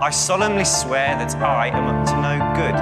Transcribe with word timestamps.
I 0.00 0.12
solemnly 0.12 0.64
swear 0.64 1.18
that 1.18 1.34
I 1.42 1.70
am 1.74 1.86
up 1.88 2.04
to 2.06 2.14
no 2.16 2.38
good. 2.54 2.78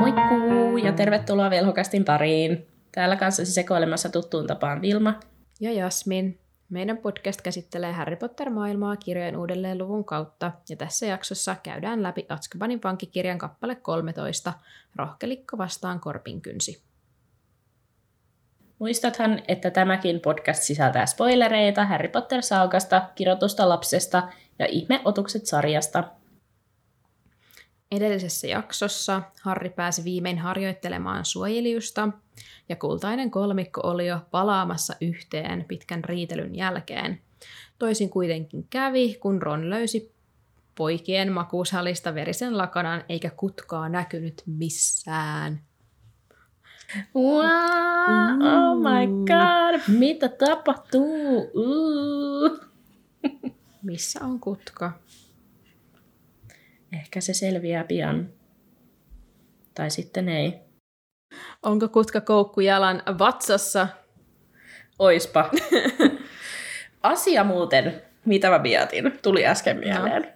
Moikkuu 0.00 0.76
ja 0.78 0.92
tervetuloa 0.92 1.50
Velhokastin 1.50 2.04
pariin. 2.04 2.66
Täällä 2.92 3.16
kanssasi 3.16 3.52
sekoilemassa 3.52 4.08
tuttuun 4.08 4.46
tapaan 4.46 4.80
Vilma. 4.80 5.20
ja 5.60 5.72
Jasmin. 5.72 6.38
Meidän 6.68 6.98
podcast 6.98 7.40
käsittelee 7.40 7.92
Harry 7.92 8.16
Potter-maailmaa 8.16 8.96
kirjojen 8.96 9.36
uudelleen 9.36 9.78
luvun 9.78 10.04
kautta, 10.04 10.52
ja 10.68 10.76
tässä 10.76 11.06
jaksossa 11.06 11.56
käydään 11.62 12.02
läpi 12.02 12.26
Azkabanin 12.28 12.80
vankikirjan 12.84 13.38
kappale 13.38 13.74
13, 13.74 14.52
Rohkelikko 14.96 15.58
vastaan 15.58 16.00
korpinkynsi. 16.00 16.82
Muistathan, 18.78 19.42
että 19.48 19.70
tämäkin 19.70 20.20
podcast 20.20 20.62
sisältää 20.62 21.06
spoilereita 21.06 21.84
Harry 21.84 22.08
Potter-saukasta, 22.08 23.08
kirjoitusta 23.14 23.68
lapsesta 23.68 24.28
ja 24.58 24.66
ihmeotukset 24.66 25.46
sarjasta. 25.46 26.04
Edellisessä 27.92 28.46
jaksossa 28.46 29.22
Harri 29.42 29.70
pääsi 29.70 30.04
viimein 30.04 30.38
harjoittelemaan 30.38 31.24
suojelijusta, 31.24 32.08
ja 32.68 32.76
kultainen 32.76 33.30
kolmikko 33.30 33.80
oli 33.84 34.06
jo 34.06 34.18
palaamassa 34.30 34.94
yhteen 35.00 35.64
pitkän 35.68 36.04
riitelyn 36.04 36.54
jälkeen. 36.54 37.20
Toisin 37.78 38.10
kuitenkin 38.10 38.66
kävi, 38.70 39.14
kun 39.14 39.42
Ron 39.42 39.70
löysi 39.70 40.12
poikien 40.74 41.32
makuusalista 41.32 42.14
verisen 42.14 42.58
lakanan, 42.58 43.04
eikä 43.08 43.30
kutkaa 43.30 43.88
näkynyt 43.88 44.42
missään. 44.46 45.60
Wow, 47.14 47.44
oh 48.42 48.78
my 48.78 49.06
god, 49.26 49.98
mitä 49.98 50.28
tapahtuu? 50.28 51.50
Uh. 51.54 52.60
Missä 53.82 54.24
on 54.24 54.40
kutka? 54.40 54.92
Ehkä 56.92 57.20
se 57.20 57.34
selviää 57.34 57.84
pian. 57.84 58.28
Tai 59.74 59.90
sitten 59.90 60.28
ei. 60.28 60.67
Onko 61.62 61.88
kutka 61.88 62.20
koukkujalan 62.20 63.02
vatsassa? 63.18 63.88
Oispa. 64.98 65.50
Asia 67.02 67.44
muuten, 67.44 68.02
mitä 68.24 68.50
mä 68.50 68.58
mietin, 68.58 69.18
tuli 69.22 69.46
äsken 69.46 69.78
mieleen, 69.78 70.22
no. 70.22 70.28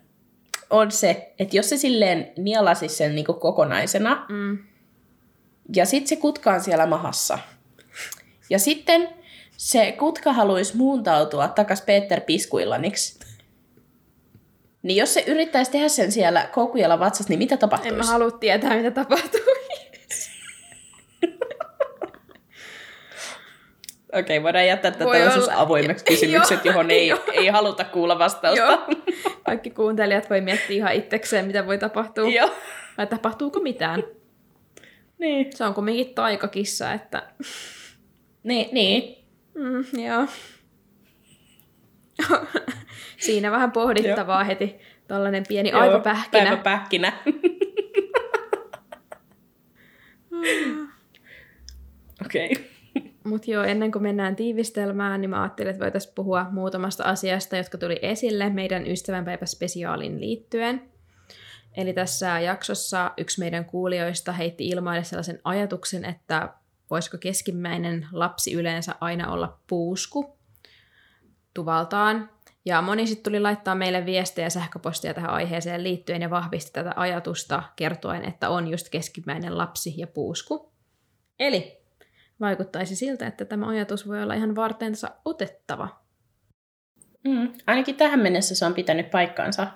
on 0.70 0.90
se, 0.92 1.32
että 1.38 1.56
jos 1.56 1.68
se 1.68 1.76
silleen 1.76 2.32
nielasi 2.38 2.88
sen 2.88 3.14
niinku 3.14 3.32
kokonaisena, 3.34 4.26
Mm. 4.28 4.58
ja 5.76 5.86
sitten 5.86 6.08
se 6.08 6.16
kutka 6.16 6.52
on 6.52 6.60
siellä 6.60 6.86
mahassa, 6.86 7.38
ja 8.50 8.58
sitten 8.58 9.08
se 9.56 9.92
kutka 9.98 10.32
haluaisi 10.32 10.76
muuntautua 10.76 11.48
takas 11.48 11.82
Peter 11.82 12.20
Piskuillaniksi, 12.20 13.18
niin 14.82 14.96
jos 14.96 15.14
se 15.14 15.24
yrittäisi 15.26 15.70
tehdä 15.70 15.88
sen 15.88 16.12
siellä 16.12 16.48
koukkujalan 16.54 17.00
vatsassa, 17.00 17.28
niin 17.30 17.38
mitä 17.38 17.54
En 17.54 17.58
tapahtuisi? 17.58 17.96
mä 17.96 18.04
halua 18.04 18.30
tietää, 18.30 18.76
mitä 18.76 18.90
tapahtuu. 18.90 19.40
Okei, 24.12 24.38
okay, 24.38 24.42
voidaan 24.42 24.66
jättää 24.66 24.90
tätä 24.90 25.04
Voi 25.04 25.16
tällaiseksi 25.16 25.50
olla. 25.50 25.62
avoimeksi 25.62 26.04
kysymykset, 26.14 26.64
johon 26.64 26.90
ei, 26.90 27.12
ei 27.32 27.48
haluta 27.48 27.84
kuulla 27.84 28.18
vastausta. 28.18 28.64
Joo. 28.64 28.86
Kaikki 29.44 29.70
kuuntelijat 29.70 30.30
voi 30.30 30.40
miettiä 30.40 30.76
ihan 30.76 30.92
itsekseen, 30.92 31.46
mitä 31.46 31.66
voi 31.66 31.78
tapahtua. 31.78 32.30
Joo. 32.30 32.50
Vai 32.98 33.06
tapahtuuko 33.06 33.60
mitään? 33.60 34.02
Niin. 35.18 35.56
Se 35.56 35.64
on 35.64 35.74
kumminkin 35.74 36.14
taikakissa, 36.14 36.92
että... 36.92 37.22
Niin, 38.42 38.68
niin. 38.72 39.24
Mm, 39.54 40.04
joo. 40.04 40.26
Siinä 43.18 43.50
vähän 43.50 43.72
pohdittavaa 43.72 44.44
heti. 44.44 44.76
Tällainen 45.08 45.44
pieni 45.48 45.70
Joo, 45.70 45.80
aivopähkinä. 45.80 46.44
Päiväpähkinä. 46.44 47.12
Okei. 52.26 52.50
Okay. 52.52 52.71
Mutta 53.24 53.50
joo, 53.50 53.64
ennen 53.64 53.92
kuin 53.92 54.02
mennään 54.02 54.36
tiivistelmään, 54.36 55.20
niin 55.20 55.30
mä 55.30 55.42
ajattelin, 55.42 55.70
että 55.70 55.84
voitaisiin 55.84 56.14
puhua 56.14 56.46
muutamasta 56.50 57.04
asiasta, 57.04 57.56
jotka 57.56 57.78
tuli 57.78 57.98
esille 58.02 58.50
meidän 58.50 58.86
ystävänpäiväspesiaaliin 58.86 60.20
liittyen. 60.20 60.92
Eli 61.76 61.92
tässä 61.92 62.40
jaksossa 62.40 63.10
yksi 63.16 63.40
meidän 63.40 63.64
kuulijoista 63.64 64.32
heitti 64.32 64.68
ilmaille 64.68 65.04
sellaisen 65.04 65.40
ajatuksen, 65.44 66.04
että 66.04 66.48
voisiko 66.90 67.18
keskimmäinen 67.18 68.06
lapsi 68.12 68.52
yleensä 68.52 68.94
aina 69.00 69.32
olla 69.32 69.58
puusku 69.66 70.38
tuvaltaan. 71.54 72.30
Ja 72.64 72.82
moni 72.82 73.06
sitten 73.06 73.24
tuli 73.24 73.40
laittaa 73.40 73.74
meille 73.74 74.06
viestejä 74.06 74.46
ja 74.46 74.50
sähköpostia 74.50 75.14
tähän 75.14 75.30
aiheeseen 75.30 75.82
liittyen 75.82 76.22
ja 76.22 76.30
vahvisti 76.30 76.72
tätä 76.72 76.92
ajatusta 76.96 77.62
kertoen, 77.76 78.24
että 78.24 78.48
on 78.48 78.68
just 78.68 78.88
keskimmäinen 78.88 79.58
lapsi 79.58 79.94
ja 79.96 80.06
puusku. 80.06 80.72
Eli 81.38 81.81
vaikuttaisi 82.42 82.96
siltä, 82.96 83.26
että 83.26 83.44
tämä 83.44 83.68
ajatus 83.68 84.08
voi 84.08 84.22
olla 84.22 84.34
ihan 84.34 84.56
vartensa 84.56 85.10
otettava. 85.24 85.88
Mm, 87.24 87.52
ainakin 87.66 87.94
tähän 87.94 88.20
mennessä 88.20 88.54
se 88.54 88.66
on 88.66 88.74
pitänyt 88.74 89.10
paikkaansa. 89.10 89.66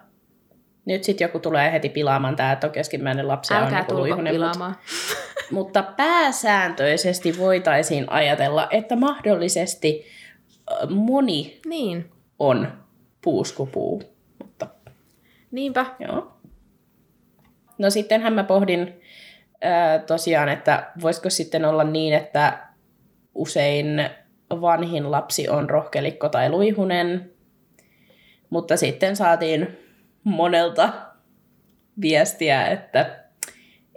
Nyt 0.85 1.05
sitten 1.05 1.25
joku 1.25 1.39
tulee 1.39 1.73
heti 1.73 1.89
pilaamaan 1.89 2.37
tämä, 2.37 2.53
että 2.53 2.67
on 2.67 2.73
keskimmäinen 2.73 3.29
lapsi 3.29 3.55
ja 3.55 3.61
on 3.61 3.77
joku 3.79 3.95
luihunen, 3.95 4.35
mut- 4.35 4.37
pilaamaan. 4.37 4.77
Mutta 5.51 5.83
pääsääntöisesti 5.83 7.39
voitaisiin 7.39 8.13
ajatella, 8.13 8.69
että 8.71 8.97
mahdollisesti 8.97 10.05
moni 10.91 11.61
Niin, 11.67 12.11
on 12.39 12.73
puuskupuu. 13.23 14.03
Mutta 14.43 14.67
niinpä. 15.51 15.87
Joo. 15.99 16.37
No 17.79 17.91
sittenhän 17.91 18.33
mä 18.33 18.45
pohdin 18.45 19.01
ää, 19.61 19.99
tosiaan, 19.99 20.49
että 20.49 20.91
voisiko 21.03 21.31
sitten 21.31 21.65
olla 21.65 21.85
niin, 21.85 22.15
että 22.15 22.59
usein 23.35 24.11
vanhin 24.51 25.11
lapsi 25.11 25.49
on 25.49 25.71
rohkelikko 25.71 26.29
tai 26.29 26.51
luihunen, 26.51 27.31
mutta 28.51 28.77
sitten 28.77 29.17
saatiin 29.17 29.79
monelta 30.25 30.93
viestiä, 32.01 32.67
että, 32.67 33.25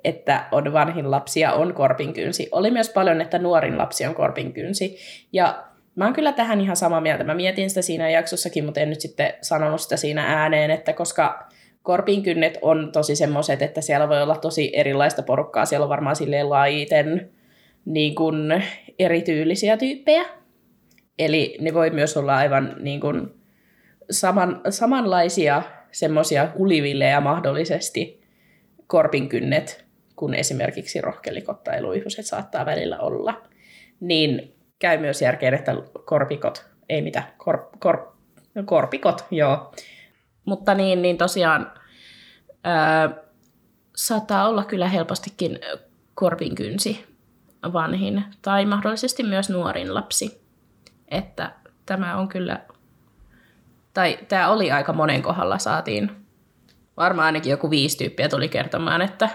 että 0.03 0.45
on 0.51 0.73
vanhin 0.73 1.11
lapsi 1.11 1.39
ja 1.39 1.53
on 1.53 1.73
korpinkynsi. 1.73 2.49
Oli 2.51 2.71
myös 2.71 2.89
paljon, 2.89 3.21
että 3.21 3.39
nuorin 3.39 3.77
lapsi 3.77 4.05
on 4.05 4.15
korpinkynsi. 4.15 4.97
Ja 5.33 5.63
mä 5.95 6.05
oon 6.05 6.13
kyllä 6.13 6.31
tähän 6.31 6.61
ihan 6.61 6.75
samaa 6.75 7.01
mieltä. 7.01 7.23
Mä 7.23 7.33
mietin 7.33 7.69
sitä 7.69 7.81
siinä 7.81 8.09
jaksossakin, 8.09 8.65
mutta 8.65 8.79
en 8.79 8.89
nyt 8.89 9.01
sitten 9.01 9.33
sanonut 9.41 9.81
sitä 9.81 9.97
siinä 9.97 10.23
ääneen, 10.41 10.71
että 10.71 10.93
koska 10.93 11.48
korpinkynnet 11.89 12.57
on 12.61 12.91
tosi 12.91 13.15
semmoiset, 13.15 13.61
että 13.61 13.81
siellä 13.81 14.09
voi 14.09 14.21
olla 14.21 14.35
tosi 14.35 14.71
erilaista 14.73 15.23
porukkaa. 15.23 15.65
Siellä 15.65 15.83
on 15.83 15.89
varmaan 15.89 16.15
silleen 16.15 16.49
laiten 16.49 17.31
niin 17.85 18.15
kuin 18.15 18.63
erityylisiä 18.99 19.77
tyyppejä. 19.77 20.25
Eli 21.19 21.57
ne 21.61 21.73
voi 21.73 21.89
myös 21.89 22.17
olla 22.17 22.35
aivan 22.35 22.75
niin 22.79 22.99
kuin 22.99 23.27
saman, 24.11 24.61
samanlaisia 24.69 25.61
semmoisia 25.91 26.47
hulivillejä 26.57 27.21
mahdollisesti 27.21 28.21
korpinkynnet, 28.87 29.85
kun 30.15 30.33
esimerkiksi 30.33 31.01
rohkelikot 31.01 31.63
tai 31.63 31.81
luihuset 31.81 32.25
saattaa 32.25 32.65
välillä 32.65 32.99
olla. 32.99 33.41
Niin 33.99 34.55
käy 34.79 34.97
myös 34.97 35.21
järkeen, 35.21 35.53
että 35.53 35.75
korpikot, 36.05 36.65
ei 36.89 37.01
mitä, 37.01 37.23
kor, 37.37 37.69
kor, 37.79 38.13
no 38.55 38.63
korpikot, 38.65 39.25
joo. 39.31 39.73
Mutta 40.45 40.73
niin, 40.73 41.01
niin 41.01 41.17
tosiaan 41.17 41.78
ää, 42.63 43.09
saattaa 43.95 44.47
olla 44.47 44.63
kyllä 44.63 44.87
helpostikin 44.87 45.59
korpinkynsi 46.15 47.05
vanhin 47.73 48.23
tai 48.41 48.65
mahdollisesti 48.65 49.23
myös 49.23 49.49
nuorin 49.49 49.93
lapsi. 49.93 50.41
Että 51.07 51.51
tämä 51.85 52.17
on 52.17 52.27
kyllä, 52.27 52.61
tai 53.93 54.19
tämä 54.27 54.49
oli 54.49 54.71
aika 54.71 54.93
monen 54.93 55.21
kohdalla 55.21 55.57
saatiin, 55.57 56.11
varmaan 56.97 57.25
ainakin 57.25 57.51
joku 57.51 57.69
viisi 57.69 57.97
tyyppiä 57.97 58.29
tuli 58.29 58.49
kertomaan, 58.49 59.01
että 59.01 59.29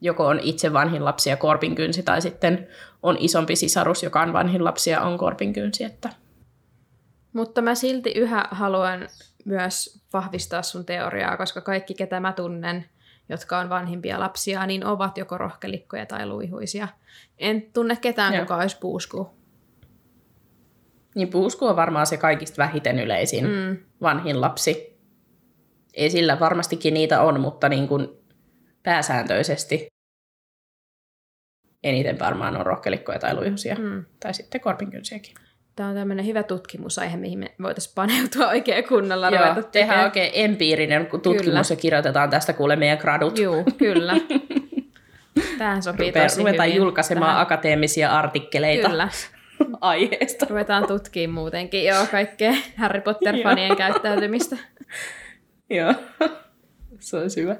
joko 0.00 0.26
on 0.26 0.40
itse 0.40 0.72
vanhin 0.72 1.04
lapsi 1.04 1.30
ja 1.30 1.36
korpinkynsi, 1.36 2.02
tai 2.02 2.22
sitten 2.22 2.68
on 3.02 3.16
isompi 3.20 3.56
sisarus, 3.56 4.02
joka 4.02 4.20
on 4.22 4.32
vanhin 4.32 4.64
lapsi 4.64 4.90
ja 4.90 5.00
on 5.00 5.18
korpinkynsi. 5.18 5.84
Että... 5.84 6.08
Mutta 7.32 7.62
mä 7.62 7.74
silti 7.74 8.10
yhä 8.10 8.48
haluan 8.50 9.08
myös 9.44 10.04
vahvistaa 10.12 10.62
sun 10.62 10.86
teoriaa, 10.86 11.36
koska 11.36 11.60
kaikki, 11.60 11.94
ketä 11.94 12.20
mä 12.20 12.32
tunnen, 12.32 12.84
jotka 13.28 13.58
on 13.58 13.68
vanhimpia 13.68 14.20
lapsia, 14.20 14.66
niin 14.66 14.86
ovat 14.86 15.18
joko 15.18 15.38
rohkelikkoja 15.38 16.06
tai 16.06 16.26
luihuisia. 16.26 16.88
En 17.38 17.62
tunne 17.62 17.96
ketään, 17.96 18.34
Joo. 18.34 18.42
kuka 18.42 18.56
olisi 18.56 18.78
puusku. 18.80 19.30
Niin 21.14 21.28
puusku 21.28 21.66
on 21.66 21.76
varmaan 21.76 22.06
se 22.06 22.16
kaikista 22.16 22.62
vähiten 22.62 22.98
yleisin 22.98 23.44
mm. 23.46 23.76
Vanhin 24.02 24.40
lapsi. 24.40 24.98
Ei 25.94 26.10
sillä 26.10 26.40
varmastikin 26.40 26.94
niitä 26.94 27.22
on, 27.22 27.40
mutta 27.40 27.68
niin 27.68 27.88
kuin 27.88 28.08
pääsääntöisesti 28.82 29.86
eniten 31.82 32.18
varmaan 32.18 32.56
on 32.56 32.66
rohkelikkoja 32.66 33.18
tai 33.18 33.34
luihusia. 33.34 33.74
Mm. 33.74 34.04
Tai 34.20 34.34
sitten 34.34 34.60
korpinkynsiäkin. 34.60 35.34
Tämä 35.76 35.88
on 35.88 35.94
tämmöinen 35.94 36.26
hyvä 36.26 36.42
tutkimusaihe, 36.42 37.16
mihin 37.16 37.38
me 37.38 37.50
voitaisiin 37.62 37.94
paneutua 37.94 38.48
oikein 38.54 38.88
kunnolla. 38.88 39.26
Joo, 39.30 39.38
tehdään 39.40 39.64
tekemään. 39.72 40.04
oikein 40.04 40.30
empiirinen 40.34 41.06
tutkimus 41.06 41.42
Kyllä. 41.44 41.62
ja 41.70 41.76
kirjoitetaan 41.76 42.30
tästä 42.30 42.52
kuule 42.52 42.76
meidän 42.76 42.98
gradut. 42.98 43.38
Juu, 43.38 43.64
kyllä. 43.78 44.14
Tähän 45.58 45.82
sopii 45.82 46.06
Rupea, 46.08 46.22
tosi 46.22 46.38
ruvetaan 46.40 46.68
hyvin. 46.68 46.78
julkaisemaan 46.78 47.28
Tähän- 47.30 47.42
akateemisia 47.42 48.18
artikkeleita 48.18 48.88
Kyllä. 48.88 49.08
aiheesta. 49.80 50.46
Ruvetaan 50.50 50.86
tutkimaan 50.86 51.34
muutenkin 51.34 51.84
joo, 51.84 52.06
kaikkea 52.10 52.52
Harry 52.76 53.00
Potter-fanien 53.00 53.76
käyttäytymistä. 53.76 54.56
Joo, 55.70 55.94
se 57.00 57.16
on 57.16 57.28
hyvä. 57.36 57.56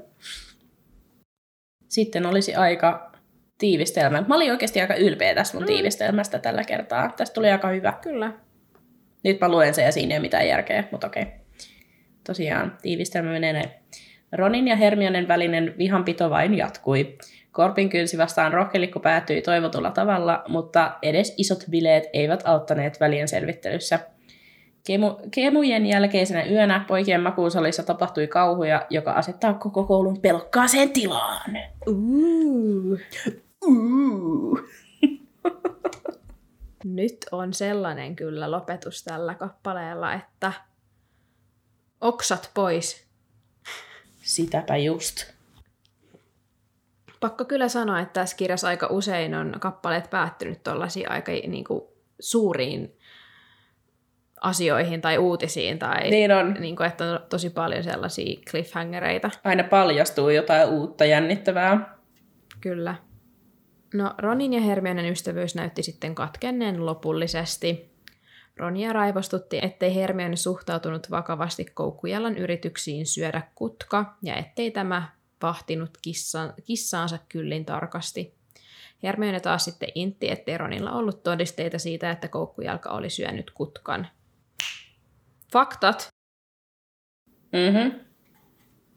Sitten 1.88 2.26
olisi 2.26 2.54
aika 2.54 3.11
tiivistelmä. 3.62 4.24
Mä 4.28 4.36
olin 4.36 4.50
oikeasti 4.50 4.80
aika 4.80 4.94
ylpeä 4.94 5.34
tästä 5.34 5.56
mun 5.56 5.66
tiivistelmästä 5.66 6.38
tällä 6.38 6.64
kertaa. 6.64 7.12
Tästä 7.16 7.34
tuli 7.34 7.50
aika 7.50 7.68
hyvä. 7.68 7.92
Kyllä. 8.02 8.32
Nyt 9.24 9.40
mä 9.40 9.48
luen 9.48 9.74
sen 9.74 9.84
ja 9.84 9.92
siinä 9.92 10.14
ei 10.14 10.18
ole 10.18 10.22
mitään 10.22 10.48
järkeä, 10.48 10.84
mutta 10.90 11.06
okei. 11.06 11.26
Tosiaan, 12.26 12.76
tiivistelmä 12.82 13.30
menee 13.30 13.52
näin. 13.52 13.70
Ronin 14.32 14.68
ja 14.68 14.76
Hermionen 14.76 15.28
välinen 15.28 15.74
vihanpito 15.78 16.30
vain 16.30 16.54
jatkui. 16.54 17.16
Korpin 17.52 17.88
kynsi 17.88 18.18
vastaan 18.18 18.52
rohkelikko 18.52 19.00
päättyi 19.00 19.42
toivotulla 19.42 19.90
tavalla, 19.90 20.42
mutta 20.48 20.92
edes 21.02 21.34
isot 21.38 21.64
bileet 21.70 22.04
eivät 22.12 22.42
auttaneet 22.44 23.00
välien 23.00 23.28
selvittelyssä. 23.28 23.98
Kemu, 24.86 25.14
kemujen 25.30 25.86
jälkeisenä 25.86 26.44
yönä 26.44 26.84
poikien 26.88 27.20
makuusalissa 27.20 27.82
tapahtui 27.82 28.26
kauhuja, 28.26 28.86
joka 28.90 29.12
asettaa 29.12 29.54
koko 29.54 29.84
koulun 29.84 30.20
pelkkaaseen 30.20 30.90
tilaan. 30.90 31.58
Uh. 31.86 32.98
Nyt 36.84 37.16
on 37.32 37.54
sellainen 37.54 38.16
kyllä 38.16 38.50
lopetus 38.50 39.04
tällä 39.04 39.34
kappaleella, 39.34 40.12
että 40.12 40.52
oksat 42.00 42.50
pois. 42.54 43.06
Sitäpä 44.22 44.76
just. 44.76 45.32
Pakko 47.20 47.44
kyllä 47.44 47.68
sanoa, 47.68 48.00
että 48.00 48.20
tässä 48.20 48.36
kirjassa 48.36 48.68
aika 48.68 48.86
usein 48.86 49.34
on 49.34 49.56
kappaleet 49.60 50.10
päättynyt 50.10 50.62
tuollaisiin 50.62 51.10
aika 51.10 51.32
niin 51.32 51.64
kuin, 51.64 51.82
suuriin 52.20 52.96
asioihin 54.40 55.00
tai 55.00 55.18
uutisiin, 55.18 55.78
tai 55.78 56.10
Niin 56.10 56.32
on. 56.32 56.56
Niin 56.60 56.76
kuin, 56.76 56.86
että 56.86 57.04
on 57.04 57.20
tosi 57.28 57.50
paljon 57.50 57.84
sellaisia 57.84 58.40
cliffhangereita. 58.50 59.30
Aina 59.44 59.64
paljastuu 59.64 60.28
jotain 60.28 60.68
uutta 60.68 61.04
jännittävää. 61.04 61.98
Kyllä. 62.60 62.94
No, 63.92 64.14
Ronin 64.18 64.52
ja 64.52 64.60
Hermionen 64.60 65.12
ystävyys 65.12 65.54
näytti 65.54 65.82
sitten 65.82 66.14
katkenneen 66.14 66.86
lopullisesti. 66.86 67.92
Ronia 68.56 68.92
raivostutti, 68.92 69.58
ettei 69.62 69.94
Hermione 69.94 70.36
suhtautunut 70.36 71.10
vakavasti 71.10 71.64
koukkujalan 71.64 72.38
yrityksiin 72.38 73.06
syödä 73.06 73.42
kutka, 73.54 74.16
ja 74.22 74.36
ettei 74.36 74.70
tämä 74.70 75.08
vahtinut 75.42 75.90
kissan, 76.02 76.54
kissaansa 76.64 77.18
kyllin 77.28 77.64
tarkasti. 77.64 78.34
Hermione 79.02 79.40
taas 79.40 79.64
sitten 79.64 79.88
intti, 79.94 80.30
ettei 80.30 80.58
Ronilla 80.58 80.92
ollut 80.92 81.22
todisteita 81.22 81.78
siitä, 81.78 82.10
että 82.10 82.28
koukkujalka 82.28 82.90
oli 82.90 83.10
syönyt 83.10 83.50
kutkan. 83.50 84.08
Faktat. 85.52 86.08
Mhm. 87.52 88.11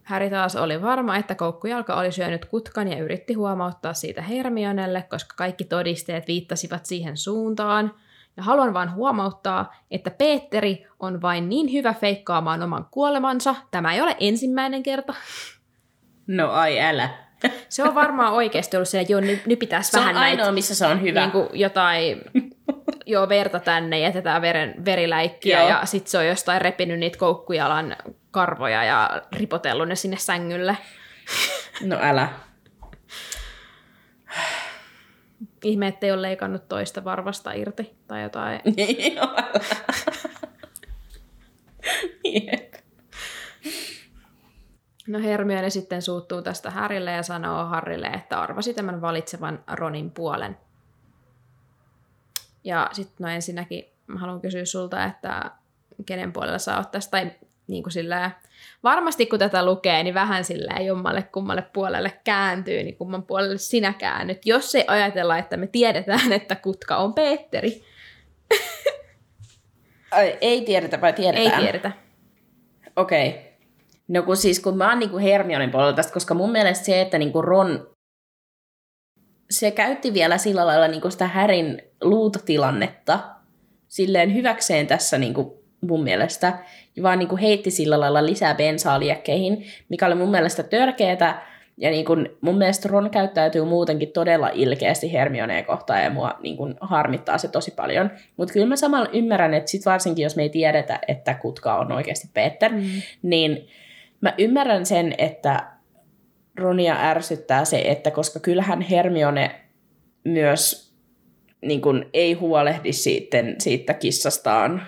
Harry 0.05 0.29
taas 0.29 0.55
oli 0.55 0.81
varma, 0.81 1.17
että 1.17 1.35
koukkujalka 1.35 1.95
oli 1.95 2.11
syönyt 2.11 2.45
kutkan 2.45 2.87
ja 2.91 3.03
yritti 3.03 3.33
huomauttaa 3.33 3.93
siitä 3.93 4.21
Hermionelle, 4.21 5.01
koska 5.09 5.35
kaikki 5.37 5.63
todisteet 5.63 6.27
viittasivat 6.27 6.85
siihen 6.85 7.17
suuntaan. 7.17 7.93
Ja 8.37 8.43
haluan 8.43 8.73
vain 8.73 8.93
huomauttaa, 8.93 9.75
että 9.91 10.11
Peetteri 10.11 10.87
on 10.99 11.21
vain 11.21 11.49
niin 11.49 11.71
hyvä 11.71 11.93
feikkaamaan 11.93 12.63
oman 12.63 12.85
kuolemansa. 12.91 13.55
Tämä 13.71 13.93
ei 13.93 14.01
ole 14.01 14.15
ensimmäinen 14.19 14.83
kerta. 14.83 15.13
No 16.27 16.51
ai 16.51 16.79
älä. 16.79 17.09
Se 17.69 17.83
on 17.83 17.95
varmaan 17.95 18.33
oikeasti 18.33 18.77
ollut 18.77 18.89
se, 18.89 18.99
että 18.99 19.11
joo, 19.11 19.21
nyt, 19.21 19.45
nyt 19.45 19.59
pitäisi 19.59 19.91
Se 19.91 19.97
vähän 19.97 20.15
on 20.15 20.21
ainoa, 20.21 20.37
näitä 20.37 20.51
missä 20.51 20.75
se 20.75 20.85
on 20.85 21.01
hyvä. 21.01 21.19
niin 21.19 21.31
kuin 21.31 21.47
jotain 21.53 22.21
joo, 23.05 23.29
verta 23.29 23.59
tänne, 23.59 23.99
jätetään 23.99 24.41
veren, 24.41 24.85
veriläikkiä 24.85 25.59
Joo. 25.59 25.69
ja 25.69 25.85
sitten 25.85 26.11
se 26.11 26.17
on 26.17 26.27
jostain 26.27 26.61
repinyt 26.61 26.99
niitä 26.99 27.17
koukkujalan 27.17 27.95
karvoja 28.31 28.83
ja 28.83 29.21
ripotellut 29.31 29.87
ne 29.87 29.95
sinne 29.95 30.17
sängylle. 30.17 30.77
No 31.81 31.97
älä. 32.01 32.29
Ihme, 35.63 35.87
ettei 35.87 36.11
ole 36.11 36.21
leikannut 36.21 36.67
toista 36.67 37.03
varvasta 37.03 37.51
irti 37.51 37.95
tai 38.07 38.23
jotain. 38.23 38.61
Älä. 39.17 39.43
Jep. 42.23 42.73
No 45.07 45.19
Hermione 45.19 45.69
sitten 45.69 46.01
suuttuu 46.01 46.41
tästä 46.41 46.71
Harrylle 46.71 47.11
ja 47.11 47.23
sanoo 47.23 47.65
Harrylle, 47.65 48.07
että 48.07 48.41
arvasi 48.41 48.73
tämän 48.73 49.01
valitsevan 49.01 49.63
Ronin 49.71 50.11
puolen. 50.11 50.57
Ja 52.65 52.89
sitten 52.91 53.15
no 53.19 53.29
ensinnäkin 53.29 53.85
mä 54.07 54.19
haluan 54.19 54.41
kysyä 54.41 54.65
sulta, 54.65 55.05
että 55.05 55.51
kenen 56.05 56.33
puolella 56.33 56.59
sä 56.59 56.77
oot 56.77 56.91
tästä, 56.91 57.11
tai 57.11 57.31
niin 57.67 57.83
kuin 57.83 57.93
sillä, 57.93 58.31
varmasti 58.83 59.25
kun 59.25 59.39
tätä 59.39 59.65
lukee, 59.65 60.03
niin 60.03 60.13
vähän 60.13 60.45
sillä 60.45 60.81
jommalle 60.81 61.23
kummalle 61.23 61.61
puolelle 61.73 62.19
kääntyy, 62.23 62.83
niin 62.83 62.97
kumman 62.97 63.23
puolelle 63.23 63.57
sinä 63.57 63.93
käännyt. 63.93 64.45
Jos 64.45 64.75
ei 64.75 64.83
ajatella, 64.87 65.37
että 65.37 65.57
me 65.57 65.67
tiedetään, 65.67 66.31
että 66.31 66.55
kutka 66.55 66.97
on 66.97 67.13
Peetteri. 67.13 67.83
Ai, 70.11 70.37
ei 70.41 70.61
tiedetä 70.61 71.01
vai 71.01 71.09
Ei 71.09 71.15
tiedetään? 71.15 71.61
tiedetä. 71.61 71.91
Okei. 72.95 73.29
Okay. 73.29 73.41
No 74.07 74.23
kun 74.23 74.37
siis, 74.37 74.59
kun 74.59 74.77
mä 74.77 74.89
oon 74.89 74.99
niinku 74.99 75.17
Hermionen 75.17 75.71
puolella 75.71 75.93
tästä, 75.93 76.13
koska 76.13 76.33
mun 76.33 76.51
mielestä 76.51 76.85
se, 76.85 77.01
että 77.01 77.17
niinku 77.17 77.41
Ron, 77.41 77.95
se 79.49 79.71
käytti 79.71 80.13
vielä 80.13 80.37
sillä 80.37 80.65
lailla 80.65 80.87
niinku 80.87 81.11
sitä 81.11 81.27
Härin 81.27 81.81
luutotilannetta 82.05 83.19
silleen 83.87 84.33
hyväkseen 84.33 84.87
tässä 84.87 85.17
niinku 85.17 85.63
mun 85.81 86.03
mielestä, 86.03 86.59
ja 86.95 87.03
vaan 87.03 87.19
niinku 87.19 87.37
heitti 87.37 87.71
sillä 87.71 87.99
lailla 87.99 88.25
lisää 88.25 88.55
bensaa 88.55 88.99
liekkeihin, 88.99 89.65
mikä 89.89 90.05
oli 90.05 90.15
mun 90.15 90.31
mielestä 90.31 90.63
törkeetä, 90.63 91.41
ja 91.77 91.89
niin 91.89 92.05
kun, 92.05 92.29
mun 92.41 92.57
mielestä 92.57 92.89
Ron 92.89 93.09
käyttäytyy 93.09 93.65
muutenkin 93.65 94.11
todella 94.11 94.49
ilkeästi 94.53 95.13
Hermioneen 95.13 95.65
kohtaan, 95.65 96.03
ja 96.03 96.09
mua 96.09 96.37
niin 96.43 96.57
kun, 96.57 96.75
harmittaa 96.81 97.37
se 97.37 97.47
tosi 97.47 97.71
paljon. 97.71 98.11
Mutta 98.37 98.53
kyllä 98.53 98.65
mä 98.65 98.75
samalla 98.75 99.09
ymmärrän, 99.13 99.53
että 99.53 99.71
sit 99.71 99.85
varsinkin 99.85 100.23
jos 100.23 100.35
me 100.35 100.43
ei 100.43 100.49
tiedetä, 100.49 100.99
että 101.07 101.33
kutka 101.33 101.75
on 101.75 101.91
oikeasti 101.91 102.29
Peter, 102.33 102.73
mm. 102.73 102.81
niin 103.21 103.67
mä 104.21 104.33
ymmärrän 104.37 104.85
sen, 104.85 105.15
että 105.17 105.63
Ronia 106.57 106.95
ärsyttää 106.99 107.65
se, 107.65 107.81
että 107.85 108.11
koska 108.11 108.39
kyllähän 108.39 108.81
Hermione 108.81 109.61
myös 110.23 110.94
niin 111.65 111.81
kun, 111.81 112.05
ei 112.13 112.33
huolehdi 112.33 112.93
siitä, 112.93 113.37
siitä 113.59 113.93
kissastaan, 113.93 114.81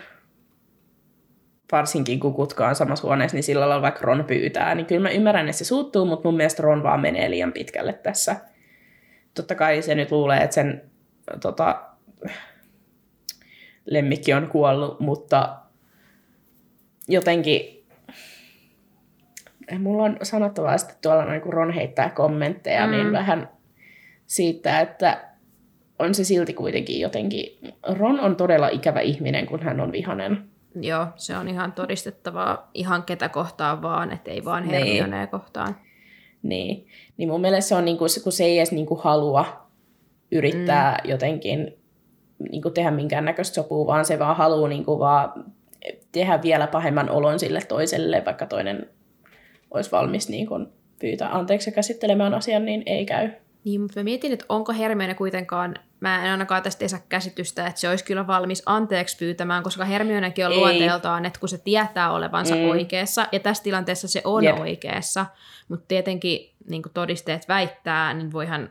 varsinkin 1.71 2.19
kun 2.19 2.33
kutka 2.33 2.67
on 2.67 2.75
samassa 2.75 3.07
huoneessa, 3.07 3.35
niin 3.35 3.43
sillä 3.43 3.69
lailla 3.69 3.81
vaikka 3.81 4.01
Ron 4.01 4.25
pyytää, 4.25 4.75
niin 4.75 4.85
kyllä 4.85 5.01
mä 5.01 5.09
ymmärrän, 5.09 5.49
että 5.49 5.57
se 5.57 5.65
suuttuu, 5.65 6.05
mutta 6.05 6.27
mun 6.27 6.37
mielestä 6.37 6.63
Ron 6.63 6.83
vaan 6.83 6.99
menee 6.99 7.29
liian 7.29 7.53
pitkälle 7.53 7.93
tässä. 7.93 8.35
Totta 9.33 9.55
kai 9.55 9.81
se 9.81 9.95
nyt 9.95 10.11
luulee, 10.11 10.39
että 10.39 10.53
sen 10.53 10.91
tota, 11.41 11.81
lemmikki 13.85 14.33
on 14.33 14.47
kuollut, 14.47 14.99
mutta 14.99 15.57
jotenkin 17.07 17.85
mulla 19.79 20.03
on 20.03 20.17
sanottavaa, 20.23 20.75
että 20.75 20.95
tuolla 21.01 21.25
noin 21.25 21.41
kun 21.41 21.53
Ron 21.53 21.71
heittää 21.71 22.09
kommentteja, 22.09 22.85
mm. 22.85 22.91
niin 22.91 23.11
vähän 23.11 23.49
siitä, 24.25 24.79
että 24.79 25.27
on 25.99 26.15
se 26.15 26.23
silti 26.23 26.53
kuitenkin 26.53 26.99
jotenkin, 26.99 27.57
Ron 27.83 28.19
on 28.19 28.35
todella 28.35 28.67
ikävä 28.67 28.99
ihminen, 28.99 29.45
kun 29.45 29.63
hän 29.63 29.79
on 29.79 29.91
vihanen. 29.91 30.43
Joo, 30.81 31.07
se 31.15 31.37
on 31.37 31.47
ihan 31.47 31.71
todistettavaa 31.73 32.69
ihan 32.73 33.03
ketä 33.03 33.29
kohtaan 33.29 33.81
vaan, 33.81 34.11
ettei 34.11 34.45
vaan 34.45 34.67
Niin. 34.67 34.73
Hermionea 34.73 35.27
kohtaan. 35.27 35.75
Niin, 36.43 36.87
niin 37.17 37.29
mun 37.29 37.41
mielestä 37.41 37.69
se 37.69 37.75
on, 37.75 37.85
niin 37.85 37.97
kuin, 37.97 38.09
kun 38.23 38.31
se 38.31 38.43
ei 38.43 38.57
edes 38.57 38.71
niin 38.71 38.85
kuin 38.85 38.99
halua 39.03 39.67
yrittää 40.31 40.97
mm. 41.03 41.09
jotenkin 41.09 41.77
niin 42.51 42.61
kuin 42.61 42.73
tehdä 42.73 42.91
minkäännäköistä 42.91 43.55
sopua, 43.55 43.87
vaan 43.87 44.05
se 44.05 44.19
vaan 44.19 44.37
haluaa 44.37 44.69
niin 44.69 44.85
kuin 44.85 44.99
vaan 44.99 45.45
tehdä 46.11 46.41
vielä 46.41 46.67
pahemman 46.67 47.09
olon 47.09 47.39
sille 47.39 47.61
toiselle, 47.67 48.23
vaikka 48.25 48.45
toinen 48.45 48.89
olisi 49.71 49.91
valmis 49.91 50.29
niin 50.29 50.47
kuin 50.47 50.67
pyytää 50.99 51.35
anteeksi 51.35 51.69
ja 51.69 51.73
käsittelemään 51.73 52.33
asian, 52.33 52.65
niin 52.65 52.83
ei 52.85 53.05
käy. 53.05 53.29
Niin, 53.67 53.81
mutta 53.81 53.99
mä 53.99 54.03
mietin, 54.03 54.33
että 54.33 54.45
onko 54.49 54.73
Hermione 54.73 55.13
kuitenkaan, 55.13 55.75
mä 55.99 56.25
en 56.25 56.31
ainakaan 56.31 56.63
tästä 56.63 56.85
ei 56.85 56.89
saa 56.89 56.99
käsitystä, 57.09 57.67
että 57.67 57.79
se 57.81 57.89
olisi 57.89 58.05
kyllä 58.05 58.27
valmis 58.27 58.63
anteeksi 58.65 59.17
pyytämään, 59.17 59.63
koska 59.63 59.85
Hermionekin 59.85 60.45
on 60.45 60.51
Ei. 60.51 60.57
luonteeltaan, 60.57 61.25
että 61.25 61.39
kun 61.39 61.49
se 61.49 61.57
tietää 61.57 62.11
olevansa 62.11 62.55
Mm. 62.55 62.61
mm. 62.61 62.69
oikeassa, 62.69 63.27
ja 63.31 63.39
tässä 63.39 63.63
tilanteessa 63.63 64.07
se 64.07 64.21
on 64.23 64.43
Jep. 64.43 64.59
Oikeassa, 64.59 65.25
mutta 65.67 65.85
tietenkin 65.87 66.53
niin 66.69 66.81
kuin 66.81 66.93
todisteet 66.93 67.47
väittää, 67.47 68.13
niin 68.13 68.31
voihan 68.31 68.69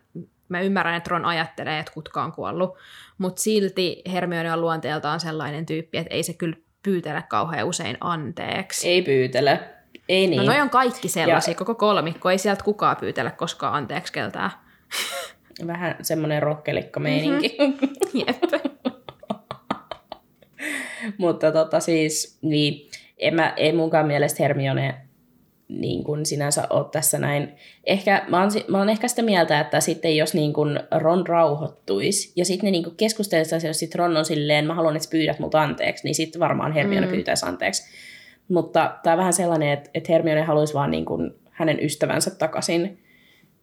mä 0.49 0.61
ymmärrän, 0.61 0.95
että 0.95 1.11
Ron 1.11 1.25
ajattelee, 1.25 1.79
että 1.79 1.93
kutka 1.93 2.23
on 2.25 2.33
kuollut, 2.33 2.77
mutta 3.19 3.43
silti 3.43 4.03
Hermione 4.13 4.53
on 4.53 4.61
luonteeltaan 4.61 5.21
sellainen 5.21 5.67
tyyppi, 5.67 5.99
että 5.99 6.15
ei 6.15 6.23
se 6.23 6.33
kyllä 6.33 6.57
pyytele 6.83 7.25
kauhean 7.29 7.67
usein 7.67 7.97
anteeksi. 8.01 8.89
Ei 8.89 9.03
pyytele. 9.03 9.61
Ei 10.09 10.27
niin. 10.27 10.37
No 10.39 10.53
noi 10.53 10.61
on 10.61 10.71
kaikki 10.71 11.09
sellaisia, 11.09 11.53
ja... 11.53 11.59
koko 11.59 11.75
kolmikko, 11.75 12.31
ei 12.31 12.39
sieltä 12.39 12.65
kukaan 12.65 12.97
pyytele 12.97 13.31
koskaan 13.31 13.75
anteeksi 13.75 14.13
keltään. 14.13 14.51
Vähän 15.67 15.97
semmoinen 16.03 16.43
rokkelikko 16.43 17.01
meininki. 17.01 17.57
Mm-hmm. 17.59 17.89
Jep. 18.27 18.37
Mutta 21.19 21.53
tota 21.53 21.81
siis, 21.81 22.39
niin, 22.43 22.91
en 23.19 23.35
mä, 23.35 23.55
ei 23.57 23.73
munkaan 23.73 24.07
mielestä 24.07 24.43
Hermione 24.43 24.95
niin 25.69 26.05
kuin 26.05 26.27
sinänsä 26.27 26.67
ole 26.71 26.87
tässä 26.93 27.19
näin. 27.19 27.53
Ehkä, 27.85 28.25
mä, 28.29 28.41
oon, 28.41 28.51
mä 28.69 28.79
oon 28.79 28.89
ehkä 28.89 29.09
sitä 29.09 29.23
mieltä, 29.23 29.61
että 29.61 29.81
sitten 29.81 30.17
jos 30.17 30.35
niin 30.35 30.53
kuin 30.53 30.81
Ron 30.91 31.27
rauhoittuisi 31.27 32.33
ja 32.37 32.45
sitten 32.45 32.67
ne 32.67 32.71
niin 32.71 32.85
kuin 32.85 32.97
keskustelisi, 32.97 33.67
jos 33.67 33.79
sitten 33.79 33.99
Ron 33.99 34.17
on 34.17 34.25
silleen, 34.25 34.67
mä 34.67 34.75
haluan, 34.75 34.97
että 34.97 35.09
pyydät 35.11 35.39
mut 35.39 35.55
anteeksi, 35.55 36.05
niin 36.05 36.15
sitten 36.15 36.41
varmaan 36.41 36.73
Hermione 36.73 37.07
mm. 37.07 37.13
pyytäisi 37.13 37.47
anteeksi. 37.47 37.83
Mutta 38.49 38.97
tämä 39.03 39.15
on 39.15 39.19
vähän 39.19 39.33
sellainen, 39.33 39.73
että, 39.73 39.91
että 39.95 40.13
Hermione 40.13 40.43
haluaisi 40.43 40.75
vaan 40.75 40.91
niin 40.91 41.05
kuin 41.05 41.31
hänen 41.51 41.85
ystävänsä 41.85 42.31
takaisin 42.31 42.99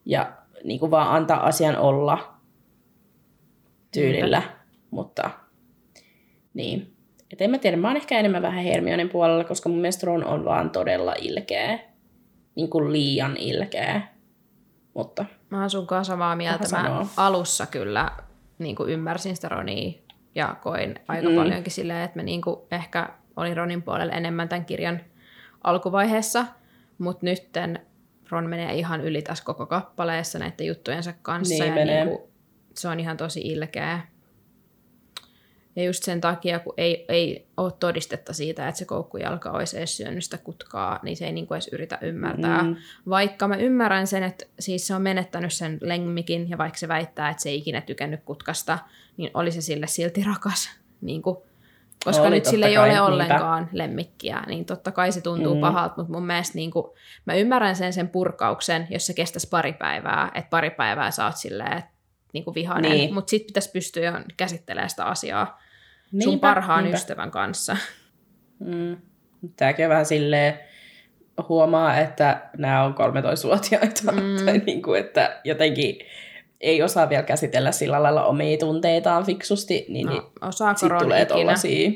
ja 0.05 0.33
niin 0.63 0.79
kuin 0.79 0.91
vaan 0.91 1.15
antaa 1.15 1.45
asian 1.45 1.77
olla 1.77 2.33
tyylillä. 3.91 4.39
Mm. 4.39 4.45
Mutta 4.91 5.29
niin. 6.53 6.93
Et 7.31 7.41
en 7.41 7.51
mä 7.51 7.57
tiedä, 7.57 7.77
mä 7.77 7.87
oon 7.87 7.97
ehkä 7.97 8.19
enemmän 8.19 8.41
vähän 8.41 8.63
Hermionen 8.63 9.09
puolella, 9.09 9.43
koska 9.43 9.69
mun 9.69 9.77
mielestä 9.77 10.07
Ron 10.07 10.25
on 10.25 10.45
vaan 10.45 10.69
todella 10.69 11.13
ilkeä. 11.21 11.79
Niin 12.55 12.69
kuin 12.69 12.93
liian 12.93 13.37
ilkeä. 13.37 14.01
Mutta... 14.93 15.25
Mä 15.49 15.59
oon 15.59 15.69
sun 15.69 15.87
kanssa 15.87 16.13
samaa 16.13 16.35
mieltä. 16.35 16.67
Mä 16.71 17.05
alussa 17.17 17.65
kyllä 17.65 18.11
niin 18.59 18.75
kuin 18.75 18.89
ymmärsin 18.89 19.35
sitä 19.35 19.49
Ronia 19.49 19.91
ja 20.35 20.55
koin 20.61 20.95
aika 21.07 21.29
mm. 21.29 21.35
paljonkin 21.35 21.71
silleen, 21.71 22.03
että 22.03 22.19
mä 22.19 22.23
niin 22.23 22.41
kuin 22.41 22.59
ehkä 22.71 23.09
olin 23.35 23.57
Ronin 23.57 23.81
puolella 23.81 24.13
enemmän 24.13 24.49
tämän 24.49 24.65
kirjan 24.65 25.01
alkuvaiheessa, 25.63 26.45
mutta 26.97 27.25
nytten 27.25 27.79
Ron 28.33 28.49
menee 28.49 28.73
ihan 28.73 29.01
yli 29.01 29.21
tässä 29.21 29.43
koko 29.43 29.65
kappaleessa 29.65 30.39
näiden 30.39 30.67
juttujensa 30.67 31.13
kanssa. 31.21 31.53
Niin 31.53 31.67
ja 31.67 31.73
menee. 31.73 32.05
Niin 32.05 32.17
kuin, 32.17 32.29
se 32.75 32.87
on 32.87 32.99
ihan 32.99 33.17
tosi 33.17 33.41
ilkeä. 33.41 34.01
Ja 35.75 35.83
just 35.83 36.03
sen 36.03 36.21
takia, 36.21 36.59
kun 36.59 36.73
ei, 36.77 37.05
ei 37.09 37.47
ole 37.57 37.71
todistetta 37.79 38.33
siitä, 38.33 38.67
että 38.67 38.79
se 38.79 38.85
koukkujalka 38.85 39.51
olisi 39.51 39.77
edes 39.77 39.97
syönyt 39.97 40.23
sitä 40.23 40.37
kutkaa, 40.37 40.99
niin 41.03 41.17
se 41.17 41.25
ei 41.25 41.31
niin 41.31 41.47
kuin 41.47 41.55
edes 41.55 41.69
yritä 41.71 41.97
ymmärtää. 42.01 42.63
Mm. 42.63 42.75
Vaikka 43.09 43.47
mä 43.47 43.55
ymmärrän 43.55 44.07
sen, 44.07 44.23
että 44.23 44.45
siis 44.59 44.87
se 44.87 44.95
on 44.95 45.01
menettänyt 45.01 45.53
sen 45.53 45.77
lemmikin, 45.81 46.49
ja 46.49 46.57
vaikka 46.57 46.79
se 46.79 46.87
väittää, 46.87 47.29
että 47.29 47.43
se 47.43 47.49
ei 47.49 47.57
ikinä 47.57 47.81
tykännyt 47.81 48.23
kutkasta, 48.25 48.79
niin 49.17 49.31
oli 49.33 49.51
se 49.51 49.61
sille 49.61 49.87
silti 49.87 50.23
rakas. 50.23 50.69
Niin 51.01 51.21
kuin, 51.21 51.37
koska 52.05 52.23
oli, 52.23 52.35
nyt 52.35 52.45
sille 52.45 52.65
ei 52.65 52.75
kai, 52.75 52.89
ole 52.89 53.01
ollenkaan 53.01 53.63
niinpä. 53.63 53.77
lemmikkiä, 53.77 54.43
niin 54.47 54.65
totta 54.65 54.91
kai 54.91 55.11
se 55.11 55.21
tuntuu 55.21 55.55
mm. 55.55 55.61
pahalta, 55.61 55.93
mutta 55.97 56.13
mun 56.13 56.25
mielestä 56.25 56.55
niin 56.55 56.71
kuin, 56.71 56.85
mä 57.25 57.33
ymmärrän 57.33 57.75
sen 57.75 57.93
sen 57.93 58.09
purkauksen, 58.09 58.87
jos 58.89 59.05
se 59.05 59.13
kestäisi 59.13 59.49
pari 59.49 59.73
päivää, 59.73 60.31
että 60.35 60.49
pari 60.49 60.69
päivää 60.69 61.11
sä 61.11 61.25
oot 61.25 61.37
silleen, 61.37 61.77
että 61.77 61.91
niin 62.33 62.43
kuin 62.43 62.55
vihainen, 62.55 62.91
niin. 62.91 63.13
mutta 63.13 63.29
sitten 63.29 63.47
pitäisi 63.47 63.71
pystyä 63.71 64.23
käsittelemään 64.37 64.89
sitä 64.89 65.05
asiaa 65.05 65.61
niinpä, 66.11 66.23
sun 66.23 66.39
parhaan 66.39 66.83
niinpä. 66.83 66.97
ystävän 66.97 67.31
kanssa. 67.31 67.77
Mm. 68.59 68.97
Tämäkin 69.55 69.85
on 69.85 69.89
vähän 69.89 70.05
silleen, 70.05 70.59
huomaa, 71.49 71.97
että 71.97 72.49
nämä 72.57 72.83
on 72.83 72.93
13-vuotiaita, 72.93 74.11
mm. 74.11 74.35
tai 74.45 74.57
niin 74.57 74.81
kuin, 74.81 74.99
että 74.99 75.41
jotenkin 75.43 75.99
ei 76.61 76.81
osaa 76.81 77.09
vielä 77.09 77.23
käsitellä 77.23 77.71
sillä 77.71 78.03
lailla 78.03 78.25
omia 78.25 78.57
tunteitaan 78.57 79.25
fiksusti, 79.25 79.85
niin, 79.89 80.07
no, 80.07 80.31
osaako 80.41 80.79
sitten 80.79 80.99
tulee 80.99 81.25
tollasia. 81.25 81.91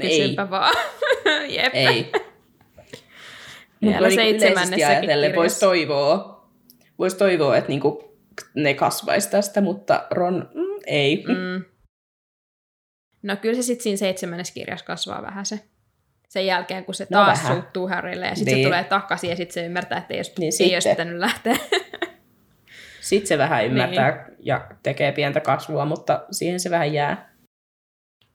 Kysynpä 0.00 0.42
ei. 0.42 0.50
vaan. 0.50 0.74
Jep. 1.56 1.74
Ei. 1.74 2.12
Mutta 3.80 4.08
niin 4.08 4.36
yleisesti 4.36 4.84
ajatellen 4.84 5.36
voisi 5.36 5.60
toivoa, 5.60 6.46
vois 6.98 7.14
toivoa, 7.14 7.56
että 7.56 7.68
niinku 7.68 8.18
ne 8.54 8.74
kasvaisi 8.74 9.30
tästä, 9.30 9.60
mutta 9.60 10.06
Ron 10.10 10.50
mm, 10.54 10.80
ei. 10.86 11.24
Mm. 11.28 11.64
No 13.22 13.36
kyllä 13.36 13.54
se 13.54 13.62
sitten 13.62 13.82
siinä 13.82 13.96
seitsemännessä 13.96 14.54
kirjassa 14.54 14.86
kasvaa 14.86 15.22
vähän 15.22 15.46
se. 15.46 15.60
Sen 16.28 16.46
jälkeen, 16.46 16.84
kun 16.84 16.94
se 16.94 17.06
no 17.10 17.24
taas 17.24 17.38
vähän. 17.38 17.56
suuttuu 17.56 17.88
Harrylle 17.88 18.26
ja 18.26 18.34
sitten 18.34 18.54
niin. 18.54 18.64
se 18.64 18.68
tulee 18.68 18.84
takaisin 18.84 19.30
ja 19.30 19.36
sitten 19.36 19.54
se 19.54 19.66
ymmärtää, 19.66 19.98
että 19.98 20.14
ei 20.14 20.18
olisi, 20.18 20.32
niin 20.38 20.52
ei 20.60 20.74
olisi 20.74 20.88
pitänyt 20.88 21.18
lähteä. 21.18 21.56
sitten 23.02 23.28
se 23.28 23.38
vähän 23.38 23.66
ymmärtää 23.66 24.26
niin. 24.28 24.36
ja 24.40 24.68
tekee 24.82 25.12
pientä 25.12 25.40
kasvua, 25.40 25.84
mutta 25.84 26.26
siihen 26.30 26.60
se 26.60 26.70
vähän 26.70 26.92
jää. 26.92 27.32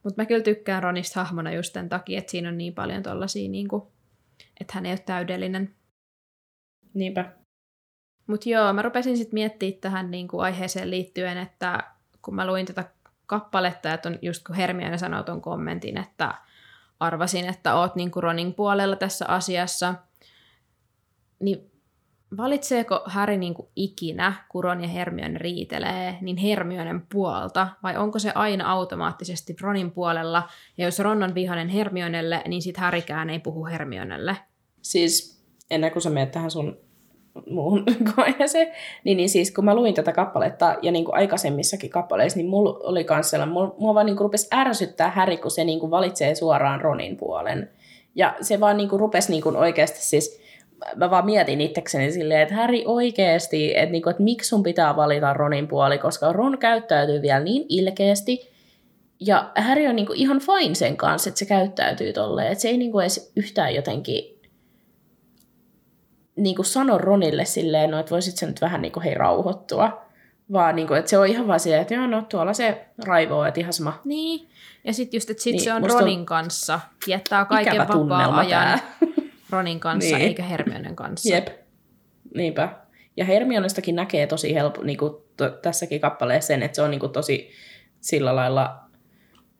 Mutta 0.02 0.22
mä 0.22 0.26
kyllä 0.26 0.42
tykkään 0.42 0.82
Ronista 0.82 1.24
hahmona 1.24 1.52
just 1.52 1.72
tämän 1.72 1.88
takia, 1.88 2.18
että 2.18 2.30
siinä 2.30 2.48
on 2.48 2.58
niin 2.58 2.74
paljon 2.74 3.02
tollasia, 3.02 3.50
niin 3.50 3.68
kuin, 3.68 3.82
että 4.60 4.74
hän 4.74 4.86
ei 4.86 4.92
ole 4.92 4.98
täydellinen. 4.98 5.74
Niinpä. 6.94 7.32
Mutta 8.26 8.48
joo, 8.48 8.72
mä 8.72 8.82
rupesin 8.82 9.16
sitten 9.16 9.34
miettimään 9.34 9.80
tähän 9.80 10.10
niin 10.10 10.28
kuin 10.28 10.40
aiheeseen 10.40 10.90
liittyen, 10.90 11.38
että 11.38 11.82
kun 12.22 12.34
mä 12.34 12.46
luin 12.46 12.66
tätä 12.66 12.84
kappaletta, 13.26 13.94
että 13.94 14.08
on 14.08 14.18
just 14.22 14.46
kun 14.46 14.56
Hermione 14.56 14.98
sanoi 14.98 15.24
tuon 15.24 15.42
kommentin, 15.42 15.98
että 15.98 16.34
arvasin, 17.00 17.48
että 17.48 17.74
oot 17.74 17.96
niin 17.96 18.10
kuin 18.10 18.22
Ronin 18.22 18.54
puolella 18.54 18.96
tässä 18.96 19.26
asiassa, 19.28 19.94
niin 21.40 21.70
valitseeko 22.36 23.02
Harry 23.04 23.36
niin 23.36 23.54
kuin 23.54 23.68
ikinä, 23.76 24.32
kun 24.48 24.64
Ron 24.64 24.80
ja 24.80 24.88
Hermione 24.88 25.38
riitelee, 25.38 26.18
niin 26.20 26.36
Hermionen 26.36 27.06
puolta, 27.12 27.68
vai 27.82 27.96
onko 27.96 28.18
se 28.18 28.32
aina 28.34 28.72
automaattisesti 28.72 29.56
Ronin 29.60 29.90
puolella, 29.90 30.48
ja 30.78 30.84
jos 30.84 30.98
Ron 30.98 31.22
on 31.22 31.34
vihainen 31.34 31.68
Hermionelle, 31.68 32.42
niin 32.48 32.62
sitten 32.62 32.84
Harrykään 32.84 33.30
ei 33.30 33.38
puhu 33.38 33.66
Hermionelle? 33.66 34.36
Siis 34.82 35.44
ennen 35.70 35.92
kuin 35.92 36.02
sä 36.02 36.10
menet 36.10 36.30
tähän 36.30 36.50
sun 36.50 36.76
muuhun 37.50 37.84
koeeseen, 38.14 38.72
niin, 39.04 39.16
niin 39.16 39.28
siis 39.28 39.50
kun 39.50 39.64
mä 39.64 39.74
luin 39.74 39.94
tätä 39.94 40.12
kappaletta 40.12 40.76
ja 40.82 40.92
niin 40.92 41.04
kuin 41.04 41.14
aikaisemmissakin 41.14 41.90
kappaleissa, 41.90 42.36
niin 42.36 42.50
mulla 42.50 42.78
oli 42.82 43.04
kans 43.04 43.30
sellainen, 43.30 43.52
mulla, 43.52 43.74
mulla 43.78 43.94
vaan 43.94 44.06
niin 44.06 44.16
kuin 44.16 44.24
rupesi 44.24 44.48
ärsyttää 44.54 45.10
Häri, 45.10 45.36
kun 45.36 45.50
se 45.50 45.64
niin 45.64 45.80
kuin 45.80 45.90
valitsee 45.90 46.34
suoraan 46.34 46.80
Ronin 46.80 47.16
puolen. 47.16 47.70
Ja 48.14 48.36
se 48.40 48.60
vaan 48.60 48.76
niin 48.76 48.88
kuin 48.88 49.00
rupesi 49.00 49.30
niin 49.30 49.42
kuin 49.42 49.56
oikeasti 49.56 49.98
siis, 50.02 50.40
mä 50.96 51.10
vaan 51.10 51.24
mietin 51.24 51.60
itsekseni 51.60 52.12
silleen, 52.12 52.40
että 52.40 52.54
Häri 52.54 52.84
oikeasti, 52.86 53.76
että, 53.76 53.92
niin 53.92 54.02
kuin, 54.02 54.10
että 54.10 54.22
miksi 54.22 54.48
sun 54.48 54.62
pitää 54.62 54.96
valita 54.96 55.34
Ronin 55.34 55.68
puoli, 55.68 55.98
koska 55.98 56.32
Ron 56.32 56.58
käyttäytyy 56.58 57.22
vielä 57.22 57.40
niin 57.40 57.66
ilkeästi, 57.68 58.50
ja 59.20 59.50
Häri 59.54 59.88
on 59.88 59.96
niin 59.96 60.06
kuin 60.06 60.18
ihan 60.18 60.40
fine 60.40 60.74
sen 60.74 60.96
kanssa, 60.96 61.30
että 61.30 61.38
se 61.38 61.46
käyttäytyy 61.46 62.12
tolleen, 62.12 62.52
että 62.52 62.62
se 62.62 62.68
ei 62.68 62.78
niin 62.78 62.92
kuin 62.92 63.02
edes 63.02 63.32
yhtään 63.36 63.74
jotenkin 63.74 64.38
niin 66.36 66.56
kuin 66.56 66.66
sano 66.66 66.98
Ronille 66.98 67.44
silleen, 67.44 67.90
no, 67.90 67.98
että 67.98 68.10
voisit 68.10 68.36
sä 68.36 68.46
nyt 68.46 68.60
vähän 68.60 68.82
niin 68.82 68.92
kuin, 68.92 69.04
hei 69.04 69.14
rauhoittua. 69.14 70.08
Vaan 70.52 70.76
niin 70.76 70.88
kuin, 70.88 70.98
että 70.98 71.10
se 71.10 71.18
on 71.18 71.26
ihan 71.26 71.46
vaan 71.46 71.60
silleen, 71.60 71.82
että 71.82 71.94
joo, 71.94 72.06
no 72.06 72.22
tuolla 72.22 72.52
se 72.52 72.86
raivoo, 73.04 73.44
että 73.44 73.60
ihan 73.60 73.72
sama. 73.72 74.00
Niin, 74.04 74.48
ja 74.84 74.92
sitten 74.92 75.18
just, 75.18 75.30
että 75.30 75.42
sit 75.42 75.52
niin, 75.52 75.64
se 75.64 75.72
on 75.72 75.90
Ronin 75.90 76.20
on 76.20 76.26
kanssa. 76.26 76.80
Jättää 77.06 77.44
kaiken 77.44 77.88
vapaa-ajan 77.88 78.78
Ronin 79.50 79.80
kanssa, 79.80 80.16
niin. 80.16 80.28
eikä 80.28 80.42
Hermionen 80.42 80.96
kanssa. 80.96 81.34
Jep, 81.34 81.48
niinpä. 82.34 82.68
Ja 83.16 83.24
Hermionestakin 83.24 83.96
näkee 83.96 84.26
tosi 84.26 84.54
helppo, 84.54 84.82
niin 84.82 84.98
kuin 84.98 85.12
t- 85.36 85.62
tässäkin 85.62 86.00
kappaleessa 86.00 86.46
sen, 86.46 86.62
että 86.62 86.76
se 86.76 86.82
on 86.82 86.90
niin 86.90 87.00
kuin 87.00 87.12
tosi 87.12 87.50
sillä 88.00 88.36
lailla, 88.36 88.80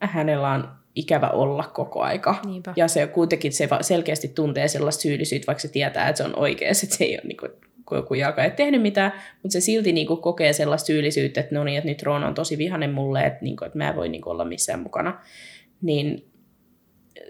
hänellä 0.01 0.49
on 0.49 0.69
ikävä 0.95 1.29
olla 1.29 1.63
koko 1.63 2.01
aika. 2.01 2.35
Niinpä. 2.45 2.73
Ja 2.75 2.87
se 2.87 3.07
kuitenkin 3.07 3.53
se 3.53 3.69
selkeästi 3.81 4.27
tuntee 4.27 4.67
sellaista 4.67 5.01
syyllisyyttä, 5.01 5.47
vaikka 5.47 5.61
se 5.61 5.67
tietää, 5.67 6.09
että 6.09 6.17
se 6.17 6.23
on 6.23 6.39
oikeassa, 6.39 6.85
että 6.85 6.97
se 6.97 7.03
ei 7.03 7.13
ole 7.13 7.27
niin 7.27 7.37
kuin, 7.37 7.51
joku 7.91 8.13
jalka 8.13 8.43
ei 8.43 8.51
tehnyt 8.51 8.81
mitään, 8.81 9.11
mutta 9.43 9.53
se 9.53 9.61
silti 9.61 9.91
niin 9.91 10.07
kuin, 10.07 10.21
kokee 10.21 10.53
sellaista 10.53 10.87
syyllisyyttä, 10.87 11.41
että 11.41 11.55
no 11.55 11.63
niin, 11.63 11.77
että 11.77 11.89
nyt 11.89 12.03
Ron 12.03 12.23
on 12.23 12.33
tosi 12.33 12.57
vihanen 12.57 12.91
mulle, 12.91 13.25
että, 13.25 13.39
niin 13.41 13.57
kuin, 13.57 13.67
että 13.67 13.77
mä 13.77 13.89
en 13.89 13.95
voi 13.95 14.09
niin 14.09 14.21
kuin, 14.21 14.31
olla 14.31 14.45
missään 14.45 14.79
mukana. 14.79 15.21
Niin 15.81 16.31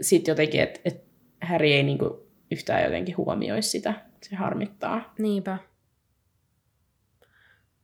sitten 0.01 0.31
jotenkin, 0.31 0.61
että, 0.61 0.79
että 0.85 1.03
Harry 1.41 1.67
ei 1.67 1.83
niin 1.83 1.97
kuin, 1.97 2.11
yhtään 2.51 2.83
jotenkin 2.83 3.17
huomioi 3.17 3.61
sitä. 3.61 3.93
Se 4.21 4.35
harmittaa. 4.35 5.13
Niinpä. 5.17 5.57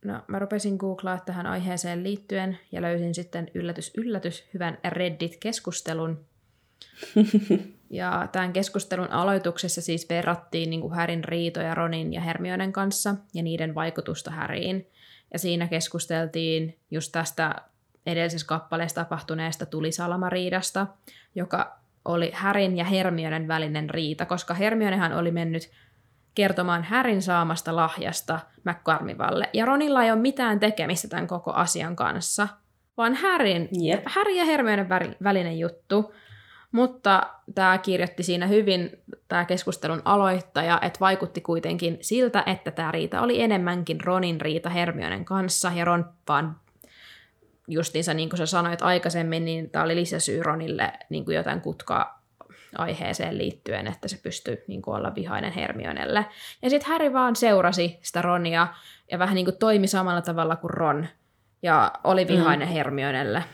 No, 0.04 0.22
mä 0.26 0.38
rupesin 0.38 0.76
googlaa 0.76 1.18
tähän 1.18 1.46
aiheeseen 1.46 2.02
liittyen 2.02 2.58
ja 2.72 2.82
löysin 2.82 3.14
sitten 3.14 3.50
yllätys 3.54 3.92
yllätys 3.96 4.44
hyvän 4.54 4.78
Reddit-keskustelun. 4.88 6.24
ja 7.90 8.28
tämän 8.32 8.52
keskustelun 8.52 9.10
aloituksessa 9.10 9.82
siis 9.82 10.08
verrattiin 10.08 10.70
niin 10.70 10.94
Härin 10.94 11.24
riitoja 11.24 11.74
Ronin 11.74 12.12
ja 12.12 12.20
Hermionen 12.20 12.72
kanssa 12.72 13.14
ja 13.34 13.42
niiden 13.42 13.74
vaikutusta 13.74 14.30
Häriin. 14.30 14.90
Ja 15.32 15.38
siinä 15.38 15.68
keskusteltiin 15.68 16.78
just 16.90 17.12
tästä 17.12 17.54
edellisessä 18.06 18.46
kappaleessa 18.46 18.94
tapahtuneesta 18.94 19.66
tulisalamariidasta, 19.66 20.86
joka 21.34 21.78
oli 22.06 22.30
Härin 22.34 22.76
ja 22.76 22.84
Hermionen 22.84 23.48
välinen 23.48 23.90
riita, 23.90 24.26
koska 24.26 24.54
Hermionehan 24.54 25.12
oli 25.12 25.30
mennyt 25.30 25.70
kertomaan 26.34 26.82
Härin 26.84 27.22
saamasta 27.22 27.76
lahjasta 27.76 28.40
McCormivalle. 28.64 29.48
Ja 29.52 29.64
Ronilla 29.64 30.04
ei 30.04 30.10
ole 30.10 30.20
mitään 30.20 30.60
tekemistä 30.60 31.08
tämän 31.08 31.26
koko 31.26 31.52
asian 31.52 31.96
kanssa, 31.96 32.48
vaan 32.96 33.14
Härin, 33.14 33.68
Jep. 33.72 34.02
Häri 34.06 34.38
ja 34.38 34.44
Hermionen 34.44 34.88
välinen 35.22 35.58
juttu. 35.58 36.14
Mutta 36.72 37.22
tämä 37.54 37.78
kirjoitti 37.78 38.22
siinä 38.22 38.46
hyvin, 38.46 38.90
tämä 39.28 39.44
keskustelun 39.44 40.02
aloittaja, 40.04 40.78
että 40.82 41.00
vaikutti 41.00 41.40
kuitenkin 41.40 41.98
siltä, 42.00 42.42
että 42.46 42.70
tämä 42.70 42.92
riita 42.92 43.20
oli 43.20 43.40
enemmänkin 43.40 44.00
Ronin 44.00 44.40
riita 44.40 44.70
Hermionen 44.70 45.24
kanssa, 45.24 45.72
ja 45.74 45.84
Ron 45.84 46.04
vaan 46.28 46.56
justiinsa 47.68 48.14
niin 48.14 48.28
kuin 48.28 48.38
sä 48.38 48.46
sanoit 48.46 48.82
aikaisemmin, 48.82 49.44
niin 49.44 49.70
tämä 49.70 49.84
oli 49.84 49.96
lisäsyy 49.96 50.42
Ronille 50.42 50.92
niin 51.08 51.24
kuin 51.24 51.36
jotain 51.36 51.60
kutkaa 51.60 52.22
aiheeseen 52.78 53.38
liittyen, 53.38 53.86
että 53.86 54.08
se 54.08 54.18
pystyi 54.22 54.64
niin 54.66 54.82
kuin 54.82 54.96
olla 54.96 55.14
vihainen 55.14 55.52
Hermionelle. 55.52 56.26
Ja 56.62 56.70
sitten 56.70 56.88
Harry 56.88 57.12
vaan 57.12 57.36
seurasi 57.36 57.98
sitä 58.02 58.22
Ronia 58.22 58.68
ja 59.10 59.18
vähän 59.18 59.34
niin 59.34 59.46
kuin 59.46 59.58
toimi 59.58 59.86
samalla 59.86 60.22
tavalla 60.22 60.56
kuin 60.56 60.70
Ron 60.70 61.06
ja 61.62 61.92
oli 62.04 62.28
vihainen 62.28 62.68
mm. 62.68 62.74
Hermionelle. 62.74 63.44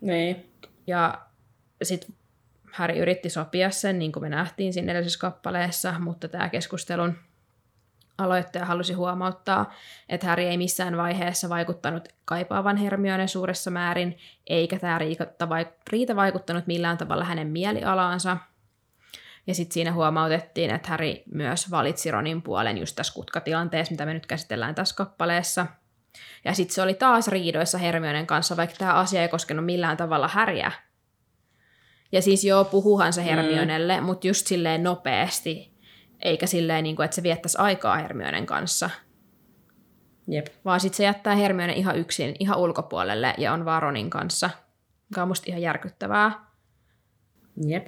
Niin. 0.00 0.52
Ja 0.86 1.18
sitten 1.82 2.16
Harry 2.72 2.98
yritti 2.98 3.30
sopia 3.30 3.70
sen, 3.70 3.98
niin 3.98 4.12
kuin 4.12 4.22
me 4.22 4.28
nähtiin 4.28 4.72
siinä 4.72 4.92
edellisessä 4.92 5.20
kappaleessa, 5.20 5.94
mutta 5.98 6.28
tämä 6.28 6.48
keskustelun 6.48 7.16
aloittaja 8.18 8.64
halusi 8.64 8.92
huomauttaa, 8.92 9.74
että 10.08 10.26
Harry 10.26 10.44
ei 10.44 10.58
missään 10.58 10.96
vaiheessa 10.96 11.48
vaikuttanut 11.48 12.08
kaipaavan 12.24 12.76
Hermione 12.76 13.26
suuressa 13.26 13.70
määrin, 13.70 14.18
eikä 14.46 14.78
tämä 14.78 14.98
riita 15.90 16.16
vaikuttanut 16.16 16.66
millään 16.66 16.98
tavalla 16.98 17.24
hänen 17.24 17.46
mielialaansa. 17.46 18.36
Ja 19.46 19.54
sitten 19.54 19.74
siinä 19.74 19.92
huomautettiin, 19.92 20.70
että 20.70 20.88
Harry 20.88 21.14
myös 21.34 21.70
valitsi 21.70 22.10
Ronin 22.10 22.42
puolen 22.42 22.78
just 22.78 22.96
tässä 22.96 23.14
kutkatilanteessa, 23.14 23.92
mitä 23.92 24.06
me 24.06 24.14
nyt 24.14 24.26
käsitellään 24.26 24.74
tässä 24.74 24.96
kappaleessa. 24.96 25.66
Ja 26.44 26.54
sitten 26.54 26.74
se 26.74 26.82
oli 26.82 26.94
taas 26.94 27.28
riidoissa 27.28 27.78
Hermionen 27.78 28.26
kanssa, 28.26 28.56
vaikka 28.56 28.76
tämä 28.78 28.94
asia 28.94 29.22
ei 29.22 29.28
koskenut 29.28 29.64
millään 29.64 29.96
tavalla 29.96 30.28
Häriä. 30.28 30.72
Ja 32.12 32.22
siis 32.22 32.44
joo, 32.44 32.64
puhuhan 32.64 33.12
se 33.12 33.24
Hermionelle, 33.24 34.00
mm. 34.00 34.06
mutta 34.06 34.26
just 34.26 34.46
silleen 34.46 34.82
nopeasti, 34.82 35.75
eikä 36.22 36.46
silleen, 36.46 36.84
niin 36.84 36.96
kuin, 36.96 37.04
että 37.04 37.14
se 37.14 37.22
viettäisi 37.22 37.58
aikaa 37.58 37.96
Hermionen 37.96 38.46
kanssa. 38.46 38.90
Jep. 40.28 40.46
Vaan 40.64 40.80
sitten 40.80 40.96
se 40.96 41.04
jättää 41.04 41.34
Hermione 41.34 41.72
ihan 41.72 41.96
yksin, 41.96 42.36
ihan 42.38 42.58
ulkopuolelle 42.58 43.34
ja 43.38 43.52
on 43.52 43.64
vaan 43.64 43.82
Ronin 43.82 44.10
kanssa, 44.10 44.50
mikä 45.10 45.22
on 45.22 45.28
musta 45.28 45.44
ihan 45.48 45.62
järkyttävää. 45.62 46.46
Jep. 47.66 47.86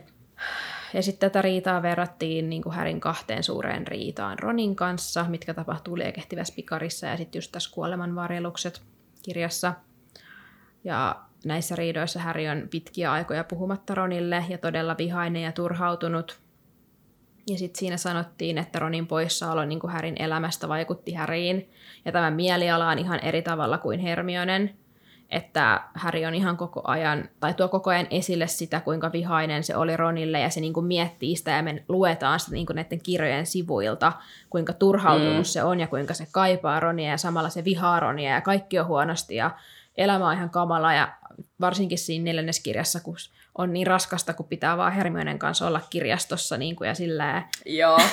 Ja 0.94 1.02
sitten 1.02 1.30
tätä 1.30 1.42
riitaa 1.42 1.82
verrattiin 1.82 2.50
niin 2.50 2.62
kuin 2.62 2.74
Härin 2.74 3.00
kahteen 3.00 3.42
suureen 3.42 3.86
riitaan 3.86 4.38
Ronin 4.38 4.76
kanssa, 4.76 5.24
mitkä 5.28 5.54
tapahtuu 5.54 5.98
liekehtivässä 5.98 6.54
pikarissa 6.54 7.06
ja 7.06 7.16
sitten 7.16 7.38
just 7.38 7.52
tässä 7.52 7.74
kuolemanvarjelukset 7.74 8.82
kirjassa. 9.22 9.74
Ja 10.84 11.20
näissä 11.44 11.76
riidoissa 11.76 12.20
Häri 12.20 12.48
on 12.48 12.68
pitkiä 12.70 13.12
aikoja 13.12 13.44
puhumatta 13.44 13.94
Ronille 13.94 14.44
ja 14.48 14.58
todella 14.58 14.96
vihainen 14.98 15.42
ja 15.42 15.52
turhautunut. 15.52 16.40
Ja 17.48 17.58
sitten 17.58 17.78
siinä 17.78 17.96
sanottiin, 17.96 18.58
että 18.58 18.78
Ronin 18.78 19.06
poissaolo 19.06 19.64
niin 19.64 19.80
kuin 19.80 19.92
Härin 19.92 20.22
elämästä 20.22 20.68
vaikutti 20.68 21.12
Häriin. 21.12 21.70
Ja 22.04 22.12
tämä 22.12 22.30
mieliala 22.30 22.88
on 22.88 22.98
ihan 22.98 23.20
eri 23.20 23.42
tavalla 23.42 23.78
kuin 23.78 24.00
Hermionen. 24.00 24.74
Että 25.30 25.80
Häri 25.94 26.26
on 26.26 26.34
ihan 26.34 26.56
koko 26.56 26.80
ajan, 26.84 27.28
tai 27.40 27.54
tuo 27.54 27.68
koko 27.68 27.90
ajan 27.90 28.06
esille 28.10 28.46
sitä, 28.46 28.80
kuinka 28.80 29.12
vihainen 29.12 29.64
se 29.64 29.76
oli 29.76 29.96
Ronille, 29.96 30.40
ja 30.40 30.50
se 30.50 30.60
niin 30.60 30.72
kuin 30.72 30.86
miettii 30.86 31.36
sitä, 31.36 31.50
ja 31.50 31.62
me 31.62 31.84
luetaan 31.88 32.40
sitä 32.40 32.52
niin 32.52 32.66
kuin 32.66 32.74
näiden 32.74 33.02
kirjojen 33.02 33.46
sivuilta, 33.46 34.12
kuinka 34.50 34.72
turhautunut 34.72 35.36
mm. 35.36 35.44
se 35.44 35.62
on, 35.62 35.80
ja 35.80 35.86
kuinka 35.86 36.14
se 36.14 36.26
kaipaa 36.32 36.80
Ronia, 36.80 37.10
ja 37.10 37.16
samalla 37.16 37.48
se 37.48 37.64
vihaa 37.64 38.00
Ronia, 38.00 38.30
ja 38.30 38.40
kaikki 38.40 38.78
on 38.78 38.86
huonosti, 38.86 39.34
ja 39.34 39.50
elämä 39.96 40.28
on 40.28 40.34
ihan 40.34 40.50
kamala, 40.50 40.94
ja 40.94 41.12
varsinkin 41.60 41.98
siinä 41.98 42.24
neljänneskirjassa, 42.24 43.00
kun 43.00 43.16
on 43.58 43.72
niin 43.72 43.86
raskasta, 43.86 44.34
kun 44.34 44.46
pitää 44.46 44.76
vaan 44.76 44.92
Hermionen 44.92 45.38
kanssa 45.38 45.66
olla 45.66 45.80
kirjastossa 45.90 46.56
niin 46.56 46.76
kuin, 46.76 46.88
ja 46.88 46.94
sillä 46.94 47.42
Joo. 47.66 47.98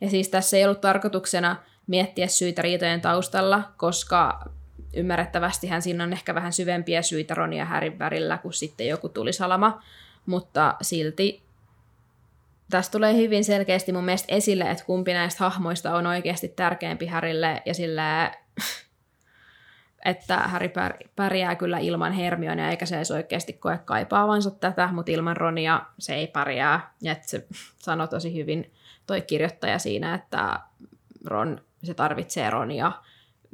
Ja 0.00 0.10
siis 0.10 0.28
tässä 0.28 0.56
ei 0.56 0.64
ollut 0.64 0.80
tarkoituksena 0.80 1.56
miettiä 1.86 2.26
syitä 2.26 2.62
riitojen 2.62 3.00
taustalla, 3.00 3.62
koska 3.76 4.50
ymmärrettävästi 4.94 5.66
hän 5.66 5.82
siinä 5.82 6.04
on 6.04 6.12
ehkä 6.12 6.34
vähän 6.34 6.52
syvempiä 6.52 7.02
syitä 7.02 7.34
Ronia 7.34 7.58
ja 7.58 7.64
Härin 7.64 7.98
värillä 7.98 8.38
kuin 8.38 8.52
sitten 8.52 8.86
joku 8.86 9.08
tulisalama, 9.08 9.82
mutta 10.26 10.74
silti 10.82 11.42
tässä 12.70 12.92
tulee 12.92 13.16
hyvin 13.16 13.44
selkeästi 13.44 13.92
mun 13.92 14.04
mielestä 14.04 14.34
esille, 14.34 14.70
että 14.70 14.84
kumpi 14.84 15.12
näistä 15.12 15.44
hahmoista 15.44 15.94
on 15.94 16.06
oikeasti 16.06 16.48
tärkeämpi 16.48 17.06
Härille 17.06 17.62
ja 17.64 17.74
sillä 17.74 18.32
että 20.08 20.36
Harry 20.36 20.70
pärjää 21.16 21.56
kyllä 21.56 21.78
ilman 21.78 22.12
Hermionia, 22.12 22.70
eikä 22.70 22.86
se 22.86 22.96
edes 22.96 23.10
oikeasti 23.10 23.52
koe 23.52 23.78
kaipaavansa 23.84 24.50
tätä, 24.50 24.88
mutta 24.92 25.12
ilman 25.12 25.36
Ronia 25.36 25.82
se 25.98 26.14
ei 26.14 26.26
pärjää. 26.26 26.94
Ja 27.02 27.12
että 27.12 27.28
se 27.28 27.46
sanoi 27.86 28.08
tosi 28.08 28.34
hyvin 28.34 28.72
toi 29.06 29.20
kirjoittaja 29.20 29.78
siinä, 29.78 30.14
että 30.14 30.60
Ron, 31.26 31.60
se 31.84 31.94
tarvitsee 31.94 32.50
Ronia 32.50 32.92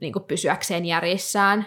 niin 0.01 0.12
kuin 0.12 0.25
pysyäkseen 0.25 0.87
järjissään. 0.87 1.67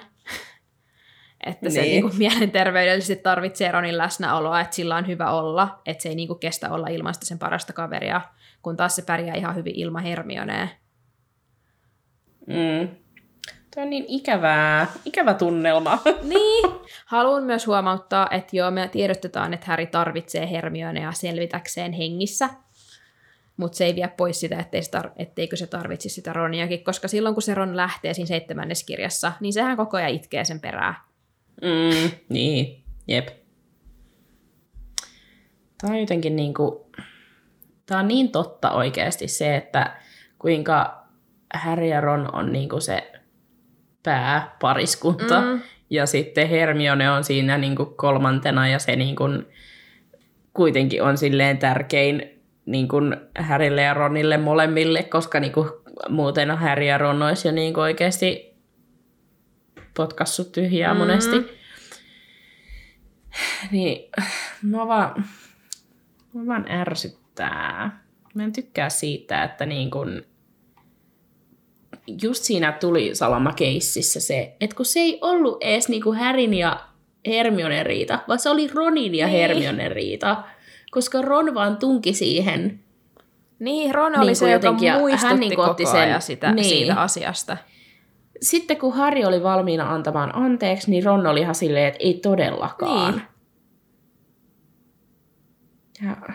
että 1.46 1.66
niin. 1.66 1.74
se 1.74 1.82
niin 1.82 2.02
kuin 2.02 2.18
mielenterveydellisesti 2.18 3.24
tarvitsee 3.24 3.72
Ronin 3.72 3.98
läsnäoloa, 3.98 4.62
että 4.62 4.76
sillä 4.76 4.96
on 4.96 5.08
hyvä 5.08 5.32
olla, 5.32 5.82
että 5.86 6.04
se 6.04 6.10
ei 6.10 6.16
niin 6.16 6.28
kuin 6.28 6.40
kestä 6.40 6.72
olla 6.72 6.88
ilman 6.88 7.14
sitä 7.14 7.26
sen 7.26 7.40
parasta 7.40 7.74
kaveria, 7.74 8.22
kun 8.62 8.78
taas 8.78 8.96
se 8.96 9.02
pärjää 9.02 9.36
ihan 9.36 9.56
hyvin 9.56 9.76
ilman 9.76 10.04
Hermionea. 10.04 10.68
Mm. 12.48 13.07
Tuo 13.78 13.84
on 13.84 13.90
niin 13.90 14.06
ikävää, 14.08 14.88
ikävä 15.06 15.34
tunnelma. 15.34 16.00
Niin. 16.24 16.72
Haluan 17.06 17.44
myös 17.44 17.68
huomauttaa, 17.68 18.28
että 18.32 18.58
joo, 18.58 18.72
me 18.72 18.88
tiedostetaan, 18.88 19.54
että 19.54 19.66
Harry 19.66 19.86
tarvitsee 19.86 20.52
Hermionea 20.52 21.12
selvitäkseen 21.12 21.94
hengissä, 21.94 22.50
mutta 23.58 23.78
se 23.78 23.86
ei 23.86 23.96
vie 23.96 24.08
pois 24.08 24.40
sitä, 24.40 24.60
ettei 24.60 24.84
se 24.84 25.00
tar- 25.00 25.12
etteikö 25.16 25.56
se 25.56 25.68
tarvitsisi 25.68 26.16
sitä 26.16 26.34
Roniakin, 26.34 26.84
koska 26.84 27.08
silloin 27.08 27.36
kun 27.36 27.42
se 27.42 27.54
Ron 27.54 27.78
lähtee 27.78 28.14
siinä 28.14 28.28
seitsemännes 28.28 28.84
kirjassa, 28.84 29.32
niin 29.40 29.54
sehän 29.54 29.78
koko 29.78 29.98
ajan 29.98 30.12
itkee 30.12 30.46
sen 30.46 30.60
perään. 30.60 30.96
Mm, 31.62 32.12
niin, 32.30 32.84
jep. 33.08 33.28
Tämä 35.82 35.94
on 35.94 36.00
jotenkin 36.00 36.36
niin 36.36 36.54
kuin, 36.54 36.80
tämä 37.86 38.00
on 38.00 38.08
niin 38.08 38.32
totta 38.32 38.72
oikeasti 38.72 39.28
se, 39.28 39.56
että 39.56 40.02
kuinka 40.40 41.08
Harry 41.54 41.88
ja 41.88 42.02
Ron 42.02 42.36
on 42.36 42.52
niin 42.52 42.70
kuin 42.70 42.82
se 42.82 43.12
pääpariskunta. 44.08 45.42
Mm. 45.42 45.62
Ja 45.90 46.06
sitten 46.06 46.50
Hermione 46.50 47.12
on 47.12 47.24
siinä 47.24 47.58
niin 47.58 47.76
kuin 47.76 47.96
kolmantena 47.96 48.68
ja 48.68 48.80
se 48.80 48.96
niin 48.96 49.16
kuin 49.16 49.46
kuitenkin 50.54 51.04
on 51.04 51.18
silleen 51.18 51.58
tärkein 51.58 52.42
niin 52.66 52.88
kuin 52.88 53.18
Härille 53.38 53.82
ja 53.82 53.94
Ronille 53.94 54.38
molemmille, 54.38 55.04
koska 55.04 55.40
niin 55.40 55.52
kuin 55.52 55.70
muuten 56.10 56.58
Harry 56.58 56.86
ja 56.86 56.98
Ron 56.98 57.24
olisi 57.24 57.48
jo 57.48 57.52
niin 57.52 57.74
kuin 57.74 57.82
oikeasti 57.82 58.56
potkassut 59.94 60.52
tyhjää 60.52 60.94
mm. 60.94 60.98
monesti. 60.98 61.36
Niin, 63.72 64.12
mä 64.62 64.88
vaan, 64.88 65.24
mä 66.34 66.46
vaan 66.46 66.72
ärsyttää. 66.72 68.00
Mä 68.34 68.44
en 68.44 68.54
tykkää 68.54 68.90
siitä, 68.90 69.44
että 69.44 69.66
niin 69.66 69.92
kuin 69.92 70.26
just 72.22 72.44
siinä 72.44 72.72
tuli 72.72 73.16
Salama-keississä 73.16 74.20
se, 74.20 74.56
että 74.62 74.76
kun 74.76 74.86
se 74.86 75.00
ei 75.00 75.18
ollut 75.22 75.58
edes 75.64 75.90
niinku 75.90 76.14
Härin 76.14 76.54
ja 76.54 76.80
Hermionen 77.28 77.86
riita, 77.86 78.20
vaan 78.28 78.40
se 78.40 78.50
oli 78.50 78.68
Ronin 78.68 79.16
ja 79.16 79.28
niin. 79.28 79.38
Hermionen 79.38 79.92
riita, 79.92 80.44
koska 80.92 81.22
Ron 81.22 81.54
vaan 81.54 81.78
tunki 81.78 82.14
siihen. 82.14 82.80
Niin, 83.60 83.96
Ron 83.96 84.20
oli 84.20 84.26
niin 84.26 84.36
se, 84.36 84.52
joka 84.52 84.72
muistutti 84.72 85.28
hän 85.28 85.40
niin 85.40 85.56
koko 85.56 85.86
sen, 85.92 86.02
ajan 86.02 86.22
sitä, 86.22 86.52
niin. 86.52 86.66
siitä 86.66 87.02
asiasta. 87.02 87.58
Sitten 88.42 88.78
kun 88.78 88.94
Harry 88.94 89.24
oli 89.24 89.44
valmiina 89.44 89.94
antamaan 89.94 90.36
anteeksi, 90.36 90.92
niin 90.92 91.04
Ron 91.04 91.28
oli 91.28 91.40
ihan 91.40 91.56
silleen, 91.56 91.88
että 91.88 92.00
ei 92.04 92.14
todellakaan. 92.14 93.14
Niin. 93.14 93.28
Ja 96.10 96.34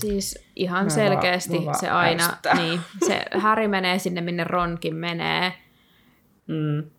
Siis 0.00 0.38
ihan 0.56 0.84
mä 0.84 0.90
selkeästi 0.90 1.64
vaan, 1.64 1.78
se 1.78 1.88
aina, 1.88 2.36
niin, 2.56 2.80
se 3.08 3.24
Harry 3.38 3.68
menee 3.68 3.98
sinne, 3.98 4.20
minne 4.20 4.44
Ronkin 4.44 4.96
menee. 4.96 5.52
Mm. 6.46 6.90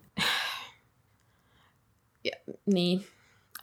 Ja, 2.23 2.31
niin. 2.65 3.07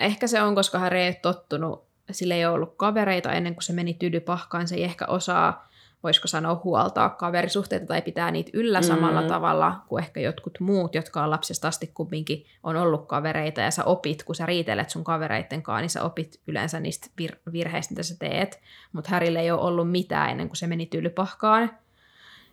Ehkä 0.01 0.27
se 0.27 0.43
on, 0.43 0.55
koska 0.55 0.79
Harry 0.79 0.99
ei 0.99 1.15
tottunut, 1.15 1.85
sillä 2.11 2.35
ei 2.35 2.47
ollut 2.47 2.75
kavereita 2.77 3.33
ennen 3.33 3.55
kuin 3.55 3.63
se 3.63 3.73
meni 3.73 3.95
tylypahkaan, 3.95 4.69
se 4.69 4.75
ei 4.75 4.85
ehkä 4.85 5.07
osaa 5.07 5.69
voisiko 6.05 6.29
sanoa, 6.29 6.61
huoltaa 6.65 7.09
kaverisuhteita 7.09 7.87
tai 7.87 8.03
pitää 8.03 8.31
niitä 8.31 8.51
yllä 8.55 8.81
mm. 8.81 8.85
samalla 8.85 9.23
tavalla 9.23 9.81
kuin 9.89 10.05
ehkä 10.05 10.21
jotkut 10.21 10.61
muut, 10.61 10.95
jotka 10.95 11.25
on 11.25 11.31
lapsesta 11.31 11.69
asti 11.69 11.91
kumminkin 11.95 12.47
on 12.63 12.77
ollut 12.77 13.07
kavereita 13.07 13.61
ja 13.61 13.71
sä 13.71 13.85
opit, 13.85 14.23
kun 14.23 14.35
sä 14.35 14.47
riitelet 14.47 14.91
sun 14.91 15.05
kavereitten 15.05 15.63
kanssa, 15.63 15.81
niin 15.81 15.91
sä 15.91 16.03
opit 16.03 16.41
yleensä 16.47 16.81
niistä 16.81 17.07
vir- 17.23 17.53
virheistä, 17.53 17.93
mitä 17.93 18.03
sä 18.03 18.17
teet. 18.19 18.61
Mutta 18.93 19.11
Härille 19.11 19.41
ei 19.41 19.51
ole 19.51 19.61
ollut 19.61 19.91
mitään 19.91 20.31
ennen 20.31 20.49
kuin 20.49 20.57
se 20.57 20.67
meni 20.67 20.87
tylypahkaan. 20.87 21.71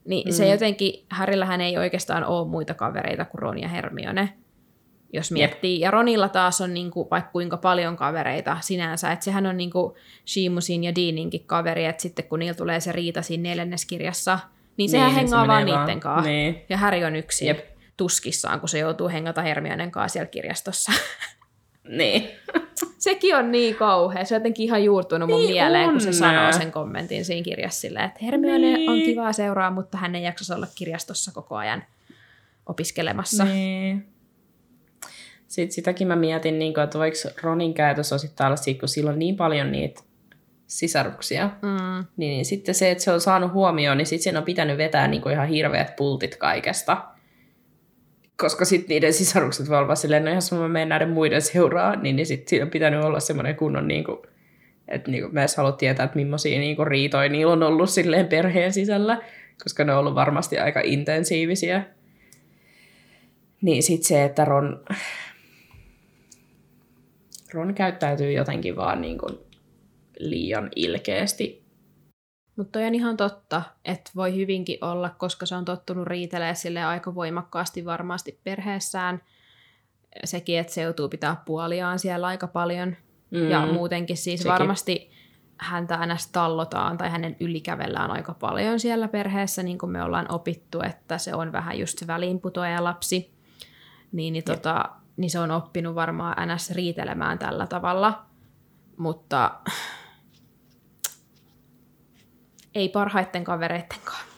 Niin 0.05 0.27
mm. 0.27 0.31
se 0.31 0.49
jotenkin, 0.49 1.05
Härillähän 1.09 1.61
ei 1.61 1.77
oikeastaan 1.77 2.23
ole 2.25 2.47
muita 2.47 2.73
kavereita 2.73 3.25
kuin 3.25 3.39
Ron 3.39 3.59
ja 3.59 3.67
Hermione 3.67 4.33
jos 5.13 5.31
miettii. 5.31 5.79
Ja 5.79 5.91
Ronilla 5.91 6.29
taas 6.29 6.61
on 6.61 6.73
niinku, 6.73 7.07
vaikka 7.11 7.31
kuinka 7.31 7.57
paljon 7.57 7.95
kavereita 7.95 8.57
sinänsä, 8.61 9.11
että 9.11 9.25
sehän 9.25 9.45
on 9.45 9.57
niinku 9.57 9.95
Shimusin 10.27 10.83
ja 10.83 10.95
Deaninkin 10.95 11.43
kaveri, 11.45 11.85
että 11.85 12.01
sitten 12.01 12.25
kun 12.25 12.39
niillä 12.39 12.53
tulee 12.53 12.79
se 12.79 12.91
riita 12.91 13.21
siinä 13.21 13.49
neljänneskirjassa, 13.49 14.39
niin 14.77 14.89
sehän 14.89 15.07
niin, 15.07 15.15
hengaa 15.15 15.43
se 15.43 15.47
vaan 15.47 15.65
niiden 15.65 15.99
kanssa. 15.99 16.29
Niin. 16.29 16.61
Ja 16.69 16.77
Harry 16.77 17.03
on 17.03 17.15
yksin 17.15 17.47
Jep. 17.47 17.59
tuskissaan, 17.97 18.59
kun 18.59 18.69
se 18.69 18.79
joutuu 18.79 19.09
hengata 19.09 19.41
Hermionen 19.41 19.91
kanssa 19.91 20.13
siellä 20.13 20.27
kirjastossa. 20.27 20.91
Niin. 21.87 22.29
Sekin 22.97 23.35
on 23.35 23.51
niin 23.51 23.75
kauhea. 23.75 24.25
Se 24.25 24.35
on 24.35 24.41
jotenkin 24.41 24.65
ihan 24.65 24.83
juurtunut 24.83 25.29
mun 25.29 25.39
niin 25.39 25.51
mieleen, 25.51 25.85
on. 25.85 25.91
kun 25.91 26.01
se 26.01 26.13
sanoo 26.13 26.51
sen 26.51 26.71
kommentin 26.71 27.25
siinä 27.25 27.43
kirjassa 27.43 27.81
silleen, 27.81 28.05
että 28.05 28.19
Hermione 28.25 28.57
niin. 28.57 28.89
on 28.89 28.97
kiva 28.97 29.33
seuraa, 29.33 29.71
mutta 29.71 29.97
hän 29.97 30.15
ei 30.15 30.23
jaksa 30.23 30.55
olla 30.55 30.67
kirjastossa 30.75 31.31
koko 31.31 31.55
ajan 31.55 31.83
opiskelemassa. 32.65 33.43
Niin. 33.43 34.10
Sitten 35.51 35.71
sitäkin 35.71 36.07
mä 36.07 36.15
mietin, 36.15 36.59
niin 36.59 36.73
kuin, 36.73 36.83
että 36.83 36.99
voiko 36.99 37.17
Ronin 37.41 37.73
käytös 37.73 38.13
osittain 38.13 38.47
olla 38.47 38.55
siitä, 38.55 38.79
kun 38.79 38.89
sillä 38.89 39.11
on 39.11 39.19
niin 39.19 39.35
paljon 39.35 39.71
niitä 39.71 40.01
sisaruksia. 40.67 41.49
Mm. 41.61 42.05
Niin, 42.17 42.29
niin 42.29 42.45
sitten 42.45 42.75
se, 42.75 42.91
että 42.91 43.03
se 43.03 43.11
on 43.11 43.21
saanut 43.21 43.51
huomioon, 43.51 43.97
niin 43.97 44.05
sitten 44.05 44.23
sen 44.23 44.37
on 44.37 44.43
pitänyt 44.43 44.77
vetää 44.77 45.07
niin 45.07 45.21
kuin 45.21 45.33
ihan 45.33 45.47
hirveät 45.47 45.95
pultit 45.95 46.35
kaikesta. 46.35 47.05
Koska 48.37 48.65
sitten 48.65 48.89
niiden 48.89 49.13
sisarukset 49.13 49.69
voi 49.69 49.77
olla 49.77 49.95
silleen, 49.95 50.25
no 50.25 50.29
ihan 50.29 50.41
sama 50.41 50.67
menen 50.67 50.89
näiden 50.89 51.09
muiden 51.09 51.41
seuraa, 51.41 51.95
niin, 51.95 52.15
niin 52.15 52.25
sitten 52.25 52.49
siinä 52.49 52.65
on 52.65 52.71
pitänyt 52.71 53.03
olla 53.03 53.19
semmoinen 53.19 53.55
kunnon, 53.55 53.87
niin 53.87 54.03
kuin, 54.03 54.17
että 54.87 55.11
niin 55.11 55.23
kuin, 55.23 55.33
mä 55.33 55.45
haluan 55.57 55.77
tietää, 55.77 56.03
että 56.03 56.15
millaisia 56.15 56.59
niin 56.59 56.75
kuin, 56.75 56.87
riitoja 56.87 57.29
niillä 57.29 57.53
on 57.53 57.63
ollut 57.63 57.89
silleen 57.89 58.27
perheen 58.27 58.73
sisällä, 58.73 59.21
koska 59.63 59.83
ne 59.83 59.93
on 59.93 59.99
ollut 59.99 60.15
varmasti 60.15 60.59
aika 60.59 60.81
intensiivisiä. 60.83 61.83
Niin 63.61 63.83
sitten 63.83 64.07
se, 64.07 64.23
että 64.23 64.45
Ron, 64.45 64.83
Ron 67.53 67.73
käyttäytyy 67.73 68.31
jotenkin 68.31 68.75
vaan 68.75 69.01
niin 69.01 69.17
kuin 69.17 69.37
liian 70.19 70.69
ilkeästi. 70.75 71.61
Mutta 72.55 72.79
on 72.79 72.95
ihan 72.95 73.17
totta, 73.17 73.61
että 73.85 74.11
voi 74.15 74.35
hyvinkin 74.35 74.77
olla, 74.81 75.09
koska 75.09 75.45
se 75.45 75.55
on 75.55 75.65
tottunut 75.65 76.07
riitelee 76.07 76.55
sille 76.55 76.83
aika 76.83 77.15
voimakkaasti 77.15 77.85
varmasti 77.85 78.39
perheessään. 78.43 79.21
Sekin, 80.23 80.59
että 80.59 80.73
se 80.73 80.81
joutuu 80.81 81.09
pitää 81.09 81.43
puoliaan 81.45 81.99
siellä 81.99 82.27
aika 82.27 82.47
paljon. 82.47 82.95
Mm, 83.31 83.49
ja 83.49 83.65
muutenkin 83.65 84.17
siis 84.17 84.39
sekin. 84.39 84.51
varmasti 84.51 85.11
häntä 85.57 85.95
aina 85.95 86.15
tallotaan 86.31 86.97
tai 86.97 87.09
hänen 87.09 87.35
ylikävellään 87.39 88.11
aika 88.11 88.33
paljon 88.33 88.79
siellä 88.79 89.07
perheessä, 89.07 89.63
niin 89.63 89.77
kuin 89.77 89.91
me 89.91 90.03
ollaan 90.03 90.31
opittu, 90.31 90.81
että 90.81 91.17
se 91.17 91.35
on 91.35 91.51
vähän 91.51 91.79
just 91.79 91.99
se 91.99 92.07
väliinputoaja 92.07 92.83
lapsi. 92.83 93.33
Niin, 94.11 94.33
niin 94.33 94.43
tota, 94.43 94.89
niin 95.21 95.31
se 95.31 95.39
on 95.39 95.51
oppinut 95.51 95.95
varmaan 95.95 96.47
NS 96.47 96.71
riitelemään 96.71 97.39
tällä 97.39 97.67
tavalla, 97.67 98.25
mutta 98.97 99.51
ei 102.75 102.89
parhaiten 102.89 103.43
kavereittenkaan. 103.43 104.31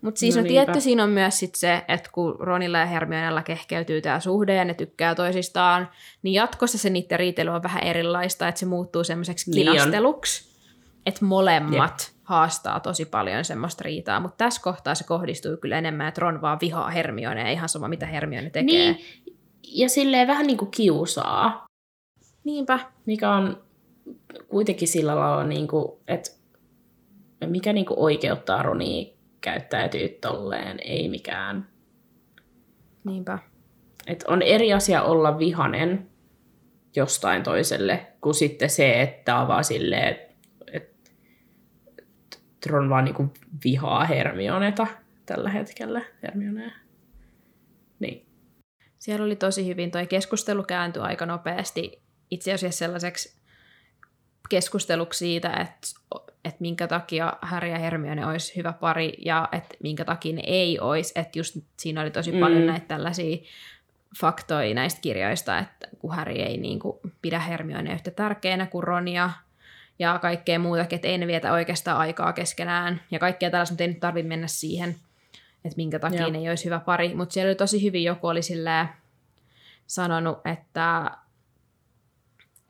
Mutta 0.00 0.18
siis 0.18 0.36
no, 0.36 0.42
no 0.42 0.48
tietty 0.48 0.80
siinä 0.80 1.04
on 1.04 1.10
myös 1.10 1.38
sit 1.38 1.54
se, 1.54 1.84
että 1.88 2.10
kun 2.12 2.36
Ronilla 2.40 2.78
ja 2.78 2.86
Hermionella 2.86 3.42
kehkeytyy 3.42 4.00
tämä 4.00 4.20
suhde 4.20 4.54
ja 4.54 4.64
ne 4.64 4.74
tykkää 4.74 5.14
toisistaan, 5.14 5.88
niin 6.22 6.32
jatkossa 6.32 6.78
se 6.78 6.90
niiden 6.90 7.18
riitely 7.18 7.50
on 7.50 7.62
vähän 7.62 7.82
erilaista, 7.82 8.48
että 8.48 8.58
se 8.58 8.66
muuttuu 8.66 9.04
semmoiseksi 9.04 9.50
niin 9.50 9.66
kinasteluksi. 9.66 10.50
Että 11.06 11.24
molemmat 11.24 12.12
Jep. 12.12 12.22
haastaa 12.24 12.80
tosi 12.80 13.04
paljon 13.04 13.44
semmoista 13.44 13.82
riitaa, 13.84 14.20
mutta 14.20 14.36
tässä 14.36 14.62
kohtaa 14.62 14.94
se 14.94 15.04
kohdistuu 15.04 15.56
kyllä 15.56 15.78
enemmän, 15.78 16.08
että 16.08 16.20
Ron 16.20 16.40
vaan 16.40 16.58
vihaa 16.60 16.90
Hermione, 16.90 17.52
ihan 17.52 17.68
sama 17.68 17.88
mitä 17.88 18.06
Hermione 18.06 18.50
tekee. 18.50 18.92
Niin, 18.92 18.98
ja 19.72 19.88
silleen 19.88 20.28
vähän 20.28 20.46
niin 20.46 20.58
kuin 20.58 20.70
kiusaa. 20.70 21.66
Niinpä. 22.44 22.80
Mikä 23.06 23.30
on 23.30 23.62
kuitenkin 24.48 24.88
sillä 24.88 25.16
lailla, 25.16 25.44
niin 25.44 25.68
kuin, 25.68 25.92
että 26.08 26.30
mikä 27.46 27.72
niin 27.72 27.86
kuin 27.86 27.98
oikeuttaa 27.98 28.62
Ronia 28.62 29.14
käyttäytyy 29.40 30.08
tolleen, 30.08 30.78
ei 30.84 31.08
mikään. 31.08 31.66
Niinpä. 33.04 33.38
Et 34.06 34.24
on 34.28 34.42
eri 34.42 34.72
asia 34.72 35.02
olla 35.02 35.38
vihanen 35.38 36.10
jostain 36.96 37.42
toiselle, 37.42 38.06
kuin 38.20 38.34
sitten 38.34 38.70
se, 38.70 39.02
että 39.02 39.40
avaa 39.40 39.62
silleen, 39.62 40.08
että 40.08 40.30
et, 40.72 41.12
Ron 42.66 42.90
vaan 42.90 43.04
niinku 43.04 43.32
vihaa 43.64 44.04
Hermioneta 44.04 44.86
tällä 45.26 45.50
hetkellä. 45.50 46.02
Hermionea. 46.22 46.70
Siellä 49.00 49.24
oli 49.24 49.36
tosi 49.36 49.66
hyvin, 49.66 49.90
toi 49.90 50.06
keskustelu 50.06 50.62
kääntyi 50.62 51.02
aika 51.02 51.26
nopeasti 51.26 52.02
itse 52.30 52.52
asiassa 52.52 52.78
sellaiseksi 52.78 53.40
keskusteluksi 54.48 55.18
siitä, 55.18 55.48
että, 55.48 55.88
että 56.44 56.60
minkä 56.60 56.86
takia 56.86 57.32
Harry 57.42 57.68
ja 57.68 57.78
Hermione 57.78 58.26
olisi 58.26 58.56
hyvä 58.56 58.72
pari 58.72 59.12
ja 59.18 59.48
että 59.52 59.76
minkä 59.82 60.04
takia 60.04 60.34
ne 60.34 60.42
ei 60.46 60.80
olisi. 60.80 61.12
Että 61.16 61.38
just 61.38 61.56
siinä 61.76 62.00
oli 62.00 62.10
tosi 62.10 62.32
mm. 62.32 62.40
paljon 62.40 62.66
näitä 62.66 62.86
tällaisia 62.86 63.36
faktoja 64.20 64.74
näistä 64.74 65.00
kirjoista, 65.00 65.58
että 65.58 65.88
kun 65.98 66.14
Harry 66.14 66.34
ei 66.34 66.56
niin 66.56 66.78
kuin 66.78 66.98
pidä 67.22 67.38
Hermione 67.38 67.92
yhtä 67.92 68.10
tärkeänä 68.10 68.66
kuin 68.66 68.84
Ronia 68.84 69.30
ja 69.98 70.18
kaikkea 70.18 70.58
muutakin, 70.58 70.96
että 70.96 71.08
ei 71.08 71.18
ne 71.18 71.26
vietä 71.26 71.52
oikeastaan 71.52 71.98
aikaa 71.98 72.32
keskenään 72.32 73.00
ja 73.10 73.18
kaikkea 73.18 73.50
tällaista, 73.50 73.72
mutta 73.72 73.84
ei 73.84 73.88
nyt 73.88 74.00
tarvitse 74.00 74.28
mennä 74.28 74.46
siihen– 74.46 74.96
että 75.64 75.76
minkä 75.76 75.98
takia 75.98 76.20
Joo. 76.20 76.30
ne 76.30 76.38
ei 76.38 76.48
olisi 76.48 76.64
hyvä 76.64 76.80
pari. 76.80 77.14
Mutta 77.14 77.32
siellä 77.32 77.48
oli 77.48 77.54
tosi 77.54 77.82
hyvin 77.82 78.04
joku 78.04 78.26
oli 78.26 78.40
sanonut, 79.86 80.38
että, 80.44 81.10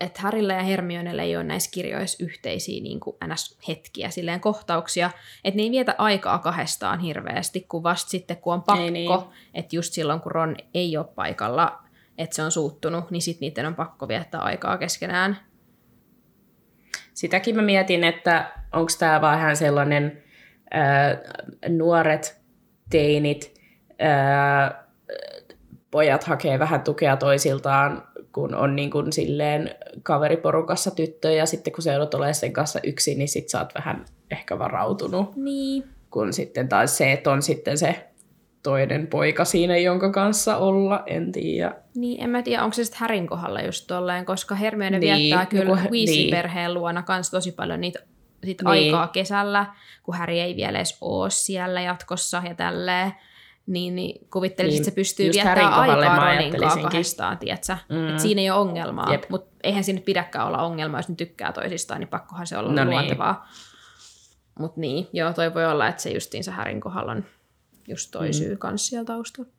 että 0.01 0.23
Harrylle 0.23 0.53
ja 0.53 0.63
Hermionelle 0.63 1.23
ei 1.23 1.37
ole 1.37 1.45
näissä 1.45 1.71
kirjoissa 1.71 2.25
yhteisiä 2.25 2.83
niin 2.83 3.01
kuin 3.01 3.17
NS-hetkiä, 3.25 4.11
silleen 4.11 4.41
kohtauksia, 4.41 5.11
että 5.45 5.57
ne 5.57 5.63
ei 5.63 5.71
vietä 5.71 5.95
aikaa 5.99 6.39
kahdestaan 6.39 7.01
hirveästi, 7.01 7.67
kun 7.69 7.83
vasta 7.83 8.11
sitten 8.11 8.37
kun 8.37 8.55
on 8.55 8.63
pakko, 8.63 8.91
niin. 8.91 9.11
että 9.55 9.77
just 9.77 9.93
silloin 9.93 10.21
kun 10.21 10.33
Ron 10.33 10.57
ei 10.75 10.97
ole 10.97 11.07
paikalla, 11.15 11.83
että 12.19 12.37
se 12.37 12.43
on 12.43 12.51
suuttunut, 12.51 13.11
niin 13.11 13.23
sitten 13.23 13.47
niiden 13.47 13.67
on 13.67 13.75
pakko 13.75 14.09
viettää 14.09 14.41
aikaa 14.41 14.79
keskenään. 14.79 15.39
Sitäkin 17.15 17.57
mä 17.57 17.63
mietin, 17.63 18.05
että 18.05 18.53
onko 18.73 18.93
tämä 18.99 19.21
vähän 19.21 19.57
sellainen 19.57 20.23
äh, 20.75 21.19
nuoret 21.69 22.40
teinit, 22.91 23.55
ää, 23.99 24.85
pojat 25.91 26.25
hakee 26.25 26.59
vähän 26.59 26.83
tukea 26.83 27.17
toisiltaan, 27.17 28.03
kun 28.33 28.55
on 28.55 28.77
niin 28.77 28.91
kuin 28.91 29.13
silleen 29.13 29.71
kaveriporukassa 30.03 30.91
tyttö, 30.91 31.33
ja 31.33 31.47
sitten 31.47 31.73
kun 31.73 31.83
se 31.83 31.93
joudut 31.93 32.15
olemaan 32.15 32.35
sen 32.35 32.53
kanssa 32.53 32.81
yksin, 32.85 33.19
niin 33.19 33.29
sit 33.29 33.49
sä 33.49 33.59
oot 33.59 33.75
vähän 33.75 34.05
ehkä 34.31 34.59
varautunut. 34.59 35.37
Niin. 35.37 35.85
Kun 36.11 36.33
sitten 36.33 36.69
taas 36.69 36.97
se, 36.97 37.13
että 37.13 37.31
on 37.31 37.43
sitten 37.43 37.79
se 37.79 38.11
toinen 38.63 39.07
poika 39.07 39.45
siinä, 39.45 39.77
jonka 39.77 40.13
kanssa 40.13 40.57
olla, 40.57 41.03
en 41.07 41.33
tiedä. 41.33 41.75
Niin, 41.95 42.25
en 42.25 42.31
mä 42.31 42.43
tiedä, 42.43 42.65
onko 42.65 42.75
se 42.75 42.85
sitten 42.85 43.01
Härin 43.01 43.27
kohdalla 43.27 43.61
just 43.61 43.87
tolleen, 43.87 44.25
koska 44.25 44.55
Hermione 44.55 44.99
niin, 44.99 45.17
viettää 45.17 45.47
kyllä 45.47 45.75
niin, 45.75 45.91
Weasley-perheen 45.91 46.75
luona 46.75 47.03
kans 47.03 47.31
tosi 47.31 47.53
paljon 47.53 47.81
niitä 47.81 47.99
sit 48.45 48.63
niin. 48.63 48.69
aikaa 48.69 49.09
kesällä, 49.09 49.67
kun 50.03 50.17
Harry 50.17 50.35
ei 50.35 50.57
vielä 50.57 50.79
edes 50.79 50.99
ole 51.01 51.31
siellä 51.31 51.81
jatkossa 51.81 52.43
ja 52.49 52.55
tälleen. 52.55 53.13
Niin, 53.67 53.95
niin 53.95 54.27
kuvittelisin, 54.31 54.75
niin, 54.75 54.81
että 54.81 54.91
se 54.91 54.95
pystyy 54.95 55.33
viettämään 55.33 55.73
aikaa 55.73 56.33
Ronin 56.33 56.57
kanssa 56.61 56.81
kahdestaan? 56.81 57.39
Mm. 57.89 58.09
Et 58.09 58.21
siinä 58.21 58.41
ei 58.41 58.51
ole 58.51 58.61
ongelmaa, 58.61 59.09
mutta 59.29 59.57
eihän 59.63 59.85
siinä 59.85 59.99
nyt 59.99 60.05
pidäkään 60.05 60.47
olla 60.47 60.63
ongelmaa, 60.63 60.99
jos 60.99 61.09
ne 61.09 61.15
tykkää 61.15 61.53
toisistaan, 61.53 62.01
niin 62.01 62.09
pakkohan 62.09 62.47
se 62.47 62.59
olla 62.59 62.73
no 62.73 62.85
niin. 62.85 62.91
luontevaa. 62.91 63.33
Niin. 63.33 63.71
Mutta 64.59 64.81
niin, 64.81 65.09
joo, 65.13 65.33
toi 65.33 65.55
voi 65.55 65.67
olla, 65.67 65.89
että 65.89 66.03
se 66.03 66.11
justiinsa 66.11 66.53
Härin 66.53 66.81
kohdalla 66.81 67.13
on 67.13 67.25
just 67.89 68.11
toi 68.11 68.27
mm. 68.27 68.33
syy 68.33 68.57
kanssa 68.57 68.89
siellä 68.89 69.05
taustalla. 69.05 69.51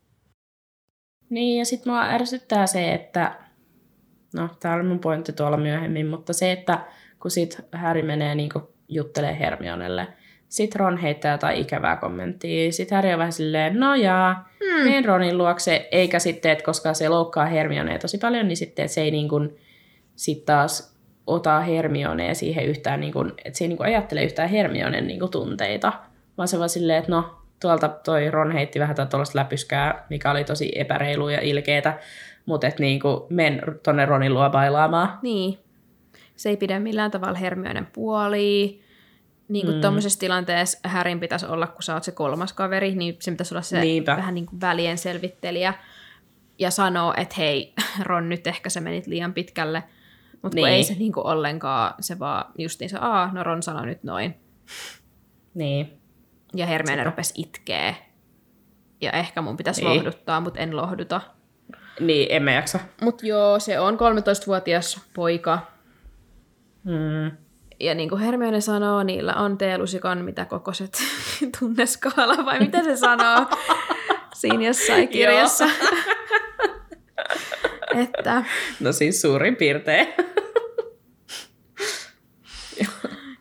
Niin, 1.29 1.59
ja 1.59 1.65
sitten 1.65 1.93
mua 1.93 2.03
ärsyttää 2.03 2.67
se, 2.67 2.93
että, 2.93 3.35
no, 4.33 4.49
tää 4.59 4.75
oli 4.75 4.83
mun 4.83 4.99
pointti 4.99 5.33
tuolla 5.33 5.57
myöhemmin, 5.57 6.07
mutta 6.07 6.33
se, 6.33 6.51
että 6.51 6.85
kun 7.21 7.31
sit 7.31 7.57
Harry 7.71 8.01
menee 8.01 8.35
niinku 8.35 8.73
juttelee 8.89 9.39
Hermionelle. 9.39 10.07
Sitten 10.49 10.79
Ron 10.79 10.97
heittää 10.97 11.31
jotain 11.31 11.57
ikävää 11.57 11.95
kommenttia. 11.95 12.71
Sitten 12.71 12.95
Harry 12.95 13.11
on 13.13 13.19
vähän 13.19 13.33
silleen, 13.33 13.79
no 13.79 13.95
jaa, 13.95 14.49
hmm. 14.59 14.83
menen 14.83 15.05
Ronin 15.05 15.37
luokse. 15.37 15.87
Eikä 15.91 16.19
sitten, 16.19 16.51
että 16.51 16.63
koska 16.63 16.93
se 16.93 17.09
loukkaa 17.09 17.45
Hermionea 17.45 17.99
tosi 17.99 18.17
paljon, 18.17 18.47
niin 18.47 18.57
sitten 18.57 18.89
se 18.89 19.01
ei 19.01 19.11
niin 19.11 19.29
kuin, 19.29 19.57
sit 20.15 20.45
taas 20.45 20.97
ota 21.27 21.59
Hermionea 21.59 22.35
siihen 22.35 22.65
yhtään, 22.65 22.99
niin 22.99 23.13
kuin, 23.13 23.31
että 23.45 23.57
se 23.57 23.63
ei 23.63 23.67
niin 23.67 23.77
kuin 23.77 23.87
ajattele 23.87 24.23
yhtään 24.23 24.49
Hermionen 24.49 25.07
niin 25.07 25.19
kuin 25.19 25.31
tunteita, 25.31 25.93
vaan 26.37 26.47
se 26.47 26.57
vaan 26.57 26.69
silleen, 26.69 26.99
että 26.99 27.11
no, 27.11 27.35
tuolta 27.61 27.89
toi 27.89 28.31
Ron 28.31 28.51
heitti 28.51 28.79
vähän 28.79 28.95
tuollaista 29.09 29.39
läpyskää, 29.39 30.05
mikä 30.09 30.31
oli 30.31 30.43
tosi 30.43 30.71
epäreilu 30.75 31.29
ja 31.29 31.41
ilkeetä, 31.41 31.99
mutta 32.45 32.67
että 32.67 32.83
niin 32.83 32.99
kuin 32.99 33.21
men 33.29 33.61
tonne 33.83 34.05
Ronin 34.05 34.33
luo 34.33 34.49
bailaamaan. 34.49 35.19
Niin. 35.21 35.59
Se 36.41 36.49
ei 36.49 36.57
pidä 36.57 36.79
millään 36.79 37.11
tavalla 37.11 37.37
Hermionen 37.37 37.85
puolia. 37.85 38.83
Niin 39.47 39.65
kuin 39.65 39.75
mm. 39.75 39.81
tuommoisessa 39.81 40.19
tilanteessa 40.19 40.79
Härin 40.83 41.19
pitäisi 41.19 41.45
olla, 41.45 41.67
kun 41.67 41.83
sä 41.83 41.93
oot 41.93 42.03
se 42.03 42.11
kolmas 42.11 42.53
kaveri, 42.53 42.95
niin 42.95 43.17
se 43.19 43.31
pitäisi 43.31 43.53
olla 43.53 43.61
se 43.61 43.81
Niinpä. 43.81 44.17
vähän 44.17 44.35
niin 44.35 44.45
kuin 44.45 44.61
välien 44.61 44.97
selvittelijä 44.97 45.73
ja 46.59 46.71
sanoo, 46.71 47.13
että 47.17 47.35
hei, 47.37 47.73
Ron, 48.03 48.29
nyt 48.29 48.47
ehkä 48.47 48.69
sä 48.69 48.81
menit 48.81 49.07
liian 49.07 49.33
pitkälle. 49.33 49.83
Mutta 50.41 50.55
niin. 50.55 50.67
ei 50.67 50.83
se 50.83 50.93
niin 50.93 51.13
kuin 51.13 51.25
ollenkaan, 51.25 51.93
se 51.99 52.19
vaan 52.19 52.45
justiinsa, 52.57 52.99
aa, 52.99 53.33
no 53.33 53.43
Ron 53.43 53.63
sanoi 53.63 53.85
nyt 53.85 54.03
noin. 54.03 54.35
Niin. 55.53 55.99
Ja 56.55 56.65
Hermione 56.65 57.03
rupesi 57.03 57.33
itkee. 57.37 57.95
Ja 59.01 59.11
ehkä 59.11 59.41
mun 59.41 59.57
pitäisi 59.57 59.81
niin. 59.81 59.95
lohduttaa, 59.95 60.41
mutta 60.41 60.59
en 60.59 60.77
lohduta. 60.77 61.21
Niin, 61.99 62.27
en 62.31 62.43
mä 62.43 62.51
jaksa. 62.51 62.79
Mut 63.01 63.23
joo, 63.23 63.59
se 63.59 63.79
on 63.79 63.93
13-vuotias 63.93 65.01
poika. 65.13 65.70
Mm. 66.83 67.37
Ja 67.79 67.95
niin 67.95 68.09
kuin 68.09 68.21
Hermione 68.21 68.61
sanoo, 68.61 69.03
niillä 69.03 69.33
on 69.33 69.57
teelusikon 69.57 70.17
mitä 70.17 70.45
kokoiset 70.45 70.97
tunneskaala, 71.59 72.45
vai 72.45 72.59
mitä 72.59 72.83
se 72.83 72.97
sanoo 72.97 73.45
siinä 74.39 74.63
jossain 74.63 75.07
kirjassa. 75.07 75.65
että... 78.03 78.43
No 78.79 78.91
siis 78.91 79.21
suurin 79.21 79.55
piirtein. 79.55 80.07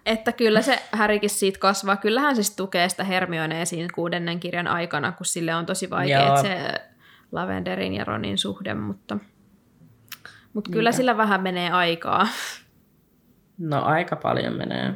että 0.07 0.33
kyllä 0.33 0.63
se 0.63 0.83
Härikin 0.93 1.31
siitä 1.31 1.59
kasvaa. 1.59 1.97
Kyllähän 1.97 2.45
se 2.45 2.57
tukee 2.57 2.89
sitä 2.89 3.05
Hermionea 3.05 3.67
siinä 3.67 3.89
kuudennen 3.95 4.41
kirjan 4.41 4.67
aikana, 4.67 5.13
kun 5.13 5.27
sille 5.27 5.55
on 5.55 5.67
tosi 5.67 5.91
vaikea 5.91 6.43
se 6.43 6.75
Lavenderin 7.33 7.95
ja 7.95 8.05
Ronin 8.05 8.39
suhde, 8.39 8.75
mutta, 8.75 9.19
mutta 10.53 10.71
kyllä 10.71 10.93
sillä 10.93 11.17
vähän 11.17 11.43
menee 11.43 11.71
aikaa. 11.71 12.29
No 13.61 13.83
aika 13.83 14.17
paljon 14.17 14.55
menee. 14.55 14.95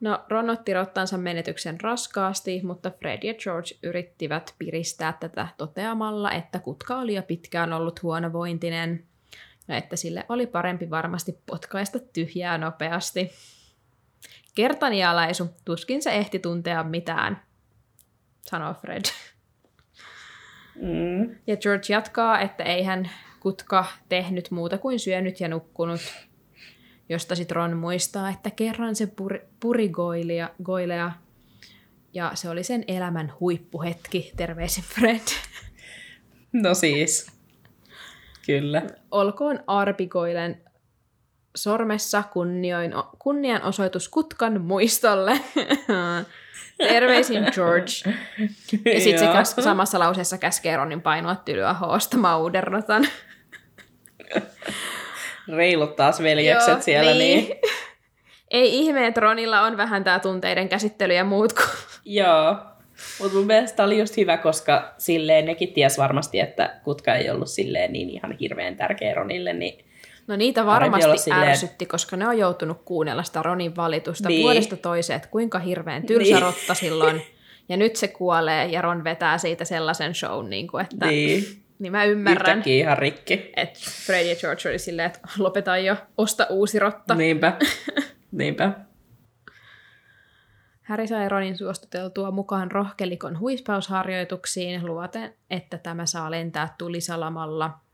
No, 0.00 0.24
Ron 0.28 0.50
otti 0.50 0.74
rottansa 0.74 1.18
menetyksen 1.18 1.80
raskaasti, 1.80 2.60
mutta 2.64 2.90
Fred 2.90 3.18
ja 3.22 3.34
George 3.34 3.68
yrittivät 3.82 4.54
piristää 4.58 5.12
tätä 5.20 5.48
toteamalla, 5.56 6.32
että 6.32 6.58
kutka 6.58 6.98
oli 6.98 7.14
jo 7.14 7.22
pitkään 7.22 7.72
ollut 7.72 8.02
huonovointinen 8.02 9.04
ja 9.68 9.76
että 9.76 9.96
sille 9.96 10.24
oli 10.28 10.46
parempi 10.46 10.90
varmasti 10.90 11.38
potkaista 11.46 11.98
tyhjää 11.98 12.58
nopeasti. 12.58 13.30
Kertanialaisu, 14.54 15.50
tuskin 15.64 16.02
se 16.02 16.10
ehti 16.10 16.38
tuntea 16.38 16.84
mitään, 16.84 17.42
sanoo 18.42 18.74
Fred. 18.74 19.04
Mm. 20.74 21.36
Ja 21.46 21.56
George 21.56 21.84
jatkaa, 21.88 22.40
että 22.40 22.64
ei 22.64 22.82
hän 22.82 23.10
kutka 23.40 23.84
tehnyt 24.08 24.50
muuta 24.50 24.78
kuin 24.78 25.00
syönyt 25.00 25.40
ja 25.40 25.48
nukkunut, 25.48 26.00
josta 27.08 27.34
sitten 27.34 27.56
Ron 27.56 27.76
muistaa, 27.76 28.30
että 28.30 28.50
kerran 28.50 28.96
se 28.96 29.06
puri, 29.06 29.40
puri 29.60 29.88
goilia, 29.88 30.50
goilea, 30.62 31.12
ja 32.12 32.30
se 32.34 32.48
oli 32.48 32.62
sen 32.62 32.84
elämän 32.88 33.32
huippuhetki, 33.40 34.32
terveisin 34.36 34.84
Fred. 34.84 35.20
No 36.52 36.74
siis, 36.74 37.26
kyllä. 38.46 38.82
Olkoon 39.10 39.60
arpikoilen 39.66 40.60
sormessa 41.56 42.22
kunnioin, 42.22 42.92
kunnianosoitus 43.18 44.08
Kutkan 44.08 44.60
muistolle. 44.60 45.40
Terveisin 46.78 47.44
George. 47.52 48.16
Ja 48.94 49.00
sitten 49.00 49.46
se 49.46 49.62
samassa 49.62 49.98
lauseessa 49.98 50.38
käskee 50.38 50.76
Ronin 50.76 51.02
painoa 51.02 51.36
tylyä 51.36 51.74
hoosta 51.74 52.16
mauderrotan. 52.16 53.08
Reilut 55.48 55.96
taas 55.96 56.22
veljekset 56.22 56.68
Joo, 56.68 56.82
siellä. 56.82 57.10
Niin. 57.10 57.44
niin. 57.44 57.56
Ei 58.50 58.78
ihme, 58.78 59.06
että 59.06 59.20
Ronilla 59.20 59.60
on 59.60 59.76
vähän 59.76 60.04
tämä 60.04 60.18
tunteiden 60.18 60.68
käsittely 60.68 61.14
ja 61.14 61.24
muut. 61.24 61.52
Kuin... 61.52 61.68
Joo. 62.04 62.56
Mutta 63.20 63.36
mun 63.36 63.46
mielestä 63.46 63.84
oli 63.84 63.98
just 63.98 64.16
hyvä, 64.16 64.36
koska 64.36 64.94
silleen 64.98 65.44
nekin 65.44 65.72
ties 65.72 65.98
varmasti, 65.98 66.40
että 66.40 66.80
kutka 66.84 67.14
ei 67.14 67.30
ollut 67.30 67.48
silleen 67.48 67.92
niin 67.92 68.10
ihan 68.10 68.32
hirveän 68.32 68.76
tärkeä 68.76 69.14
Ronille, 69.14 69.52
niin 69.52 69.86
No 70.26 70.36
niitä 70.36 70.66
varmasti 70.66 71.18
silleen... 71.18 71.48
ärsytti, 71.48 71.86
koska 71.86 72.16
ne 72.16 72.28
on 72.28 72.38
joutunut 72.38 72.82
kuunnella 72.84 73.22
sitä 73.22 73.42
Ronin 73.42 73.76
valitusta 73.76 74.28
niin. 74.28 74.42
vuodesta 74.42 74.76
toiseen, 74.76 75.16
että 75.16 75.28
kuinka 75.28 75.58
hirveän 75.58 76.06
tylsä 76.06 76.32
niin. 76.32 76.42
rotta 76.42 76.74
silloin. 76.74 77.22
Ja 77.68 77.76
nyt 77.76 77.96
se 77.96 78.08
kuolee 78.08 78.66
ja 78.66 78.82
Ron 78.82 79.04
vetää 79.04 79.38
siitä 79.38 79.64
sellaisen 79.64 80.14
shown, 80.14 80.50
niin 80.50 80.66
kuin, 80.66 80.84
että 80.84 81.06
niin. 81.06 81.62
Niin 81.78 81.92
mä 81.92 82.04
ymmärrän. 82.04 82.58
Yhtäkkiä 82.58 82.76
ihan 82.76 82.98
rikki. 82.98 83.52
Että 83.56 83.80
Fred 84.06 84.26
ja 84.26 84.36
George 84.36 84.68
oli 84.68 84.78
silleen, 84.78 85.06
että 85.06 85.20
lopetan 85.38 85.84
jo, 85.84 85.96
osta 86.18 86.46
uusi 86.50 86.78
rotta. 86.78 87.14
Niinpä. 87.14 87.58
Niinpä. 88.32 88.72
Harry 90.82 91.06
sai 91.06 91.28
Ronin 91.28 91.58
suostuteltua 91.58 92.30
mukaan 92.30 92.70
rohkelikon 92.70 93.38
huispausharjoituksiin 93.38 94.86
luvaten, 94.86 95.34
että 95.50 95.78
tämä 95.78 96.06
saa 96.06 96.30
lentää 96.30 96.74
tulisalamalla– 96.78 97.70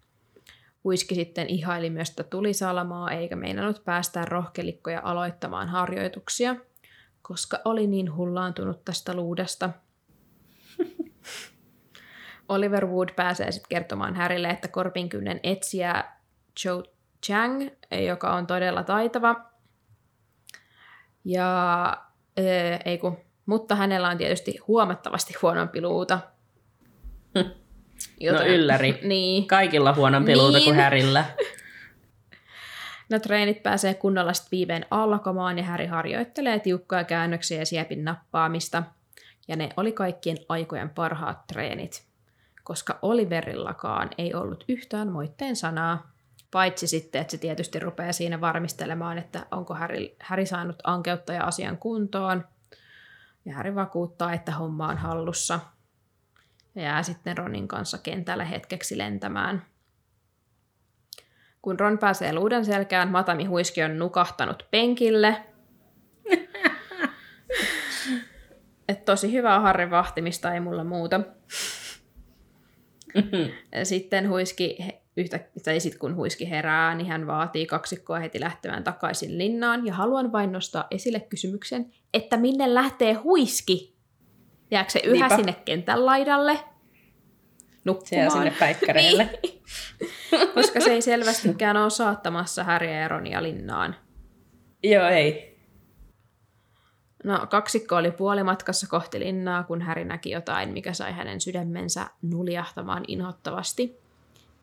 Huiski 0.84 1.14
sitten 1.14 1.50
ihaili 1.50 1.90
myös 1.90 2.08
sitä 2.08 2.22
tulisalamaa 2.22 3.10
eikä 3.10 3.36
meinannut 3.36 3.84
päästää 3.84 4.24
rohkelikkoja 4.24 5.00
aloittamaan 5.04 5.68
harjoituksia, 5.68 6.56
koska 7.22 7.60
oli 7.64 7.86
niin 7.86 8.16
hullaantunut 8.16 8.84
tästä 8.84 9.14
luudesta. 9.14 9.70
Oliver 12.54 12.86
Wood 12.86 13.08
pääsee 13.16 13.52
sitten 13.52 13.68
kertomaan 13.68 14.14
Härille, 14.14 14.48
että 14.48 14.68
korpinkynnen 14.68 15.40
etsiä 15.42 16.04
Joe 16.64 16.82
Chang, 17.26 17.68
joka 18.06 18.32
on 18.32 18.46
todella 18.46 18.82
taitava. 18.82 19.44
Ja, 21.24 21.96
ei 22.84 22.98
kun, 22.98 23.18
mutta 23.46 23.74
hänellä 23.74 24.08
on 24.08 24.18
tietysti 24.18 24.58
huomattavasti 24.68 25.34
huonompi 25.42 25.80
luuta. 25.80 26.20
Joten, 28.20 28.46
no 28.46 28.46
ylläri. 28.46 29.00
niin. 29.08 29.46
Kaikilla 29.46 29.94
huonompi 29.94 30.36
luuta 30.36 30.58
niin. 30.58 30.64
kuin 30.64 30.76
Härillä. 30.76 31.24
No 33.10 33.18
treenit 33.18 33.62
pääsee 33.62 33.94
kunnolla 33.94 34.32
viiveen 34.50 34.86
alkamaan 34.90 35.58
ja 35.58 35.64
Häri 35.64 35.86
harjoittelee 35.86 36.58
tiukkoja 36.58 37.04
käännöksiä 37.04 37.58
ja 37.58 37.66
siepin 37.66 38.04
nappaamista. 38.04 38.82
Ja 39.48 39.56
ne 39.56 39.68
oli 39.76 39.92
kaikkien 39.92 40.36
aikojen 40.48 40.90
parhaat 40.90 41.46
treenit, 41.46 42.06
koska 42.62 42.98
Oliverillakaan 43.02 44.10
ei 44.18 44.34
ollut 44.34 44.64
yhtään 44.68 45.08
moitteen 45.08 45.56
sanaa. 45.56 46.12
Paitsi 46.50 46.86
sitten, 46.86 47.20
että 47.20 47.30
se 47.30 47.38
tietysti 47.38 47.78
rupeaa 47.78 48.12
siinä 48.12 48.40
varmistelemaan, 48.40 49.18
että 49.18 49.46
onko 49.50 49.74
Häri, 49.74 50.16
Häri 50.20 50.46
saanut 50.46 50.76
ankeutta 50.84 51.32
ja 51.32 51.44
asian 51.44 51.78
kuntoon. 51.78 52.44
Ja 53.44 53.54
Häri 53.54 53.74
vakuuttaa, 53.74 54.32
että 54.32 54.52
homma 54.52 54.88
on 54.88 54.98
hallussa– 54.98 55.60
ja 56.74 56.82
jää 56.82 57.02
sitten 57.02 57.38
Ronin 57.38 57.68
kanssa 57.68 57.98
kentälle 57.98 58.50
hetkeksi 58.50 58.98
lentämään. 58.98 59.62
Kun 61.62 61.80
Ron 61.80 61.98
pääsee 61.98 62.32
luuden 62.32 62.64
selkään, 62.64 63.08
Matami 63.08 63.44
Huiski 63.44 63.82
on 63.82 63.98
nukahtanut 63.98 64.66
penkille. 64.70 65.42
Et 68.88 69.04
tosi 69.04 69.32
hyvää 69.32 69.60
Harrin 69.60 69.90
vahtimista, 69.90 70.54
ei 70.54 70.60
mulla 70.60 70.84
muuta. 70.84 71.20
sitten 73.82 74.28
Huiski, 74.28 74.78
yhtä, 75.16 75.40
tai 75.64 75.80
sit 75.80 75.98
kun 75.98 76.16
Huiski 76.16 76.50
herää, 76.50 76.94
niin 76.94 77.06
hän 77.06 77.26
vaatii 77.26 77.66
kaksikkoa 77.66 78.18
heti 78.18 78.40
lähtemään 78.40 78.84
takaisin 78.84 79.38
linnaan. 79.38 79.86
Ja 79.86 79.94
haluan 79.94 80.32
vain 80.32 80.52
nostaa 80.52 80.86
esille 80.90 81.20
kysymyksen, 81.20 81.92
että 82.14 82.36
minne 82.36 82.74
lähtee 82.74 83.12
Huiski? 83.12 83.96
Jääkö 84.70 84.90
se 84.90 85.00
yhä 85.04 85.12
Niinpä. 85.12 85.36
sinne 85.36 85.56
kentän 85.64 86.06
laidalle 86.06 86.58
nukkumaan? 87.84 88.30
Se 88.30 88.34
sinne 88.34 88.52
päikkäreille. 88.58 89.28
Koska 90.54 90.80
se 90.80 90.92
ei 90.92 91.02
selvästikään 91.02 91.76
ole 91.76 91.90
saattamassa 91.90 92.64
Häriä 92.64 93.00
ja 93.00 93.08
Ronia 93.08 93.42
linnaan. 93.42 93.96
Joo, 94.82 95.08
ei. 95.08 95.51
No, 97.24 97.46
kaksikko 97.46 97.96
oli 97.96 98.10
puolimatkassa 98.10 98.86
kohti 98.86 99.20
linnaa, 99.20 99.62
kun 99.62 99.82
Häri 99.82 100.04
näki 100.04 100.30
jotain, 100.30 100.72
mikä 100.72 100.92
sai 100.92 101.12
hänen 101.12 101.40
sydämensä 101.40 102.10
nuljahtamaan 102.22 103.04
inhottavasti. 103.08 103.98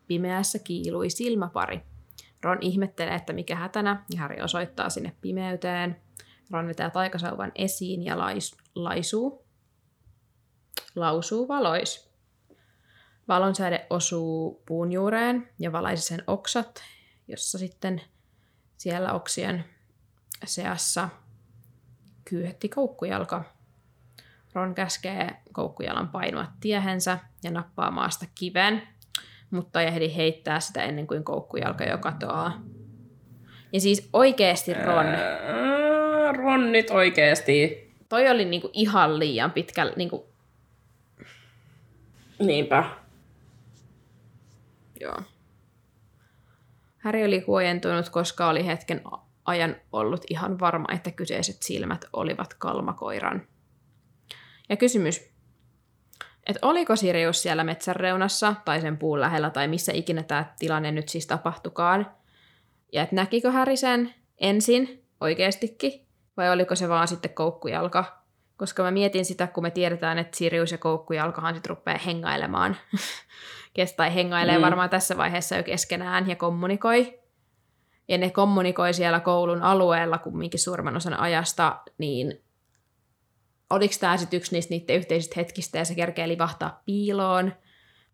Pimeässä 0.06 0.58
kiilui 0.58 1.10
silmäpari. 1.10 1.82
Ron 2.42 2.58
ihmettelee, 2.60 3.14
että 3.14 3.32
mikä 3.32 3.56
hätänä, 3.56 4.04
ja 4.14 4.20
Häri 4.20 4.42
osoittaa 4.42 4.90
sinne 4.90 5.12
pimeyteen. 5.20 5.96
Ron 6.50 6.66
vetää 6.66 6.90
taikasauvan 6.90 7.52
esiin 7.54 8.04
ja 8.04 8.18
lais, 8.18 8.56
laisuu 8.74 9.44
lausuu 10.96 11.48
valois. 11.48 12.10
Valonsäde 13.28 13.86
osuu 13.90 14.62
puun 14.66 14.92
juureen 14.92 15.48
ja 15.58 15.72
valaisi 15.72 16.02
sen 16.02 16.24
oksat, 16.26 16.82
jossa 17.28 17.58
sitten 17.58 18.00
siellä 18.76 19.12
oksien 19.12 19.64
seassa 20.44 21.08
kyyhetti 22.30 22.68
koukkujalka. 22.68 23.44
Ron 24.54 24.74
käskee 24.74 25.30
koukkujalan 25.52 26.08
painua 26.08 26.46
tiehensä 26.60 27.18
ja 27.44 27.50
nappaa 27.50 27.90
maasta 27.90 28.26
kiven, 28.34 28.82
mutta 29.50 29.80
ei 29.82 29.86
ehdi 29.88 30.16
heittää 30.16 30.60
sitä 30.60 30.82
ennen 30.82 31.06
kuin 31.06 31.24
koukkujalka 31.24 31.84
jo 31.84 31.98
katoaa. 31.98 32.62
Ja 33.72 33.80
siis 33.80 34.08
oikeesti 34.12 34.74
Ron, 34.74 35.06
Ää, 35.06 36.32
Ron 36.32 36.72
nyt 36.72 36.90
oikeesti. 36.90 37.90
toi 38.08 38.28
oli 38.28 38.44
niinku 38.44 38.70
ihan 38.72 39.18
liian 39.18 39.50
pitkä, 39.52 39.84
niinku, 39.96 40.26
Niinpä. 42.38 42.84
joo. 45.00 45.22
Häri 46.98 47.24
oli 47.24 47.40
huojentunut, 47.46 48.08
koska 48.08 48.48
oli 48.48 48.66
hetken 48.66 49.00
ajan 49.50 49.76
ollut 49.92 50.24
ihan 50.30 50.60
varma, 50.60 50.86
että 50.94 51.10
kyseiset 51.10 51.62
silmät 51.62 52.04
olivat 52.12 52.54
kalmakoiran. 52.54 53.42
Ja 54.68 54.76
kysymys, 54.76 55.30
että 56.46 56.66
oliko 56.66 56.96
Sirius 56.96 57.42
siellä 57.42 57.64
metsän 57.64 57.96
reunassa 57.96 58.54
tai 58.64 58.80
sen 58.80 58.96
puun 58.98 59.20
lähellä 59.20 59.50
tai 59.50 59.68
missä 59.68 59.92
ikinä 59.92 60.22
tämä 60.22 60.44
tilanne 60.58 60.92
nyt 60.92 61.08
siis 61.08 61.26
tapahtukaan, 61.26 62.06
ja 62.92 63.02
että 63.02 63.16
näkikö 63.16 63.50
Häri 63.50 63.76
sen 63.76 64.14
ensin 64.38 65.04
oikeastikin, 65.20 66.06
vai 66.36 66.50
oliko 66.50 66.74
se 66.74 66.88
vaan 66.88 67.08
sitten 67.08 67.34
koukkujalka? 67.34 68.20
Koska 68.56 68.82
mä 68.82 68.90
mietin 68.90 69.24
sitä, 69.24 69.46
kun 69.46 69.62
me 69.62 69.70
tiedetään, 69.70 70.18
että 70.18 70.36
Sirius 70.36 70.72
ja 70.72 70.78
koukkujalkahan 70.78 71.54
sitten 71.54 71.70
rupeaa 71.70 71.98
hengailemaan. 71.98 72.76
Kes- 73.74 73.92
tai 73.92 74.14
hengailee 74.14 74.54
Mm. 74.54 74.60
mm. 74.60 74.64
varmaan 74.64 74.90
tässä 74.90 75.16
vaiheessa 75.16 75.56
jo 75.56 75.62
keskenään 75.62 76.28
ja 76.28 76.36
kommunikoi. 76.36 77.19
Ja 78.10 78.18
ne 78.18 78.30
kommunikoi 78.30 78.94
siellä 78.94 79.20
koulun 79.20 79.62
alueella 79.62 80.18
kumminkin 80.18 80.60
suurimman 80.60 80.96
osan 80.96 81.20
ajasta, 81.20 81.80
niin 81.98 82.42
oliko 83.70 83.94
tämä 84.00 84.16
sitten 84.16 84.36
yksi 84.36 84.52
niistä 84.54 84.74
niiden 84.74 84.96
yhteisistä 84.96 85.34
hetkistä 85.36 85.78
ja 85.78 85.84
se 85.84 85.94
kerkee 85.94 86.28
livahtaa 86.28 86.82
piiloon, 86.86 87.52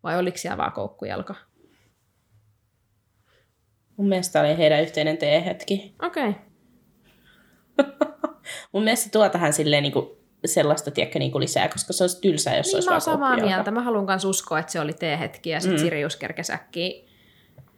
vai 0.03 0.17
oliko 0.19 0.37
siellä 0.37 0.57
vaan 0.57 0.71
koukkujalka? 0.71 1.35
Mun 3.97 4.07
mielestä 4.09 4.39
oli 4.41 4.57
heidän 4.57 4.81
yhteinen 4.81 5.17
teehetki. 5.17 5.95
Okei. 6.01 6.29
Okay. 6.29 6.41
Mun 8.73 8.83
mielestä 8.83 9.09
tuo 9.11 9.29
tähän 9.29 9.53
silleen 9.53 9.83
niinku 9.83 10.17
sellaista, 10.45 10.91
tiedätkö, 10.91 11.19
niinku 11.19 11.39
lisää, 11.39 11.67
koska 11.67 11.93
se 11.93 12.03
olisi 12.03 12.21
tylsää, 12.21 12.57
jos 12.57 12.65
se 12.65 12.69
Niin 12.71 12.75
olisi 12.77 12.89
mä 12.89 12.99
samaa 12.99 13.17
koukkujalka. 13.29 13.55
mieltä. 13.55 13.71
Mä 13.71 13.81
haluan 13.83 14.05
myös 14.05 14.25
uskoa, 14.25 14.59
että 14.59 14.71
se 14.71 14.79
oli 14.79 14.93
teehetki 14.93 15.49
ja 15.49 15.59
sitten 15.59 15.79
Mm. 15.79 15.83
Sirius 15.83 16.15
kerkesi 16.15 16.53
äkkiä 16.53 17.03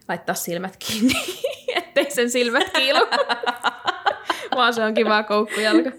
laittaa 0.08 0.34
silmät 0.34 0.76
kiinni, 0.76 1.12
ettei 1.90 2.10
sen 2.10 2.30
silmät 2.30 2.70
kiilu. 2.76 3.06
Vaan 4.56 4.74
se 4.74 4.84
onkin 4.84 5.06
vaan 5.06 5.24
koukkujalka. 5.24 5.90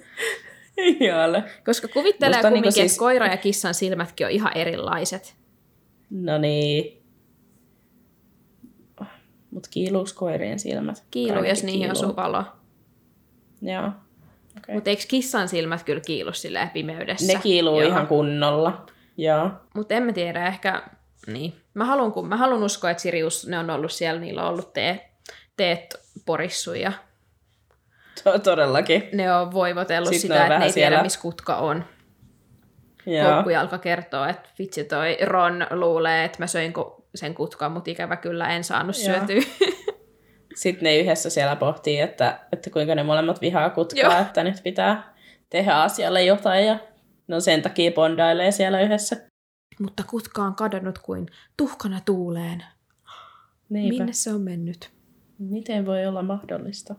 Jaalle. 0.99 1.43
Koska 1.65 1.87
kuvittelee 1.87 2.37
Musta 2.37 2.47
kumminkin, 2.47 2.67
niinku 2.67 2.71
siis... 2.71 2.91
että 2.91 2.99
koira 2.99 3.27
ja 3.27 3.37
kissan 3.37 3.73
silmätkin 3.73 4.27
on 4.27 4.31
ihan 4.31 4.57
erilaiset. 4.57 5.35
No 6.09 6.37
niin. 6.37 7.01
Mut 9.51 9.67
kiiluuks 9.67 10.13
koirien 10.13 10.59
silmät? 10.59 11.03
Kiilu, 11.11 11.33
Kaikki 11.33 11.49
jos 11.49 11.63
niihin 11.63 11.79
kiiluu. 11.79 11.97
osuu 11.97 12.15
valo. 12.15 12.43
Joo. 13.61 13.87
Okay. 14.57 14.75
Mutta 14.75 14.89
eikö 14.89 15.03
kissan 15.07 15.47
silmät 15.47 15.83
kyllä 15.83 16.01
kiilu 16.05 16.33
silleen 16.33 16.69
pimeydessä? 16.69 17.33
Ne 17.33 17.39
kiiluu 17.43 17.79
Joo. 17.79 17.89
ihan 17.89 18.07
kunnolla. 18.07 18.85
Joo. 19.17 19.49
Mutta 19.75 19.93
en 19.93 20.03
mä 20.03 20.13
tiedä, 20.13 20.47
ehkä... 20.47 20.83
Niin. 21.27 21.53
Mä 21.73 21.85
haluan, 21.85 22.11
kun, 22.11 22.27
mä 22.27 22.37
haluan 22.37 22.63
uskoa, 22.63 22.89
että 22.89 23.03
Sirius, 23.03 23.47
ne 23.47 23.59
on 23.59 23.69
ollut 23.69 23.91
siellä, 23.91 24.21
niillä 24.21 24.43
on 24.43 24.49
ollut 24.49 24.73
tee, 24.73 25.10
teet 25.57 25.95
porissu 26.25 26.73
ja 26.73 26.91
To- 28.23 28.39
todellakin. 28.39 29.09
ne 29.13 29.33
on 29.35 29.51
voivotellut 29.53 30.09
Sitten 30.09 30.21
sitä, 30.21 30.41
että 30.45 30.59
ne 30.59 30.65
ei 30.65 30.73
tiedä, 30.73 30.89
siellä- 30.89 31.03
missä 31.03 31.19
kutka 31.21 31.55
on. 31.57 31.85
Koukkujalka 33.33 33.77
kertoo, 33.77 34.25
että 34.25 34.49
vitsi 34.59 34.83
toi 34.83 35.17
Ron 35.25 35.67
luulee, 35.71 36.23
että 36.25 36.39
mä 36.39 36.47
söin 36.47 36.73
ku- 36.73 37.05
sen 37.15 37.33
kutkan, 37.35 37.71
mutta 37.71 37.91
ikävä 37.91 38.15
kyllä 38.15 38.49
en 38.49 38.63
saanut 38.63 38.95
Joo. 38.97 39.05
syötyä. 39.05 39.41
Sitten 40.55 40.83
ne 40.83 40.97
yhdessä 40.97 41.29
siellä 41.29 41.55
pohtii, 41.55 41.99
että, 41.99 42.39
että 42.51 42.69
kuinka 42.69 42.95
ne 42.95 43.03
molemmat 43.03 43.41
vihaa 43.41 43.69
kutkaa, 43.69 44.01
Joo. 44.13 44.21
että 44.21 44.43
nyt 44.43 44.55
pitää 44.63 45.13
tehdä 45.49 45.75
asialle 45.75 46.23
jotain 46.23 46.65
ja 46.67 46.79
no 47.27 47.39
sen 47.39 47.61
takia 47.61 47.91
bondailee 47.91 48.51
siellä 48.51 48.81
yhdessä. 48.81 49.15
mutta 49.79 50.03
kutka 50.07 50.41
on 50.43 50.55
kadonnut 50.55 50.99
kuin 50.99 51.27
tuhkana 51.57 51.99
tuuleen. 52.05 52.63
Niinpä. 53.69 53.97
Minne 53.97 54.13
se 54.13 54.33
on 54.33 54.41
mennyt? 54.41 54.89
Miten 55.49 55.85
voi 55.85 56.05
olla 56.05 56.23
mahdollista? 56.23 56.95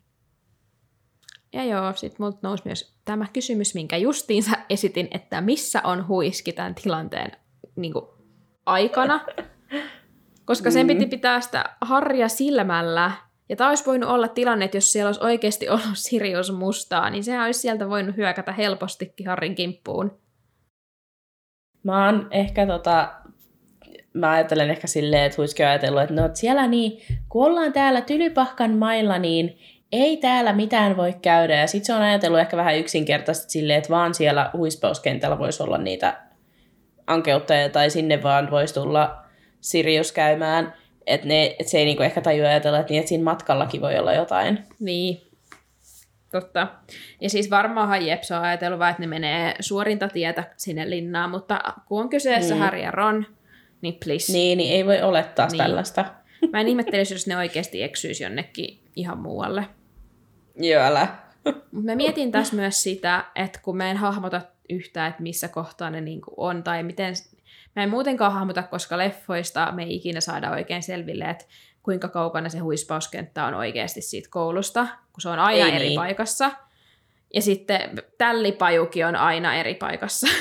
Ja 1.53 1.63
joo, 1.63 1.93
sit 1.93 2.19
multa 2.19 2.39
nousi 2.41 2.63
myös 2.65 2.95
tämä 3.05 3.25
kysymys, 3.33 3.75
minkä 3.75 3.97
justiinsa 3.97 4.51
esitin, 4.69 5.07
että 5.11 5.41
missä 5.41 5.81
on 5.83 6.07
huiski 6.07 6.53
tämän 6.53 6.75
tilanteen 6.75 7.31
niin 7.75 7.93
kuin, 7.93 8.05
aikana. 8.65 9.25
Koska 10.45 10.71
sen 10.71 10.87
piti 10.87 11.07
pitää 11.07 11.41
sitä 11.41 11.75
harja 11.81 12.27
silmällä. 12.27 13.11
Ja 13.49 13.55
tämä 13.55 13.69
olisi 13.69 13.85
voinut 13.85 14.09
olla 14.09 14.27
tilanne, 14.27 14.65
että 14.65 14.77
jos 14.77 14.91
siellä 14.91 15.07
olisi 15.07 15.23
oikeasti 15.23 15.69
ollut 15.69 15.89
Sirius 15.93 16.51
mustaa, 16.51 17.09
niin 17.09 17.23
sehän 17.23 17.45
olisi 17.45 17.59
sieltä 17.59 17.89
voinut 17.89 18.17
hyökätä 18.17 18.51
helpostikin 18.51 19.27
Harrin 19.27 19.55
kimppuun. 19.55 20.19
Mä 21.83 22.05
oon 22.05 22.27
ehkä 22.31 22.67
tota, 22.67 23.13
mä 24.13 24.31
ajattelen 24.31 24.69
ehkä 24.69 24.87
silleen, 24.87 25.23
että 25.23 25.35
Huiski 25.37 25.63
ajatellut, 25.63 26.01
että 26.01 26.15
no 26.15 26.29
siellä 26.33 26.67
niin, 26.67 27.01
kun 27.29 27.45
ollaan 27.45 27.73
täällä 27.73 28.01
Tylypahkan 28.01 28.71
mailla, 28.71 29.19
niin 29.19 29.57
ei 29.91 30.17
täällä 30.17 30.53
mitään 30.53 30.97
voi 30.97 31.13
käydä. 31.21 31.59
Ja 31.59 31.67
sit 31.67 31.85
se 31.85 31.93
on 31.93 32.01
ajatellut 32.01 32.39
ehkä 32.39 32.57
vähän 32.57 32.77
yksinkertaisesti 32.77 33.51
silleen, 33.51 33.77
että 33.77 33.89
vaan 33.89 34.13
siellä 34.13 34.49
huispauskentällä 34.53 35.39
voisi 35.39 35.63
olla 35.63 35.77
niitä 35.77 36.17
ankeuttajia, 37.07 37.69
tai 37.69 37.89
sinne 37.89 38.23
vaan 38.23 38.51
voisi 38.51 38.73
tulla 38.73 39.23
Sirius 39.61 40.11
käymään. 40.11 40.73
Että 41.07 41.27
et 41.59 41.67
se 41.67 41.77
ei 41.77 41.85
niinku 41.85 42.03
ehkä 42.03 42.21
tajua 42.21 42.47
ajatella, 42.47 42.79
että, 42.79 42.91
niin, 42.91 42.99
että 42.99 43.09
siinä 43.09 43.23
matkallakin 43.23 43.81
voi 43.81 43.99
olla 43.99 44.13
jotain. 44.13 44.59
Niin, 44.79 45.21
totta. 46.31 46.67
Ja 47.21 47.29
siis 47.29 47.49
varmaanhan 47.49 48.05
Jeps 48.05 48.31
on 48.31 48.41
ajatellut 48.41 48.79
vaan, 48.79 48.91
että 48.91 49.03
ne 49.03 49.07
menee 49.07 49.55
suorinta 49.59 50.07
tietä 50.07 50.43
sinne 50.57 50.89
linnaan, 50.89 51.29
mutta 51.29 51.59
kun 51.87 52.01
on 52.01 52.09
kyseessä 52.09 52.55
mm. 52.55 52.59
Harry 52.59 52.79
ja 52.79 52.91
Ron, 52.91 53.25
niin 53.83 53.97
please. 54.03 54.33
Niin, 54.33 54.57
niin 54.57 54.73
ei 54.73 54.85
voi 54.85 55.01
olettaa 55.01 55.47
Niin. 55.47 55.57
tällaista. 55.57 56.05
Mä 56.51 56.61
en 56.61 56.67
ihmettelisi, 56.67 57.13
jos 57.13 57.27
ne 57.27 57.37
oikeasti 57.37 57.83
eksyisi 57.83 58.23
jonnekin 58.23 58.79
ihan 58.95 59.17
muualle. 59.17 59.67
Joo, 60.55 60.83
älä. 60.83 61.07
Mä 61.71 61.95
mietin 61.95 62.31
tässä 62.31 62.55
myös 62.55 62.83
sitä, 62.83 63.25
että 63.35 63.59
kun 63.63 63.77
mä 63.77 63.91
en 63.91 63.97
hahmota 63.97 64.41
yhtään, 64.69 65.09
että 65.09 65.23
missä 65.23 65.47
kohtaa 65.47 65.89
ne 65.89 66.01
niinku 66.01 66.33
on, 66.37 66.63
tai 66.63 66.83
miten... 66.83 67.13
Mä 67.75 67.83
en 67.83 67.89
muutenkaan 67.89 68.33
hahmota, 68.33 68.63
koska 68.63 68.97
leffoista 68.97 69.71
me 69.71 69.83
ei 69.83 69.95
ikinä 69.95 70.21
saada 70.21 70.51
oikein 70.51 70.83
selville, 70.83 71.25
että 71.25 71.45
kuinka 71.83 72.07
kaukana 72.07 72.49
se 72.49 72.59
huispauskenttä 72.59 73.45
on 73.45 73.53
oikeasti 73.53 74.01
siitä 74.01 74.27
koulusta, 74.31 74.87
kun 75.13 75.21
se 75.21 75.29
on 75.29 75.39
aina 75.39 75.65
Ei 75.65 75.75
eri 75.75 75.87
niin. 75.87 75.99
paikassa. 75.99 76.51
Ja 77.33 77.41
sitten 77.41 78.01
tällipajukin 78.17 79.05
on 79.05 79.15
aina 79.15 79.55
eri 79.55 79.75
paikassa. 79.75 80.27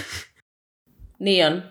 Niin 1.19 1.47
on. 1.47 1.63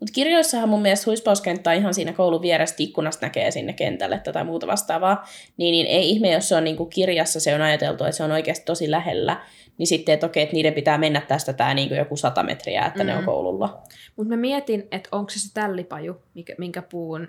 Mutta 0.00 0.12
kirjoissahan 0.12 0.68
mun 0.68 0.82
mielestä 0.82 1.06
huispauskenttä 1.06 1.70
on 1.70 1.76
ihan 1.76 1.94
siinä 1.94 2.12
koulun 2.12 2.42
vieressä 2.42 2.76
ikkunasta 2.78 3.26
näkee 3.26 3.50
sinne 3.50 3.72
kentälle 3.72 4.20
tai 4.32 4.44
muuta 4.44 4.66
vastaavaa. 4.66 5.24
Niin, 5.56 5.72
niin 5.72 5.86
ei 5.86 6.10
ihme, 6.10 6.32
jos 6.32 6.48
se 6.48 6.56
on 6.56 6.64
niinku 6.64 6.86
kirjassa 6.86 7.40
se 7.40 7.54
on 7.54 7.62
ajateltu, 7.62 8.04
että 8.04 8.16
se 8.16 8.24
on 8.24 8.32
oikeasti 8.32 8.64
tosi 8.64 8.90
lähellä. 8.90 9.42
Niin 9.78 9.86
sitten, 9.86 10.12
että 10.12 10.26
okei, 10.26 10.42
että 10.42 10.52
niiden 10.52 10.74
pitää 10.74 10.98
mennä 10.98 11.20
tästä 11.20 11.52
tää 11.52 11.74
niinku 11.74 11.94
joku 11.94 12.16
sata 12.16 12.42
metriä, 12.42 12.86
että 12.86 13.04
mm. 13.04 13.06
ne 13.06 13.14
on 13.14 13.20
Mm. 13.20 13.26
koululla. 13.26 13.82
Mutta 14.16 14.28
mä 14.28 14.36
mietin, 14.36 14.88
että 14.90 15.08
onko 15.12 15.30
se 15.30 15.38
se 15.38 15.54
tällipaju, 15.54 16.22
mikä, 16.34 16.54
minkä 16.58 16.82
puun 16.82 17.28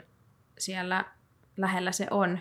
siellä 0.59 1.05
lähellä 1.57 1.91
se 1.91 2.07
on. 2.11 2.39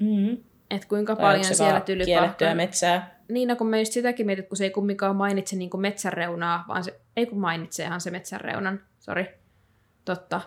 Mm-hmm. 0.00 0.36
Että 0.70 0.88
kuinka 0.88 1.16
Tai 1.16 1.22
paljon 1.22 1.44
se 1.44 1.54
siellä 1.54 1.80
tylypahkan... 1.80 2.56
metsää? 2.56 3.20
Niin, 3.28 3.48
no 3.48 3.56
kun 3.56 3.66
mä 3.66 3.78
just 3.78 3.92
sitäkin 3.92 4.26
mietin, 4.26 4.42
että 4.42 4.48
kun 4.48 4.56
se 4.56 4.64
ei 4.64 4.70
kumminkaan 4.70 5.16
mainitse 5.16 5.56
niin 5.56 5.70
metsän 5.76 6.12
reunaa, 6.12 6.64
vaan 6.68 6.84
se, 6.84 7.00
ei 7.16 7.26
kun 7.26 7.38
mainitseehan 7.40 8.00
se 8.00 8.10
metsän 8.10 8.40
reunan, 8.40 8.80
sori, 8.98 9.26
totta. 10.04 10.40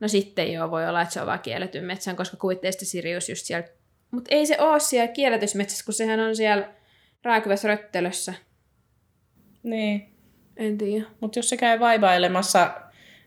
No 0.00 0.08
sitten 0.08 0.52
joo, 0.52 0.70
voi 0.70 0.88
olla, 0.88 1.02
että 1.02 1.14
se 1.14 1.20
on 1.20 1.26
vaan 1.26 1.40
kielletyn 1.40 1.84
metsän, 1.84 2.16
koska 2.16 2.36
kuvittelee 2.36 2.72
sitten 2.72 2.88
Sirius 2.88 3.28
just 3.28 3.44
siellä. 3.46 3.68
Mutta 4.10 4.34
ei 4.34 4.46
se 4.46 4.60
ole 4.60 4.80
siellä 4.80 5.08
kielletyssä 5.12 5.58
metsässä, 5.58 5.84
kun 5.84 5.94
sehän 5.94 6.20
on 6.20 6.36
siellä 6.36 6.70
rääkyvässä 7.22 7.68
röttelössä. 7.68 8.34
Niin. 9.62 10.14
En 10.56 10.78
tiedä. 10.78 11.06
Mutta 11.20 11.38
jos 11.38 11.48
se 11.48 11.56
käy 11.56 11.80
vaibailemassa 11.80 12.74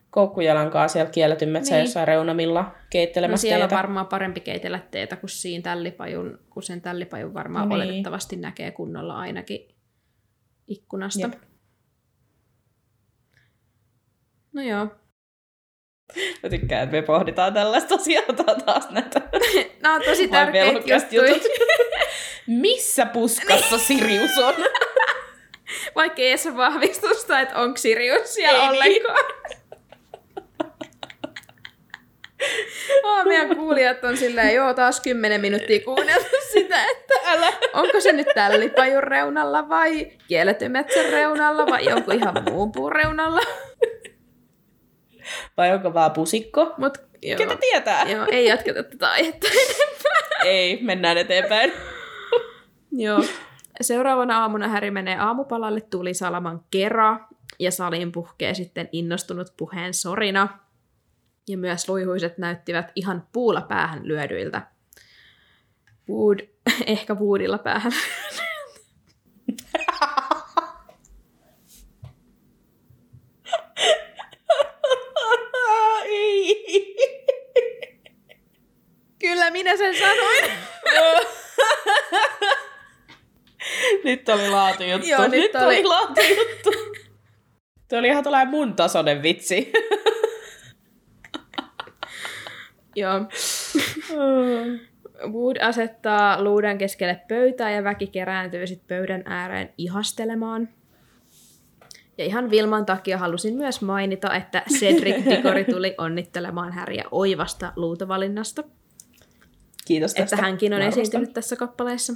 koukkujalankaa 0.09 0.87
siellä 0.87 1.11
kielletyn 1.11 1.49
metsän 1.49 1.75
Niin. 1.75 1.85
jossain 1.85 2.07
reunamilla 2.07 2.61
No 2.61 2.71
keittelemässä 2.89 3.41
siellä 3.41 3.63
on 3.63 3.69
teetä. 3.69 3.77
varmaan 3.77 4.07
parempi 4.07 4.39
keitellä 4.39 4.79
teetä 4.91 5.15
kuin 5.15 5.29
siinä 5.29 5.61
tällipajun, 5.61 6.39
kun 6.49 6.63
sen 6.63 6.81
tällipajun 6.81 7.33
varmaan 7.33 7.69
Niin. 7.69 7.75
oletettavasti 7.75 8.35
näkee 8.35 8.71
kunnolla 8.71 9.17
ainakin 9.19 9.75
ikkunasta. 10.67 11.27
Jep. 11.27 11.33
No 14.55 14.61
joo. 14.61 14.87
Mä 16.43 16.49
tykkään, 16.49 16.83
että 16.83 16.95
me 16.95 17.01
pohditaan 17.01 17.53
tällaista 17.53 17.95
asiaa 17.95 18.23
taas 18.65 18.89
näitä. 18.89 19.21
Nämä 19.81 19.95
on 19.95 20.01
tosi 20.01 20.27
tärkeitä 20.27 20.71
juttuja. 20.71 21.31
jutut? 21.31 21.51
Missä 22.47 23.05
puskassa 23.05 23.77
Sirius 23.77 24.37
on? 24.37 24.53
Vaikka 25.95 26.21
ei 26.21 26.29
edes 26.29 26.45
ole 26.47 26.57
vahvistusta, 26.57 27.39
että 27.39 27.55
onko 27.55 27.77
Sirius 27.77 28.33
siellä 28.33 28.59
Ei 28.63 28.69
niin. 28.69 29.05
ollenkaan. 29.07 29.35
Oh, 33.03 33.25
meidän 33.25 33.55
kuulijat 33.55 34.03
on 34.03 34.17
silleen, 34.17 34.55
joo, 34.55 34.73
taas 34.73 35.01
kymmenen 35.01 35.41
minuuttia 35.41 35.79
kuunneltu 35.79 36.35
sitä, 36.53 36.85
että 36.85 37.13
Älä. 37.25 37.53
onko 37.73 37.99
se 38.01 38.11
nyt 38.11 38.27
tällipajun 38.35 39.03
reunalla 39.03 39.69
vai 39.69 40.11
kielletyn 40.27 40.71
metsän 40.71 41.05
reunalla 41.11 41.67
vai 41.67 41.85
jonkun 41.85 42.13
ihan 42.13 42.43
muun 42.49 42.71
puun 42.71 42.91
reunalla. 42.91 43.41
Vai 45.57 45.73
onko 45.73 45.93
vaan 45.93 46.11
pusikko? 46.11 46.73
Mut 46.77 46.97
joo, 47.21 47.37
Ketä 47.37 47.55
tietää? 47.55 48.03
joo, 48.03 48.25
ei 48.31 48.45
jatketa 48.45 48.83
tätä 48.83 49.09
aihetta. 49.11 49.47
Ei, 50.43 50.79
mennään 50.81 51.17
eteenpäin. 51.17 51.73
Joo. 52.91 53.23
Seuraavana 53.81 54.41
aamuna 54.41 54.67
Häri 54.67 54.91
menee 54.91 55.17
aamupalalle 55.17 55.81
tulisalaman 55.81 56.61
kera 56.71 57.19
ja 57.59 57.71
saliin 57.71 58.11
puhkee 58.11 58.53
sitten 58.53 58.89
innostunut 58.91 59.47
puheen 59.57 59.93
sorina. 59.93 60.59
Ja 61.47 61.57
myös 61.57 61.89
luihuiset 61.89 62.37
näyttivät 62.37 62.91
ihan 62.95 63.27
puulla 63.33 63.61
päähän 63.61 64.07
lyödyiltä. 64.07 64.61
Wood, 66.09 66.39
ehkä 66.87 67.13
Woodilla 67.15 67.57
päähän. 67.57 67.91
Ei. 76.05 76.95
Kyllä 79.19 79.51
minä 79.77 79.93
sen 79.93 80.07
sanoin. 80.07 80.51
Nyt 84.03 84.29
oli 84.29 84.49
laatujuttu. 84.49 85.07
Joo, 85.07 85.21
nyt 85.21 85.31
nyt 85.31 85.55
oli. 85.55 85.65
oli 85.65 85.83
laatujuttu. 85.83 86.71
Tuo 87.89 87.99
oli 87.99 88.07
ihan 88.07 88.23
tällainen 88.23 88.51
mun 88.51 88.75
tasoinen 88.75 89.23
vitsi. 89.23 89.71
Joo. 92.95 93.19
Wood 95.31 95.57
asettaa 95.61 96.43
luudan 96.43 96.77
keskelle 96.77 97.21
pöytää 97.27 97.71
ja 97.71 97.83
väki 97.83 98.07
kerääntyy 98.07 98.67
sitten 98.67 98.97
pöydän 98.97 99.23
ääreen 99.25 99.73
ihastelemaan. 99.77 100.69
Ja 102.17 102.25
ihan 102.25 102.49
Vilman 102.49 102.85
takia 102.85 103.17
halusin 103.17 103.55
myös 103.55 103.81
mainita, 103.81 104.35
että 104.35 104.63
Cedric 104.69 105.25
Diggory 105.29 105.63
tuli 105.63 105.95
onnittelemaan 105.97 106.73
Häriä 106.73 107.03
oivasta 107.11 107.73
luutavalinnasta. 107.75 108.63
Kiitos 109.85 110.13
tästä. 110.13 110.35
Että 110.35 110.45
hänkin 110.45 110.73
on 110.73 110.79
Mä 110.79 110.87
esiintynyt 110.87 111.33
tässä 111.33 111.55
kappaleessa. 111.55 112.13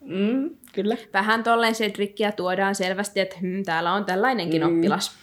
Mm, 0.00 0.50
kyllä. 0.72 0.96
Vähän 1.12 1.42
tolleen 1.42 1.74
Cedricia 1.74 2.32
tuodaan 2.32 2.74
selvästi, 2.74 3.20
että 3.20 3.36
hm, 3.40 3.62
täällä 3.62 3.92
on 3.92 4.04
tällainenkin 4.04 4.62
Mm. 4.62 4.76
oppilas. 4.76 5.16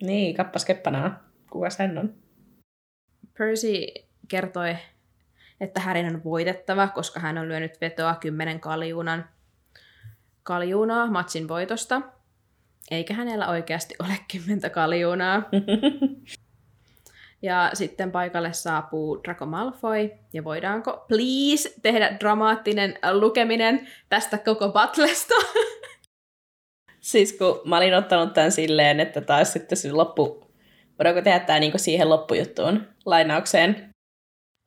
Niin, 0.00 0.34
kappas 0.36 0.64
keppanaa. 0.64 1.24
Kuka 1.50 1.68
hän 1.78 1.98
on? 1.98 2.14
Percy 3.38 3.86
kertoi, 4.28 4.76
että 5.60 5.80
Härin 5.80 6.06
on 6.06 6.24
voitettava, 6.24 6.88
koska 6.88 7.20
hän 7.20 7.38
on 7.38 7.48
lyönyt 7.48 7.80
vetoa 7.80 8.14
kymmenen 8.14 8.60
kaljuunan 8.60 9.28
kaljuunaa 10.42 11.06
matsin 11.10 11.48
voitosta. 11.48 12.02
Eikä 12.90 13.14
hänellä 13.14 13.48
oikeasti 13.48 13.94
ole 14.00 14.18
kymmentä 14.32 14.70
kaljuunaa. 14.70 15.42
Ja 17.44 17.70
sitten 17.74 18.12
paikalle 18.12 18.52
saapuu 18.52 19.20
Draco 19.24 19.46
Malfoy, 19.46 20.10
ja 20.32 20.44
voidaanko 20.44 21.04
please 21.08 21.74
tehdä 21.82 22.16
dramaattinen 22.20 22.98
lukeminen 23.12 23.88
tästä 24.08 24.38
koko 24.38 24.68
battlesta? 24.68 25.34
Siis 27.00 27.32
kun 27.32 27.60
mä 27.64 27.76
olin 27.76 27.94
ottanut 27.94 28.32
tämän 28.32 28.52
silleen, 28.52 29.00
että 29.00 29.20
taas 29.20 29.52
sitten 29.52 29.78
se 29.78 29.92
loppu... 29.92 30.44
Voidaanko 30.98 31.22
tehdä 31.22 31.40
tämä 31.40 31.58
niinku 31.58 31.78
siihen 31.78 32.08
loppujuttuun, 32.08 32.88
lainaukseen? 33.06 33.90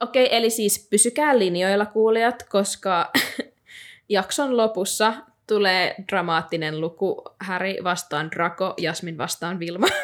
Okei, 0.04 0.36
eli 0.36 0.50
siis 0.50 0.88
pysykää 0.90 1.40
linjoilla 1.40 1.86
kuulijat, 1.86 2.44
koska 2.50 3.12
jakson 4.10 4.58
lopussa 4.58 5.14
tulee 5.48 5.96
dramaattinen 6.12 6.82
luku 6.82 7.24
Harry 7.40 7.76
vastaan 7.84 8.32
Draco, 8.32 8.74
Jasmin 8.78 9.18
vastaan 9.18 9.60
Vilma. 9.60 9.88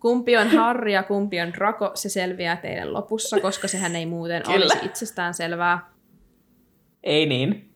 kumpi 0.00 0.36
on 0.36 0.48
Harry 0.48 0.90
ja 0.90 1.02
kumpi 1.02 1.40
on 1.40 1.52
Draco, 1.52 1.90
se 1.94 2.08
selviää 2.08 2.56
teille 2.56 2.84
lopussa, 2.84 3.40
koska 3.40 3.68
sehän 3.68 3.96
ei 3.96 4.06
muuten 4.06 4.42
Kyllä. 4.42 4.56
olisi 4.56 4.86
itsestään 4.86 5.34
selvää. 5.34 5.90
Ei 7.02 7.26
niin. 7.26 7.74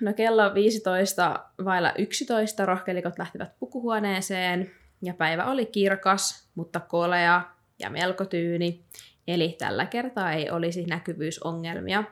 No 0.00 0.12
kello 0.12 0.54
15 0.54 1.44
vailla 1.64 1.92
11 1.98 2.66
rohkelikot 2.66 3.18
lähtivät 3.18 3.58
pukuhuoneeseen 3.58 4.70
ja 5.02 5.14
päivä 5.14 5.44
oli 5.44 5.66
kirkas, 5.66 6.50
mutta 6.54 6.80
kolea 6.80 7.42
ja 7.78 7.90
melko 7.90 8.24
tyyni, 8.24 8.84
eli 9.28 9.56
tällä 9.58 9.86
kertaa 9.86 10.32
ei 10.32 10.50
olisi 10.50 10.84
näkyvyysongelmia. 10.84 12.04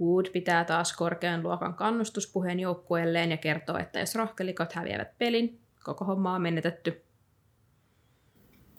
Wood 0.00 0.26
pitää 0.32 0.64
taas 0.64 0.96
korkean 0.96 1.42
luokan 1.42 1.74
kannustuspuheen 1.74 2.60
joukkueelleen 2.60 3.30
ja 3.30 3.36
kertoo, 3.36 3.78
että 3.78 4.00
jos 4.00 4.14
rohkelikot 4.14 4.72
häviävät 4.72 5.18
pelin, 5.18 5.60
koko 5.84 6.04
homma 6.04 6.34
on 6.34 6.42
menetetty. 6.42 7.04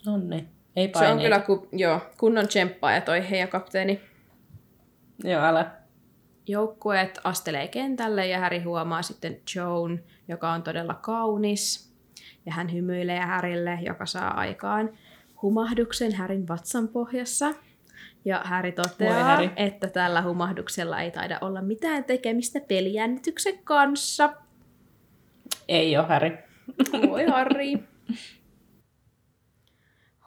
Nonni. 0.05 0.47
Ei 0.75 0.85
Se 0.85 0.89
on 0.89 0.91
paineita. 0.93 1.23
kyllä 1.23 1.39
ku, 1.39 1.67
joo, 1.71 2.01
kunnon 2.17 2.47
tsemppaaja 2.47 3.01
toi 3.01 3.29
heidän 3.29 3.47
kapteeni. 3.49 4.01
Joo, 5.23 5.41
älä. 5.43 5.71
Joukkueet 6.47 7.19
astelee 7.23 7.67
kentälle 7.67 8.27
ja 8.27 8.39
Häri 8.39 8.59
huomaa 8.63 9.01
sitten 9.01 9.37
Joan, 9.55 9.99
joka 10.27 10.51
on 10.51 10.63
todella 10.63 10.93
kaunis. 10.93 11.91
Ja 12.45 12.53
hän 12.53 12.73
hymyilee 12.73 13.19
Härille, 13.19 13.79
joka 13.81 14.05
saa 14.05 14.33
aikaan 14.39 14.89
humahduksen 15.41 16.13
Härin 16.15 16.47
vatsan 16.47 16.87
pohjassa. 16.87 17.53
Ja 18.25 18.41
Häri 18.45 18.71
toteaa, 18.71 19.23
Harry. 19.23 19.49
että 19.55 19.87
tällä 19.87 20.21
humahduksella 20.21 21.01
ei 21.01 21.11
taida 21.11 21.37
olla 21.41 21.61
mitään 21.61 22.03
tekemistä 22.03 22.59
pelijännityksen 22.67 23.59
kanssa. 23.63 24.33
Ei 25.67 25.97
ole, 25.97 26.07
Häri. 26.07 26.37
Voi 27.09 27.25
Harri. 27.25 27.73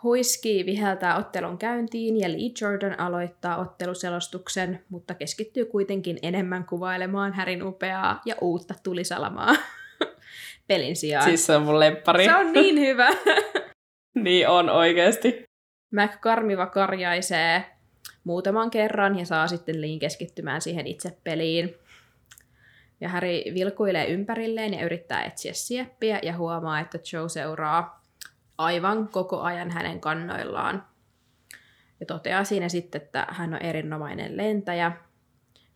Huiski 0.05 0.67
viheltää 0.67 1.17
ottelun 1.17 1.59
käyntiin 1.59 2.21
ja 2.21 2.29
Lee 2.29 2.51
Jordan 2.61 3.01
aloittaa 3.01 3.57
otteluselostuksen, 3.57 4.85
mutta 4.89 5.15
keskittyy 5.15 5.65
kuitenkin 5.65 6.19
enemmän 6.23 6.65
kuvailemaan 6.65 7.33
Härin 7.33 7.63
upeaa 7.63 8.21
ja 8.25 8.35
uutta 8.41 8.75
tulisalamaa 8.83 9.55
pelin 10.69 10.97
sijaan. 10.97 11.25
Siis 11.25 11.47
se 11.47 11.57
on 11.57 11.63
mun 11.63 11.81
lemppari. 11.81 12.25
Se 12.25 12.37
on 12.37 12.53
niin 12.53 12.81
hyvä. 12.81 13.09
niin 14.25 14.49
on 14.49 14.71
oikeesti. 14.71 15.45
Mac 15.95 16.21
karmiva 16.21 16.67
karjaisee 16.67 17.65
muutaman 18.25 18.71
kerran 18.71 19.19
ja 19.19 19.27
saa 19.27 19.47
sitten 19.47 19.81
Liin 19.81 19.99
keskittymään 19.99 20.61
siihen 20.61 20.87
itse 20.87 21.19
peliin. 21.25 21.75
Ja 23.01 23.09
Harry 23.09 23.55
vilkuilee 23.55 24.07
ympärilleen 24.07 24.75
ja 24.75 24.85
yrittää 24.85 25.25
etsiä 25.25 25.53
sieppiä 25.53 26.21
ja 26.23 26.37
huomaa, 26.37 26.81
että 26.81 26.99
Joe 27.13 27.29
seuraa 27.29 28.04
aivan 28.59 29.09
koko 29.09 29.41
ajan 29.41 29.71
hänen 29.71 30.01
kannoillaan. 30.01 30.85
Ja 32.01 32.07
toteaa 32.07 32.45
siinä 32.45 32.69
sitten, 32.69 33.03
että 33.03 33.27
hän 33.31 33.55
on 33.55 33.63
erinomainen 33.63 34.37
lentäjä 34.37 34.93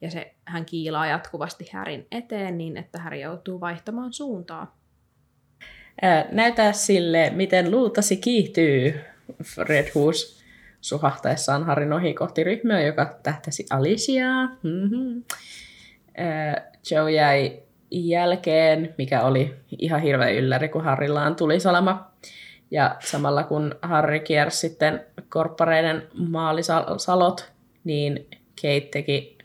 ja 0.00 0.10
se, 0.10 0.34
hän 0.44 0.64
kiilaa 0.64 1.06
jatkuvasti 1.06 1.70
Härin 1.72 2.06
eteen 2.10 2.58
niin, 2.58 2.76
että 2.76 2.98
Häri 2.98 3.20
joutuu 3.20 3.60
vaihtamaan 3.60 4.12
suuntaa. 4.12 4.78
Näytä 6.32 6.72
sille, 6.72 7.30
miten 7.34 7.70
luultasi 7.70 8.16
kiihtyy 8.16 9.00
Red 9.58 9.88
Hoos 9.94 10.42
suhahtaessaan 10.80 11.64
Harin 11.64 11.92
ohi 11.92 12.14
kohti 12.14 12.44
ryhmää, 12.44 12.80
joka 12.80 13.18
tähtäsi 13.22 13.66
Aliciaa. 13.70 14.46
Mm-hmm. 14.46 15.24
Joe 16.90 17.12
jäi 17.12 17.62
jälkeen, 17.90 18.94
mikä 18.98 19.22
oli 19.22 19.54
ihan 19.78 20.00
hirveä 20.00 20.30
ylläri, 20.30 20.68
kun 20.68 20.84
Harrillaan 20.84 21.36
tuli 21.36 21.60
salama. 21.60 22.10
Ja 22.70 22.96
samalla 23.00 23.44
kun 23.44 23.74
Harri 23.82 24.20
kiersi 24.20 24.58
sitten 24.58 25.06
korppareiden 25.28 26.08
maalisalot, 26.14 27.52
niin 27.84 28.26
Kate 28.62 28.88
teki 28.92 29.38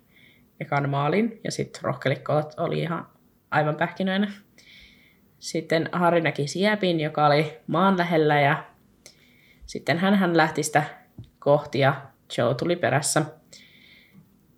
ekan 0.60 0.90
maalin 0.90 1.40
ja 1.44 1.52
sitten 1.52 1.82
rohkelikkoot 1.84 2.54
oli 2.58 2.80
ihan 2.80 3.08
aivan 3.52 3.76
pähkinöinä. 3.76 4.32
Sitten 5.40 5.90
Harri 5.92 6.22
näki 6.22 6.48
siepin, 6.48 7.00
joka 7.00 7.26
oli 7.26 7.58
maan 7.68 7.98
lähellä 7.98 8.42
ja 8.42 8.64
sitten 9.66 9.98
hän, 9.98 10.38
lähti 10.38 10.64
sitä 10.64 10.84
kohti 11.40 11.80
ja 11.80 12.02
Joe 12.38 12.56
tuli 12.56 12.76
perässä. 12.76 13.26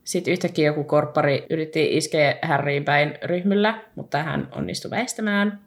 Sitten 0.03 0.31
yhtäkkiä 0.31 0.65
joku 0.65 0.83
korppari 0.83 1.45
yritti 1.49 1.97
iskeä 1.97 2.37
Harryin 2.41 2.85
päin 2.85 3.17
ryhmyllä, 3.23 3.81
mutta 3.95 4.23
hän 4.23 4.47
onnistui 4.51 4.91
väistämään. 4.91 5.64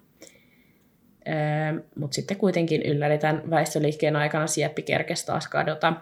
Öö, 1.29 1.81
mutta 1.97 2.15
sitten 2.15 2.37
kuitenkin 2.37 2.83
ylläri 2.83 3.19
tämän 3.19 3.51
väistöliikkeen 3.51 4.17
aikana 4.17 4.47
sieppi 4.47 4.83
kerkesi 4.83 5.27
taas 5.27 5.49
kadota. 5.49 5.93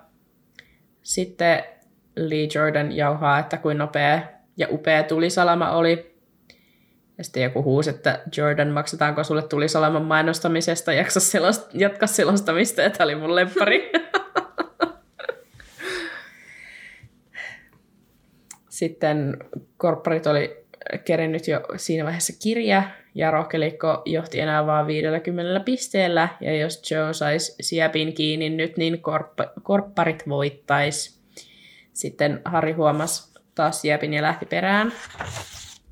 sitten 1.03 1.65
Lee 2.17 2.49
Jordan 2.55 2.93
jauhaa, 2.93 3.39
että 3.39 3.57
kuin 3.57 3.79
nopea 3.79 4.21
ja 4.57 4.69
upea 4.71 5.03
tulisalama 5.03 5.71
oli. 5.71 6.17
Ja 7.19 7.25
sitten 7.25 7.43
joku 7.43 7.63
huusi, 7.63 7.91
että 7.91 8.21
Jordan, 8.37 8.69
maksetaanko 8.69 9.25
sulle 9.25 9.43
tulisalaman 9.43 10.05
mainostamisesta, 10.05 10.93
jaksa 10.93 11.21
selost- 11.21 11.71
jatka 11.73 12.07
selostamista, 12.07 12.83
ja 12.83 12.91
tämä 12.91 13.05
oli 13.05 13.15
mun 13.15 13.35
lemppari. 13.35 13.91
Sitten 18.69 19.37
korpparit 19.77 20.27
oli 20.27 20.66
kerennyt 21.05 21.49
jo 21.49 21.61
siinä 21.77 22.05
vaiheessa 22.05 22.33
kirja, 22.43 22.83
ja 23.15 23.31
rohkelikko 23.31 24.03
johti 24.05 24.41
enää 24.41 24.67
vain 24.67 24.87
50 24.87 25.65
pisteellä, 25.65 26.29
ja 26.41 26.57
jos 26.57 26.91
Joe 26.91 27.15
saisi 27.15 27.55
siepin 27.61 28.15
kiinni 28.15 28.51
nyt, 28.51 28.77
niin 28.77 28.95
korp- 28.95 29.61
korpparit 29.63 30.29
voittais. 30.29 31.21
Sitten 31.93 32.41
Harry 32.45 32.73
huomasi 32.73 33.39
taas 33.55 33.81
siepin 33.81 34.15
ja 34.15 34.23
lähti 34.23 34.47
perään, 34.47 34.93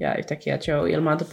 ja 0.00 0.14
yhtäkkiä 0.14 0.58
Joe 0.68 0.90
ilmaantui 0.90 1.28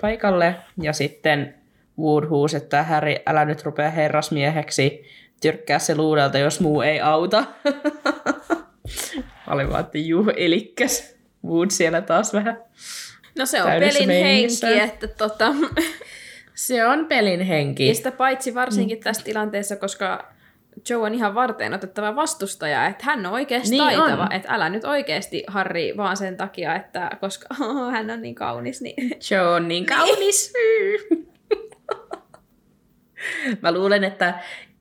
paikalle, 0.00 0.54
ja 0.82 0.92
sitten 0.92 1.54
Wood 1.98 2.28
huusi, 2.28 2.56
että 2.56 2.82
Harry, 2.82 3.14
älä 3.26 3.44
nyt 3.44 3.62
rupea 3.62 3.90
herrasmieheksi, 3.90 5.04
tyrkkää 5.42 5.78
se 5.78 5.96
luudelta, 5.96 6.38
jos 6.38 6.60
muu 6.60 6.80
ei 6.80 7.00
auta. 7.00 7.44
Oli 9.50 9.68
vaan, 9.68 9.80
että 9.80 9.98
juu, 9.98 10.30
elikkäs. 10.36 11.21
Wood 11.44 11.70
siellä 11.70 12.00
taas 12.00 12.32
vähän 12.34 12.58
No 13.38 13.46
se 13.46 13.62
on 13.62 13.70
pelin 13.78 14.10
henki, 14.10 14.80
että 14.80 15.08
tota, 15.08 15.54
Se 16.54 16.86
on 16.86 17.06
pelin 17.06 17.40
henki. 17.40 17.88
ja 17.88 17.94
sitä 17.94 18.12
paitsi 18.12 18.54
varsinkin 18.54 19.00
tässä 19.00 19.24
tilanteessa, 19.24 19.76
koska 19.76 20.32
Joe 20.90 21.02
on 21.02 21.14
ihan 21.14 21.34
varteen 21.34 21.74
otettava 21.74 22.16
vastustaja, 22.16 22.86
että 22.86 23.04
hän 23.04 23.26
on 23.26 23.32
oikeasti 23.32 23.70
Niin 23.70 23.86
niin 23.86 23.98
taitava, 24.00 24.22
on. 24.22 24.32
että 24.32 24.52
älä 24.52 24.68
nyt 24.68 24.84
oikeasti 24.84 25.44
Harri 25.46 25.96
vaan 25.96 26.16
sen 26.16 26.36
takia, 26.36 26.76
että 26.76 27.10
koska 27.20 27.46
oh, 27.60 27.92
hän 27.92 28.10
on 28.10 28.22
niin 28.22 28.34
kaunis, 28.34 28.80
niin 28.80 29.10
Joe 29.30 29.48
on 29.48 29.68
niin 29.68 29.86
kaunis. 29.86 30.52
Mä 33.62 33.72
luulen, 33.72 34.04
että 34.04 34.34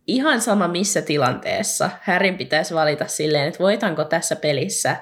ihan 0.08 0.42
sama 0.42 0.68
missä 0.68 1.02
tilanteessa 1.02 1.90
Härin 2.02 2.38
pitäisi 2.38 2.74
valita 2.74 3.08
silleen, 3.08 3.48
että 3.48 3.60
voitanko 3.60 4.04
tässä 4.04 4.36
pelissä 4.36 4.96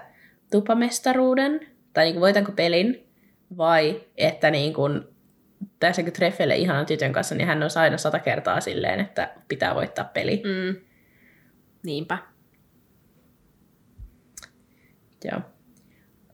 tupamestaruuden, 0.51 1.59
tai 1.93 2.03
niin 2.03 2.13
kuin 2.13 2.21
voitanko 2.21 2.51
pelin, 2.51 3.07
vai 3.57 4.01
että 4.17 4.51
niin 4.51 4.73
kuin, 4.73 5.03
tässä 5.79 6.03
kun 6.03 6.13
treffeille 6.13 6.55
ihanan 6.55 6.85
tytön 6.85 7.13
kanssa, 7.13 7.35
niin 7.35 7.47
hän 7.47 7.63
on 7.63 7.69
aina 7.75 7.97
sata 7.97 8.19
kertaa 8.19 8.61
silleen, 8.61 8.99
että 8.99 9.33
pitää 9.47 9.75
voittaa 9.75 10.05
peli. 10.05 10.43
mm, 10.45 10.75
niinpä. 11.83 12.17
Joo. 15.23 15.41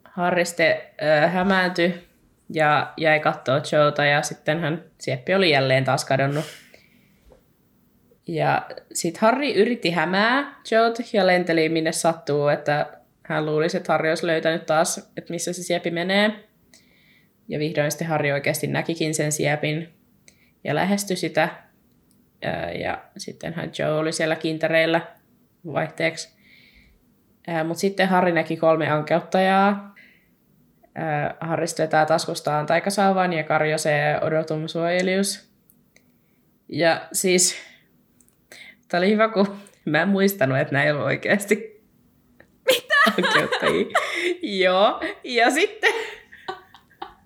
Harri 0.03 0.45
sitten 0.45 0.77
äh, 1.03 1.33
hämääntyi 1.33 2.07
ja 2.49 2.93
jäi 2.97 3.19
katsoa 3.19 3.61
Joota 3.71 4.05
ja 4.05 4.21
sitten 4.21 4.59
hän, 4.59 4.83
Sieppi 4.97 5.35
oli 5.35 5.49
jälleen 5.49 5.83
taas 5.83 6.05
kadonnut. 6.05 6.45
Ja 8.27 8.65
sitten 8.93 9.21
Harri 9.21 9.55
yritti 9.55 9.91
hämää 9.91 10.61
Joot 10.71 10.97
ja 11.13 11.27
lenteli 11.27 11.69
minne 11.69 11.91
sattuu, 11.91 12.47
että 12.47 12.97
hän 13.27 13.45
luulisi, 13.45 13.77
että 13.77 13.93
Harri 13.93 14.09
olisi 14.09 14.27
löytänyt 14.27 14.65
taas, 14.65 15.11
että 15.17 15.33
missä 15.33 15.53
se 15.53 15.63
Sieppi 15.63 15.91
menee. 15.91 16.31
Ja 17.47 17.59
vihdoin 17.59 17.91
sitten 17.91 18.07
Harri 18.07 18.31
oikeasti 18.31 18.67
näkikin 18.67 19.13
sen 19.13 19.31
Siepin 19.31 19.89
ja 20.63 20.75
lähestyi 20.75 21.17
sitä. 21.17 21.49
Ja 22.79 23.03
sittenhän 23.17 23.71
Joe 23.79 23.91
oli 23.91 24.11
siellä 24.11 24.35
kintereillä 24.35 25.01
vaihteeksi. 25.65 26.35
Mutta 27.67 27.81
sitten 27.81 28.07
Harri 28.07 28.31
näki 28.31 28.57
kolme 28.57 28.89
ankeuttajaa. 28.89 29.95
Harri 31.39 31.65
vetää 31.79 32.05
taskustaan 32.05 32.65
taikasauvan 32.65 33.33
ja 33.33 33.43
karjosee 33.43 34.19
odotum 34.21 34.67
suojelius. 34.67 35.49
Ja 36.69 37.07
siis, 37.13 37.55
tämä 38.87 38.99
oli 38.99 39.11
hyvä, 39.11 39.27
kun 39.29 39.55
mä 39.85 40.01
en 40.01 40.07
muistanut, 40.07 40.57
että 40.57 40.73
näillä 40.73 41.03
oikeasti 41.03 41.74
Mitä? 43.17 43.29
ankeuttajia. 43.29 43.87
Joo, 44.63 44.99
ja 45.23 45.51
sitten 45.51 45.93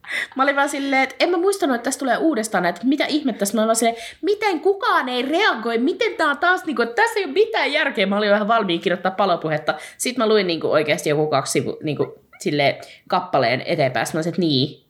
Mä 0.35 0.43
olin 0.43 0.55
vaan 0.55 0.69
silleen, 0.69 1.03
että 1.03 1.15
en 1.19 1.29
mä 1.29 1.37
muistanut, 1.37 1.75
että 1.75 1.83
tässä 1.83 1.99
tulee 1.99 2.17
uudestaan, 2.17 2.65
että 2.65 2.81
mitä 2.83 3.05
ihmettä. 3.05 3.45
Mä 3.53 3.61
olin 3.61 3.67
vaan 3.67 3.75
silleen, 3.75 4.03
miten 4.21 4.59
kukaan 4.59 5.09
ei 5.09 5.21
reagoi, 5.21 5.77
miten 5.77 6.13
tää 6.13 6.29
on 6.29 6.37
taas, 6.37 6.65
niin 6.65 6.75
kuin, 6.75 6.87
että 6.87 7.01
tässä 7.01 7.19
ei 7.19 7.25
ole 7.25 7.33
mitään 7.33 7.71
järkeä. 7.71 8.05
Mä 8.05 8.17
olin 8.17 8.31
vähän 8.31 8.47
valmiin 8.47 8.81
kirjoittaa 8.81 9.11
palopuhetta. 9.11 9.75
Sitten 9.97 10.23
mä 10.23 10.29
luin 10.29 10.47
niin 10.47 10.59
kuin, 10.59 10.71
oikeasti 10.71 11.09
joku 11.09 11.27
kaksi 11.27 11.51
sivu, 11.51 11.77
niin 11.83 11.97
kuin, 11.97 12.11
silleen, 12.39 12.75
kappaleen 13.07 13.61
eteenpäin. 13.65 14.05
Sitten 14.05 14.17
mä 14.17 14.19
olisin, 14.19 14.29
että 14.29 14.41
niin. 14.41 14.89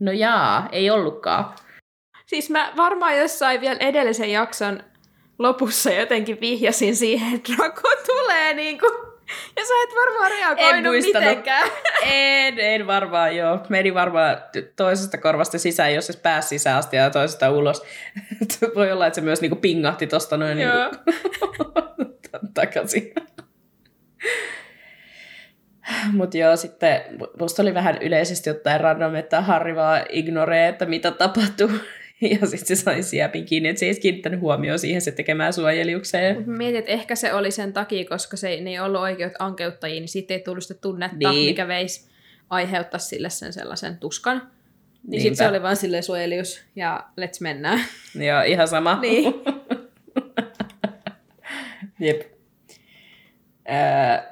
No 0.00 0.12
jaa, 0.12 0.68
ei 0.72 0.90
ollutkaan. 0.90 1.54
Siis 2.26 2.50
mä 2.50 2.72
varmaan 2.76 3.18
jossain 3.18 3.60
vielä 3.60 3.78
edellisen 3.80 4.32
jakson 4.32 4.82
lopussa 5.38 5.90
jotenkin 5.90 6.40
vihjasin 6.40 6.96
siihen, 6.96 7.34
että 7.34 7.52
Draco 7.56 7.88
tulee 8.06 8.54
niinku. 8.54 9.07
Ja 9.56 9.64
sä 9.64 9.74
et 9.84 9.94
varmaan 9.96 10.30
reagoinut 10.30 10.92
muistanut. 10.92 11.28
mitenkään. 11.28 11.70
En, 12.10 12.58
en 12.58 12.86
varmaan, 12.86 13.36
joo. 13.36 13.58
Meni 13.68 13.94
varmaan 13.94 14.36
toisesta 14.76 15.18
korvasta 15.18 15.58
sisään, 15.58 15.94
jos 15.94 16.06
se 16.06 16.18
pääsi 16.22 16.48
sisään 16.48 16.78
asti 16.78 16.96
ja 16.96 17.10
toisesta 17.10 17.50
ulos. 17.50 17.82
Voi 18.74 18.92
olla, 18.92 19.06
että 19.06 19.14
se 19.14 19.20
myös 19.20 19.40
niinku 19.40 19.56
pingahti 19.56 20.06
tosta 20.06 20.36
noin 20.36 20.58
Joo. 20.58 20.72
niinku 20.74 22.48
takaisin. 22.54 23.12
Mutta 26.12 26.36
joo, 26.36 26.56
sitten 26.56 27.00
musta 27.40 27.62
oli 27.62 27.74
vähän 27.74 27.98
yleisesti 28.02 28.50
ottaen 28.50 28.80
random, 28.80 29.14
että 29.14 29.40
Harri 29.40 29.74
vaan 29.76 30.02
ignoree, 30.08 30.68
että 30.68 30.86
mitä 30.86 31.10
tapahtuu. 31.10 31.70
Ja 32.40 32.46
sitten 32.46 32.76
se 32.76 32.82
sai 32.82 33.02
siepin 33.02 33.44
kiinni, 33.44 33.68
että 33.68 33.80
se 33.80 33.86
ei 33.86 33.90
edes 33.90 34.00
kiinnittänyt 34.00 34.40
huomioon 34.40 34.78
siihen 34.78 35.00
se 35.02 35.10
tekemään 35.12 35.52
suojeliukseen. 35.52 36.36
Mut 36.36 36.46
mä 36.46 36.56
mietin, 36.56 36.78
että 36.78 36.90
ehkä 36.92 37.14
se 37.14 37.32
oli 37.34 37.50
sen 37.50 37.72
takia, 37.72 38.04
koska 38.08 38.36
se, 38.36 38.60
ne 38.60 38.70
ei 38.70 38.80
ollut 38.80 39.00
oikeut 39.00 39.32
ankeuttajia, 39.38 40.00
niin 40.00 40.08
siitä 40.08 40.34
ei 40.34 40.40
tullut 40.40 40.62
sitä 40.64 40.80
tunnetta, 40.80 41.16
Niin. 41.30 41.50
mikä 41.50 41.68
veisi 41.68 42.08
aiheuttaa 42.50 42.98
sille 43.00 43.30
sen 43.30 43.52
sellaisen 43.52 43.96
tuskan. 43.98 44.50
Niin 45.06 45.20
sitten 45.22 45.36
se 45.36 45.48
oli 45.48 45.62
vaan 45.62 45.76
silleen 45.76 46.02
suojelius 46.02 46.64
ja 46.76 47.04
let's 47.20 47.38
mennään. 47.40 47.80
Joo, 48.28 48.42
ihan 48.42 48.68
sama. 48.68 48.98
Niin. 49.02 49.34
Jep. 52.00 52.20
Öö, 53.70 54.22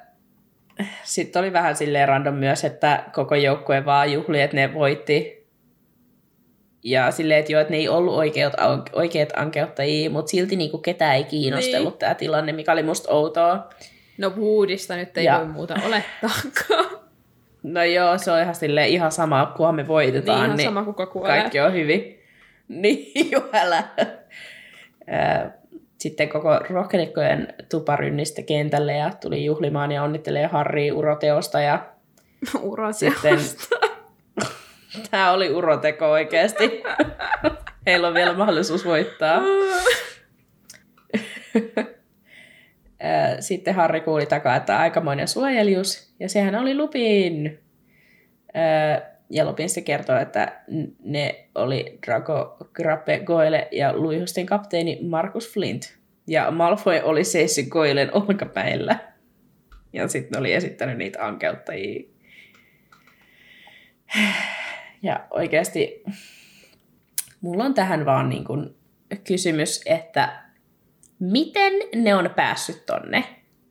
Sitten 1.05 1.41
oli 1.41 1.53
vähän 1.53 1.77
silleen 1.77 2.09
random 2.09 2.35
myös, 2.35 2.65
että 2.65 3.05
koko 3.13 3.35
joukkue 3.35 3.85
vaan 3.85 4.13
juhli, 4.13 4.41
että 4.41 4.57
ne 4.57 4.75
voitti. 4.75 5.36
Ja 6.89 7.11
silleen, 7.11 7.41
että 7.41 7.53
joo, 7.53 7.61
että 7.61 7.71
ne 7.71 7.77
ei 7.77 7.89
ollut 7.89 8.15
oikeat, 8.15 8.53
oikeat 8.93 9.29
ankeuttajia, 9.37 10.11
mutta 10.11 10.31
silti 10.31 10.57
niinku 10.57 10.79
ketään 10.79 11.17
ei 11.17 11.25
kiinnostellut 11.25 11.93
niin. 11.95 11.99
tämä 11.99 12.15
tilanne, 12.15 12.53
mikä 12.53 12.73
oli 12.73 12.83
musta 12.83 13.13
outoa. 13.13 13.69
No 14.19 14.33
Woodista 14.37 14.97
nyt 14.97 15.19
ei 15.19 15.25
Ja- 15.25 15.39
voi 15.39 15.49
muuta 15.49 15.75
olettaakaan. 15.87 16.87
No 17.63 17.85
joo, 17.85 18.19
se 18.19 18.33
on 18.33 18.41
ihan 18.43 18.55
silleen 18.55 18.89
ihan 18.89 19.13
sama, 19.13 19.53
kunhan 19.57 19.75
me 19.75 19.83
niin 19.83 19.89
voitetaan, 19.89 20.45
ihan 20.45 20.57
niin 20.57 20.69
sama 20.69 20.85
kuka 20.85 21.07
kuolee. 21.07 21.39
kaikki 21.41 21.61
on 21.61 21.73
hyvin. 21.73 22.23
Niin, 22.69 23.31
joo, 23.31 23.43
älä. 23.53 23.85
Sitten 25.99 26.29
koko 26.29 26.59
rohkelikkojen 26.71 27.55
tuparynnistä 27.71 28.43
kentälle 28.43 28.93
ja 28.93 29.11
tuli 29.21 29.45
juhlimaan 29.45 29.93
ja 29.93 30.03
onnittelee 30.03 30.47
Harri 30.47 30.93
uroteosta 30.93 31.61
ja 31.61 31.87
Ura 32.63 32.93
sitten... 32.93 33.39
Tämä 35.11 35.33
oli 35.33 35.51
uroteko 35.51 36.11
oikeasti. 36.11 36.83
Heillä 37.87 38.09
on 38.09 38.15
vielä 38.15 38.33
mahdollisuus 38.33 38.85
voittaa. 38.85 39.43
Sitten 43.41 43.75
Harri 43.75 44.01
kuuli 44.01 44.27
takaa, 44.27 44.57
että 44.57 44.79
aikamoinen 44.79 45.29
suojelius, 45.29 46.15
ja 46.21 46.29
sehän 46.29 46.55
oli 46.55 46.75
Lupin. 46.75 47.61
Ja 49.31 49.45
Lupin 49.45 49.69
sitten 49.69 49.85
kertoo, 49.85 50.19
että 50.19 50.61
ne 51.05 51.47
oli 51.55 51.99
Drago 52.07 52.57
Grappe 52.73 53.19
Goyle 53.19 53.69
ja 53.73 53.93
Luihustin 53.93 54.47
kapteeni 54.47 54.99
Markus 55.03 55.55
Flint. 55.55 55.97
Ja 56.27 56.51
Malfoy 56.51 57.01
oli 57.03 57.25
seissyt 57.25 57.69
Goylen 57.69 58.11
olkapäillä. 58.15 58.99
Ja 59.93 60.09
sitten 60.09 60.41
oli 60.41 60.53
esittänyt 60.53 60.99
niitä 60.99 61.27
ankeuttajia. 61.27 62.09
Ja 65.03 65.27
oikeasti 65.31 66.03
mulla 67.41 67.65
on 67.65 67.75
tähän 67.75 68.07
vaan 68.07 68.29
niin 68.29 68.45
kuin 68.45 68.77
kysymys, 69.25 69.83
että 69.87 70.43
miten 71.19 71.73
ne 71.95 72.15
on 72.15 72.31
päässyt 72.37 72.87
tonne 72.87 73.25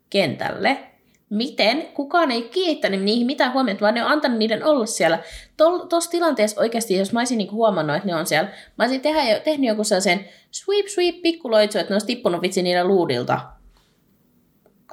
kentälle? 0.09 0.78
Miten 1.30 1.88
kukaan 1.93 2.32
ei 2.32 2.41
kiinnittänyt 2.41 3.03
niihin 3.03 3.26
mitään 3.26 3.53
huomiota, 3.53 3.82
vaan 3.82 3.93
ne 3.93 4.03
on 4.03 4.11
antanut 4.11 4.38
niiden 4.38 4.63
olla 4.63 4.86
siellä. 4.86 5.19
Tuossa 5.89 6.11
tilanteessa 6.11 6.61
oikeasti, 6.61 6.97
jos 6.97 7.13
mä 7.13 7.19
olisin 7.19 7.38
niinku 7.38 7.55
huomannut, 7.55 7.95
että 7.95 8.07
ne 8.07 8.15
on 8.15 8.26
siellä, 8.26 8.49
mä 8.49 8.84
olisin 8.84 9.01
tehdä, 9.01 9.39
tehnyt 9.39 9.67
joku 9.67 9.84
sellaisen 9.84 10.30
sweep, 10.51 10.88
sweep, 10.88 11.21
pikkuloitsu, 11.21 11.80
että 11.80 11.91
ne 11.91 11.95
olisi 11.95 12.07
tippunut 12.07 12.41
vitsi 12.41 12.61
niillä 12.61 12.84
luudilta 12.84 13.39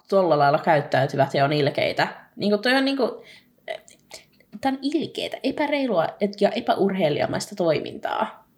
tuolla 0.08 0.38
lailla 0.38 0.58
käyttäytyvät 0.58 1.34
ja 1.34 1.44
on 1.44 1.52
ilkeitä. 1.52 2.08
Niin 2.36 2.50
kuin 2.50 2.62
toi 2.62 2.74
on 2.74 2.84
niin 2.84 2.96
kuin, 2.96 3.10
tämä 4.62 4.72
on 4.72 4.78
ilkeitä, 4.82 5.36
epäreilua 5.42 6.06
ja 6.40 6.50
epäurheilijamaista 6.50 7.56
toimintaa. 7.56 8.48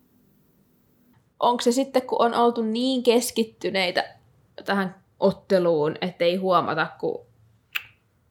Onko 1.40 1.62
se 1.62 1.72
sitten, 1.72 2.02
kun 2.02 2.22
on 2.22 2.34
oltu 2.34 2.62
niin 2.62 3.02
keskittyneitä 3.02 4.04
tähän 4.64 4.94
otteluun, 5.20 5.94
ettei 6.00 6.36
huomata, 6.36 6.86
kun 7.00 7.26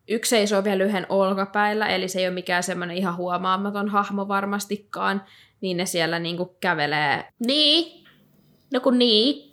yksi 0.08 0.30
seisoo 0.30 0.64
vielä 0.64 0.84
yhden 0.84 1.06
olkapäillä, 1.10 1.88
eli 1.88 2.08
se 2.08 2.20
ei 2.20 2.28
ole 2.28 2.34
mikään 2.34 2.64
semmoinen 2.64 2.98
ihan 2.98 3.18
huomaamaton 3.18 3.90
hahmo 3.90 4.28
varmastikaan, 4.28 5.24
niin 5.62 5.78
ne 5.78 5.86
siellä 5.86 6.20
niinku 6.20 6.58
kävelee. 6.60 7.24
Niin, 7.40 8.06
no 8.74 8.80
kun 8.80 9.00
niin. 9.00 9.53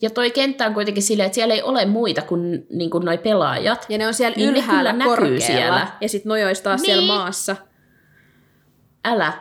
Ja 0.00 0.10
toi 0.10 0.30
kenttä 0.30 0.66
on 0.66 0.74
kuitenkin 0.74 1.02
silleen, 1.02 1.26
että 1.26 1.34
siellä 1.34 1.54
ei 1.54 1.62
ole 1.62 1.84
muita 1.84 2.22
kuin, 2.22 2.66
niin 2.70 2.90
kuin 2.90 3.04
noi 3.04 3.18
pelaajat. 3.18 3.86
Ja 3.88 3.98
ne 3.98 4.06
on 4.06 4.14
siellä 4.14 4.36
Niin 4.36 4.50
ylhäällä 4.50 4.92
näkyy 4.92 5.16
korkealla. 5.16 5.40
siellä. 5.40 5.86
Ja 6.00 6.08
sitten 6.08 6.30
nojois 6.30 6.60
taas 6.60 6.80
Niin. 6.80 6.86
siellä 6.94 7.06
maassa. 7.14 7.56
Älä. 9.04 9.32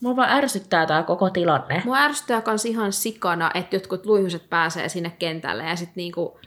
Mua 0.00 0.16
vaan 0.16 0.30
ärsyttää 0.30 0.86
tää 0.86 1.02
koko 1.02 1.30
tilanne. 1.30 1.82
Mua 1.84 1.98
ärsyttää 1.98 2.40
kans 2.40 2.64
ihan 2.64 2.92
sikana, 2.92 3.50
että 3.54 3.76
jotkut 3.76 4.06
luihuset 4.06 4.50
pääsee 4.50 4.88
sinne 4.88 5.10
kentälle 5.18 5.64
ja 5.64 5.76
sitten 5.76 5.92
niinku 5.96 6.40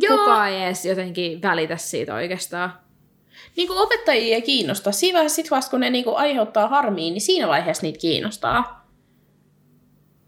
Joo. 0.00 0.18
kukaan 0.18 0.48
ei 0.50 0.62
edes 0.64 0.84
jotenkin 0.84 1.42
välitä 1.42 1.76
siitä 1.76 2.14
oikeastaan. 2.14 2.72
Niin 3.56 3.68
kuin 3.68 3.78
opettajia 3.78 4.34
ei 4.34 4.42
kiinnosta. 4.42 4.92
Siinä 4.92 5.16
vaiheessa 5.16 5.36
sit 5.36 5.50
vasta, 5.50 5.70
kun 5.70 5.80
ne 5.80 5.90
niin 5.90 6.04
kuin 6.04 6.16
aiheuttaa 6.16 6.68
harmiin, 6.68 7.12
niin 7.14 7.20
siinä 7.20 7.48
vaiheessa 7.48 7.82
niitä 7.82 7.98
kiinnostaa. 7.98 8.85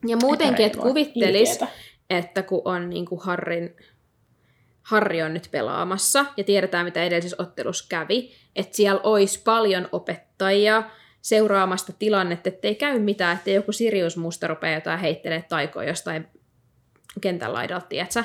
Ja 0.06 0.16
muutenkin, 0.16 0.66
että 0.66 0.78
kuvittelis, 0.78 1.60
että 2.10 2.42
kun 2.42 2.62
on 2.64 2.90
niin 2.90 3.06
kuin 3.06 3.20
Harrin, 3.20 3.76
Harri 4.82 5.22
on 5.22 5.34
nyt 5.34 5.48
pelaamassa 5.50 6.26
ja 6.36 6.44
tiedetään, 6.44 6.84
mitä 6.84 7.04
edellisessä 7.04 7.42
ottelussa 7.42 7.86
kävi, 7.88 8.32
että 8.56 8.76
siellä 8.76 9.00
olisi 9.02 9.42
paljon 9.44 9.88
opettajia 9.92 10.82
seuraamasta 11.22 11.92
tilannetta, 11.98 12.48
ettei 12.48 12.74
käy 12.74 12.98
mitään, 12.98 13.36
ettei 13.36 13.54
joku 13.54 13.72
Sirius 13.72 14.16
musta 14.16 14.46
rupea 14.46 14.74
jotain 14.74 14.98
heittelee 15.00 15.44
taikoja 15.48 15.88
jostain 15.88 16.26
kentän 17.20 17.52
laidalta, 17.52 17.86
tietsä? 17.86 18.24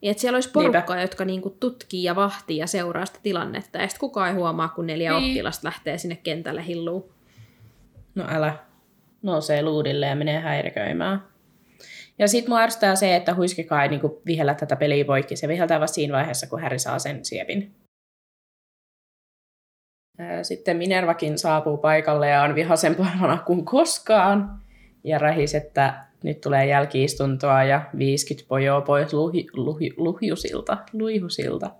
Niin, 0.00 0.10
että 0.10 0.20
siellä 0.20 0.36
olisi 0.36 0.50
porukkaa, 0.50 1.00
jotka 1.00 1.24
niinku 1.24 1.50
tutkii 1.50 2.04
ja 2.04 2.16
vahtii 2.16 2.56
ja 2.56 2.66
seuraa 2.66 3.06
sitä 3.06 3.18
tilannetta, 3.22 3.78
ja 3.78 3.88
sitten 3.88 4.00
kukaan 4.00 4.28
ei 4.28 4.34
huomaa, 4.34 4.68
kun 4.68 4.86
neljä 4.86 5.12
Niin. 5.12 5.30
oppilasta 5.30 5.66
lähtee 5.66 5.98
sinne 5.98 6.16
kentälle 6.16 6.66
hilluun. 6.66 7.14
No 8.14 8.24
älä. 8.28 8.56
Nousee 9.24 9.62
luudille 9.62 10.06
ja 10.06 10.16
menee 10.16 10.40
häiriköimään. 10.40 11.22
Ja 12.18 12.28
sit 12.28 12.48
mua 12.48 12.60
ärsyttää 12.60 12.96
se, 12.96 13.16
että 13.16 13.34
Huiskika 13.34 13.82
ei 13.82 13.88
niinku 13.88 14.22
vihellä 14.26 14.54
tätä 14.54 14.76
peliä 14.76 15.04
poikki. 15.04 15.36
Se 15.36 15.48
viheltää 15.48 15.80
vasta 15.80 15.94
siinä 15.94 16.14
vaiheessa, 16.14 16.46
kun 16.46 16.60
Harry 16.60 16.78
saa 16.78 16.98
sen 16.98 17.24
siepin. 17.24 17.74
Sitten 20.42 20.76
Minervakin 20.76 21.38
saapuu 21.38 21.76
paikalle 21.76 22.28
ja 22.28 22.42
on 22.42 22.54
vihasempana 22.54 23.38
kuin 23.46 23.64
koskaan. 23.64 24.60
Ja 25.04 25.18
rähis, 25.18 25.54
että 25.54 26.04
nyt 26.22 26.40
tulee 26.40 26.66
jälkiistuntoa 26.66 27.64
ja 27.64 27.82
50 27.98 28.48
pojoa 28.48 28.80
pois 28.80 29.12
luhi, 29.12 29.46
luhi, 29.52 29.90
luhjusilta, 29.96 30.78
luihusilta. 30.92 31.70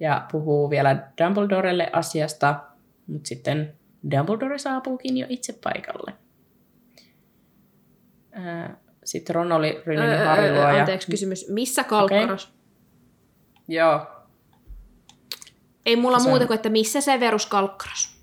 Ja 0.00 0.26
puhuu 0.32 0.70
vielä 0.70 1.08
Dumbledorelle 1.24 1.90
asiasta, 1.92 2.60
mutta 3.06 3.28
sitten 3.28 3.72
Dumbledore 4.10 4.58
saapuukin 4.58 5.16
jo 5.16 5.26
itse 5.28 5.58
paikalle. 5.64 6.21
Ää, 8.32 8.76
Sitten 9.04 9.34
Ron 9.34 9.52
oli 9.52 9.82
rynninyt 9.86 10.18
Öö, 10.20 10.26
Harry 10.26 10.52
luo 10.54 10.60
ja... 10.62 10.78
Anteeksi 10.80 11.10
kysymys, 11.10 11.48
missä 11.48 11.84
Kalkkaros? 11.84 12.52
Joo. 13.68 14.06
Ei 15.86 15.96
mulla 15.96 16.18
Se 16.18 16.24
on- 16.24 16.30
muuta 16.30 16.46
kuin, 16.46 16.54
että 16.54 16.68
missä 16.68 17.00
Severus 17.00 17.46
Kalkkaros? 17.46 18.22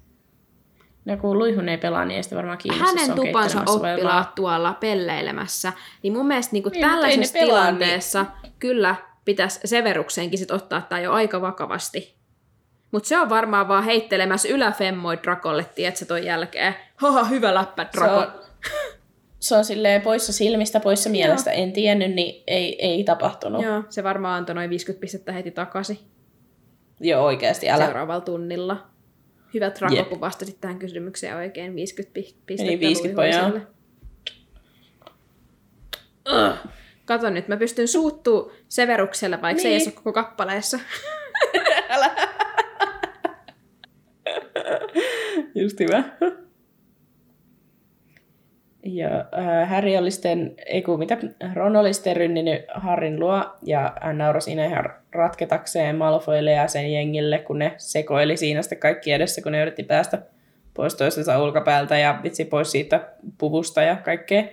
No 1.06 1.18
kun 1.18 1.40
Luihun 1.40 1.70
ei 1.70 1.78
pelaa, 1.78 2.06
niin 2.06 2.16
ei 2.18 2.24
sitä 2.24 2.36
varmaan 2.36 2.58
kiinnosta. 2.58 2.86
Hänen 2.86 3.06
se 3.06 3.12
on 3.12 3.16
tupansa 3.26 3.64
oppilaat 3.68 4.36
tuolla 4.36 4.74
pelleilemässä. 4.74 5.74
Niin 6.04 6.14
mun 6.14 6.28
mielestä 6.28 6.54
niin 6.54 6.64
Niin, 6.64 6.74
mutta 6.74 6.78
ei 6.88 6.94
tällaisessa 6.94 7.34
pelaa, 7.34 7.48
tilanteessa 7.66 8.26
kyllä 8.60 8.96
pitäisi 9.26 9.60
Severuksenkin 9.66 10.40
sit 10.40 10.52
ottaa 10.52 10.82
tämä 10.82 11.02
jo 11.02 11.12
aika 11.14 11.42
vakavasti. 11.42 12.16
Mutta 12.92 13.10
se 13.10 13.20
on 13.20 13.30
varmaan 13.30 13.68
vaan 13.68 13.84
heittelemässä 13.84 14.50
yläfemmoi 14.50 15.20
Drakolle, 15.24 15.64
tiedätkö, 15.76 16.06
ton 16.06 16.24
jälkeen. 16.24 16.76
Haha, 16.96 17.24
hyvä 17.24 17.54
läppä, 17.54 17.84
Se 17.84 17.90
Drako. 17.98 18.16
on, 18.20 18.32
se 19.40 19.56
on 19.56 19.66
silleen 19.66 20.02
poissa 20.02 20.34
silmistä, 20.34 20.80
poissa 20.80 21.10
mielestä. 21.10 21.52
En 21.52 21.74
tiennyt, 21.74 22.12
niin 22.12 22.44
ei, 22.48 22.86
ei 22.86 23.04
tapahtunut. 23.04 23.62
Joo, 23.64 23.74
Joo, 23.74 23.84
se 23.90 24.04
varmaan 24.04 24.38
antoi 24.38 24.56
noin 24.56 24.70
50 24.70 25.02
pistettä 25.02 25.32
heti 25.32 25.52
takaisin 25.52 26.00
Joo 27.00 27.26
oikeasti, 27.26 27.70
älä. 27.70 27.86
seuraavalla 27.86 28.22
tunnilla. 28.22 28.88
Hyvä 29.54 29.72
Drako, 29.80 29.96
Jep. 29.96 30.10
kun 30.10 30.22
vastasit 30.22 30.62
tähän 30.62 30.80
kysymykseen 30.80 31.36
oikein 31.36 31.76
50 31.76 32.14
pi- 32.14 32.36
pistettä 32.46 32.72
Meni 32.72 32.80
50 32.80 33.22
Luihuiselle. 33.22 33.62
pojaa. 36.24 36.58
Kato 37.06 37.30
nyt, 37.30 37.48
mä 37.48 37.58
pystyn 37.58 37.88
suuttuu 37.88 38.52
Severukselle, 38.68 39.42
vaikka 39.42 39.62
se 39.62 39.68
ei 39.68 39.78
Niin. 39.78 39.88
ole 39.88 39.94
koko 39.96 40.14
kappaleessa. 40.14 40.80
Just 45.56 45.80
hyvä. 45.80 46.04
Ja 48.84 49.26
äh, 49.38 49.70
Harry 49.70 49.98
oli 49.98 50.12
sitten, 50.12 50.56
ei 50.66 50.82
kun 50.82 51.00
mitä, 51.00 51.18
Ron 51.54 51.76
oli 51.76 51.94
sitten 51.94 52.16
rynninyt 52.16 52.62
Harrin 52.74 53.20
luo, 53.20 53.46
ja 53.64 53.94
hän 54.02 54.18
nauroi 54.18 54.42
siinä 54.42 54.66
ihan 54.66 54.86
ratketakseen 55.12 55.96
Malfoylle 55.96 56.52
ja 56.52 56.68
sen 56.68 56.94
jengille, 56.94 57.40
kun 57.40 57.60
ne 57.60 57.74
sekoili 57.78 58.38
siinä 58.38 58.62
sitten 58.62 58.80
kaikki 58.80 59.12
edessä, 59.12 59.42
kun 59.42 59.52
ne 59.52 59.62
yritti 59.62 59.84
päästä 59.84 60.22
pois 60.74 60.96
toistensa 60.96 61.44
ulkopäältä 61.44 61.98
ja 61.98 62.20
vitsi 62.24 62.46
pois 62.46 62.72
siitä 62.72 63.10
puvusta 63.38 63.82
ja 63.82 63.96
kaikkea. 63.96 64.44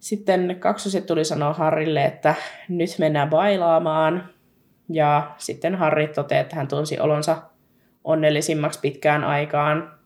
Sitten 0.00 0.56
kaksoset 0.58 1.06
tuli 1.06 1.24
sanoa 1.24 1.52
Harrille, 1.52 2.04
että 2.04 2.34
nyt 2.68 2.90
mennään 2.98 3.30
bailaamaan. 3.30 4.28
Ja 4.88 5.34
sitten 5.38 5.74
Harri 5.74 6.08
toteaa, 6.08 6.40
että 6.40 6.56
hän 6.56 6.68
tunsi 6.68 7.00
olonsa 7.00 7.42
onnellisimmaksi 8.04 8.80
pitkään 8.80 9.24
aikaan. 9.24 9.98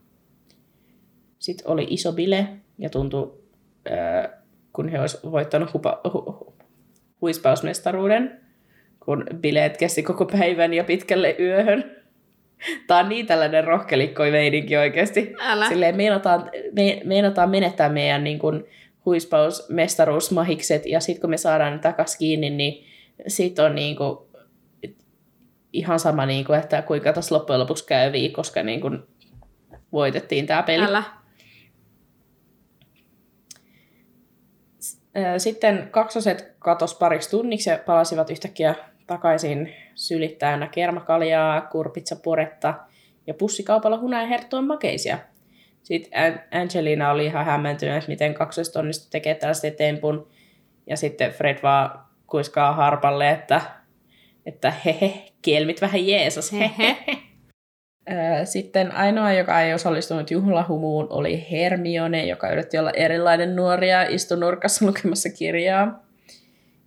Sitten 1.39 1.67
oli 1.67 1.87
iso 1.89 2.13
bile 2.13 2.47
ja 2.79 2.89
tuntui, 2.89 3.41
äh, 3.91 4.29
kun 4.73 4.89
he 4.89 4.99
olisivat 4.99 5.31
voittanut 5.31 5.73
hupa, 5.73 6.01
hu, 6.13 6.21
hu, 6.21 6.53
huispausmestaruuden, 7.21 8.41
kun 8.99 9.25
bileet 9.35 9.77
kesti 9.77 10.03
koko 10.03 10.25
päivän 10.25 10.73
ja 10.73 10.83
pitkälle 10.83 11.35
yöhön. 11.39 11.95
Tämä 12.87 12.99
on 12.99 13.09
niin 13.09 13.27
tällainen 13.27 13.63
rohkelikkoi 13.63 14.31
meininki 14.31 14.77
oikeasti. 14.77 15.33
Älä. 15.39 15.67
Silleen 15.69 15.95
meinataan, 15.95 16.51
me, 16.71 17.01
meinataan 17.05 17.49
menettää 17.49 17.89
meidän 17.89 18.23
niin 18.23 18.39
kuin, 18.39 18.63
huispausmestaruusmahikset 19.05 20.85
ja 20.85 20.99
sitten 20.99 21.21
kun 21.21 21.29
me 21.29 21.37
saadaan 21.37 21.73
ne 21.73 21.79
takas 21.79 22.17
kiinni, 22.17 22.49
niin 22.49 22.85
sit 23.27 23.59
on 23.59 23.75
niin 23.75 23.95
kuin, 23.95 24.17
ihan 25.73 25.99
sama, 25.99 26.25
niin 26.25 26.45
kuin, 26.45 26.59
että 26.59 26.81
kuinka 26.81 27.13
tässä 27.13 27.35
loppujen 27.35 27.59
lopuksi 27.59 27.85
käy, 27.85 28.11
koska 28.31 28.63
niin 28.63 28.81
kuin, 28.81 28.99
voitettiin 29.91 30.47
tämä 30.47 30.63
peli. 30.63 30.83
Älä. 30.83 30.97
Ää, 30.97 31.19
Sitten 35.37 35.87
kaksoset 35.91 36.55
katos 36.59 36.95
pariksi 36.95 37.29
tunniksi 37.29 37.69
ja 37.69 37.79
palasivat 37.85 38.29
yhtäkkiä 38.29 38.75
takaisin 39.07 39.73
sylittäänä 39.95 40.67
kermakaljaa, 40.67 41.61
kurpitsapuretta 41.61 42.73
ja 43.27 43.33
pussikaupalla 43.33 43.97
hunajaherttujen 43.99 44.65
makeisia. 44.65 45.17
Sitten 45.83 46.19
An- 46.23 46.61
Angelina 46.61 47.11
oli 47.11 47.25
ihan 47.25 47.45
hämmentynyt, 47.45 47.95
että 47.95 48.09
miten 48.09 48.33
kaksoset 48.33 48.75
onnistui 48.75 49.09
tekemään 49.11 49.39
tällaisen 49.39 49.75
tempun. 49.75 50.27
Ja 50.87 50.97
sitten 50.97 51.31
Fred 51.31 51.57
vaan 51.63 51.99
kuiskaa 52.27 52.73
harpalle, 52.73 53.29
että, 53.29 53.61
että 54.45 54.73
hehe, 54.85 55.13
kielmit 55.41 55.81
vähän 55.81 56.07
Jeesus, 56.07 56.51
hehe. 56.51 56.97
Sitten 58.45 58.91
ainoa, 58.91 59.33
joka 59.33 59.61
ei 59.61 59.73
osallistunut 59.73 60.31
juhlahumuun, 60.31 61.07
oli 61.09 61.47
Hermione, 61.51 62.25
joka 62.25 62.49
yritti 62.49 62.77
olla 62.77 62.91
erilainen 62.91 63.55
nuori 63.55 63.89
ja 63.89 64.03
istui 64.03 64.37
nurkassa 64.39 64.85
lukemassa 64.85 65.29
kirjaa. 65.29 66.03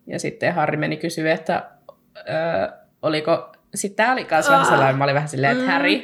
Ja 0.06 0.18
sitten 0.18 0.54
Harri 0.54 0.76
meni 0.76 0.96
kysyä, 0.96 1.32
että 1.32 1.70
ö, 2.16 2.72
oliko... 3.02 3.52
Sitten 3.74 3.96
tämä 3.96 4.12
oli 4.12 4.26
myös 4.30 4.48
vähän 4.48 4.60
Ah. 4.60 4.68
sellainen, 4.68 4.96
mä 4.96 5.04
olin 5.04 5.14
vähän 5.14 5.28
silleen, 5.28 5.52
että 5.52 5.64
Mm. 5.64 5.72
Harry, 5.72 6.00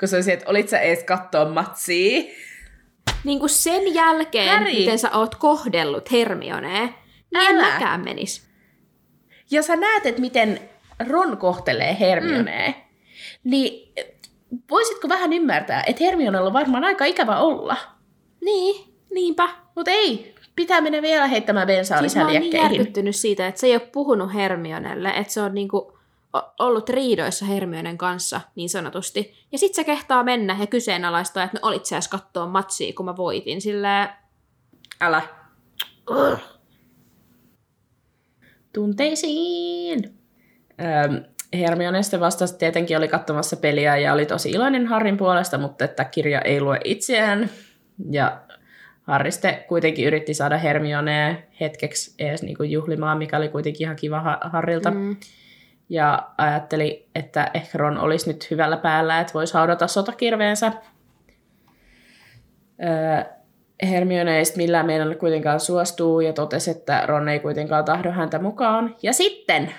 kun 0.00 0.08
se 0.08 0.16
oli 0.16 0.32
että 0.32 0.50
olit 0.50 0.68
sä 0.68 0.78
ees 0.78 1.04
kattoo 1.04 1.48
matsia? 1.50 2.22
Niin 3.24 3.38
kuin 3.38 3.50
sen 3.50 3.94
jälkeen, 3.94 4.48
Harry. 4.48 4.72
miten 4.72 4.98
sä 4.98 5.10
oot 5.10 5.34
kohdellut 5.34 6.12
Hermionea, 6.12 6.88
niin 7.34 7.50
en 7.50 7.56
mäkään 7.56 8.04
menis. 8.04 8.46
Ja 9.50 9.62
sä 9.62 9.76
näet, 9.76 10.06
että 10.06 10.20
miten 10.20 10.60
Ron 11.08 11.36
kohtelee 11.36 11.96
Hermionea, 12.00 12.68
mm. 12.68 12.74
niin 13.44 13.92
voisitko 14.70 15.08
vähän 15.08 15.32
ymmärtää, 15.32 15.82
että 15.86 16.04
Hermionella 16.04 16.46
on 16.46 16.52
varmaan 16.52 16.84
aika 16.84 17.04
ikävä 17.04 17.38
olla? 17.38 17.76
Niin, 18.40 18.94
niinpä. 19.10 19.48
Mutta 19.74 19.90
ei, 19.90 20.34
Pitää 20.56 20.80
mennä 20.80 21.02
vielä 21.02 21.26
heittämään 21.26 21.66
bensaa 21.66 22.00
Siis 22.00 22.16
mä 22.16 22.26
lisää 22.26 22.32
oon 22.32 22.50
niin 22.50 22.62
järkyttynyt 22.62 23.16
siitä, 23.16 23.46
että 23.46 23.60
se 23.60 23.66
ei 23.66 23.72
ole 23.72 23.88
puhunut 23.92 24.34
Hermionelle, 24.34 25.08
että 25.08 25.32
se 25.32 25.40
on 25.40 25.54
niinku 25.54 25.98
ollut 26.58 26.88
riidoissa 26.88 27.44
Hermionen 27.44 27.98
kanssa, 27.98 28.40
niin 28.54 28.68
sanotusti. 28.68 29.34
Ja 29.52 29.58
sit 29.58 29.74
se 29.74 29.84
kehtaa 29.84 30.22
mennä 30.22 30.56
ja 30.60 30.66
kyseenalaistaa, 30.66 31.44
että 31.44 31.58
no 31.62 31.68
olit 31.68 31.86
sä 31.86 31.96
edes 31.96 32.08
kattoo 32.08 32.46
matsia, 32.46 32.92
kun 32.92 33.06
mä 33.06 33.16
voitin. 33.16 33.60
Silleen, 33.60 34.08
Älä. 35.00 35.22
Tunteisiin. 38.72 40.18
Öm, 41.04 41.24
Hermione 41.58 42.02
sitten 42.02 42.20
vastasi 42.20 42.58
tietenkin 42.58 42.96
oli 42.96 43.08
katsomassa 43.08 43.56
peliä 43.56 43.96
ja 43.96 44.12
oli 44.12 44.26
tosi 44.26 44.50
iloinen 44.50 44.86
Harrin 44.86 45.16
puolesta, 45.16 45.58
mutta 45.58 45.84
että 45.84 46.04
kirja 46.04 46.40
ei 46.40 46.60
lue 46.60 46.80
itseään. 46.84 47.50
Ja 48.10 48.40
Harri 49.02 49.30
sitten 49.30 49.56
kuitenkin 49.68 50.06
yritti 50.06 50.34
saada 50.34 50.58
Hermionea 50.58 51.34
hetkeksi 51.60 52.14
edes 52.18 52.42
niinku 52.42 52.62
juhlimaan, 52.62 53.18
mikä 53.18 53.36
oli 53.36 53.48
kuitenkin 53.48 53.84
ihan 53.84 53.96
kiva 53.96 54.20
Ha- 54.20 54.40
Harrilta. 54.42 54.90
mm, 54.90 55.16
Ja 55.88 56.28
ajatteli, 56.38 57.08
että 57.14 57.50
ehkä 57.54 57.78
Ron 57.78 57.98
olisi 57.98 58.32
nyt 58.32 58.50
hyvällä 58.50 58.76
päällä, 58.76 59.20
että 59.20 59.34
voisi 59.34 59.54
haudata 59.54 59.86
sotakirveensä. 59.86 60.72
Öö, 62.84 63.24
Hermione 63.82 64.38
ei 64.38 64.44
millään 64.56 64.86
meidän 64.86 65.16
kuitenkaan 65.18 65.60
suostuu 65.60 66.20
ja 66.20 66.32
totesi, 66.32 66.70
että 66.70 67.06
Ron 67.06 67.28
ei 67.28 67.40
kuitenkaan 67.40 67.84
tahdo 67.84 68.10
häntä 68.12 68.38
mukaan. 68.38 68.96
Ja 69.02 69.12
sitten 69.12 69.70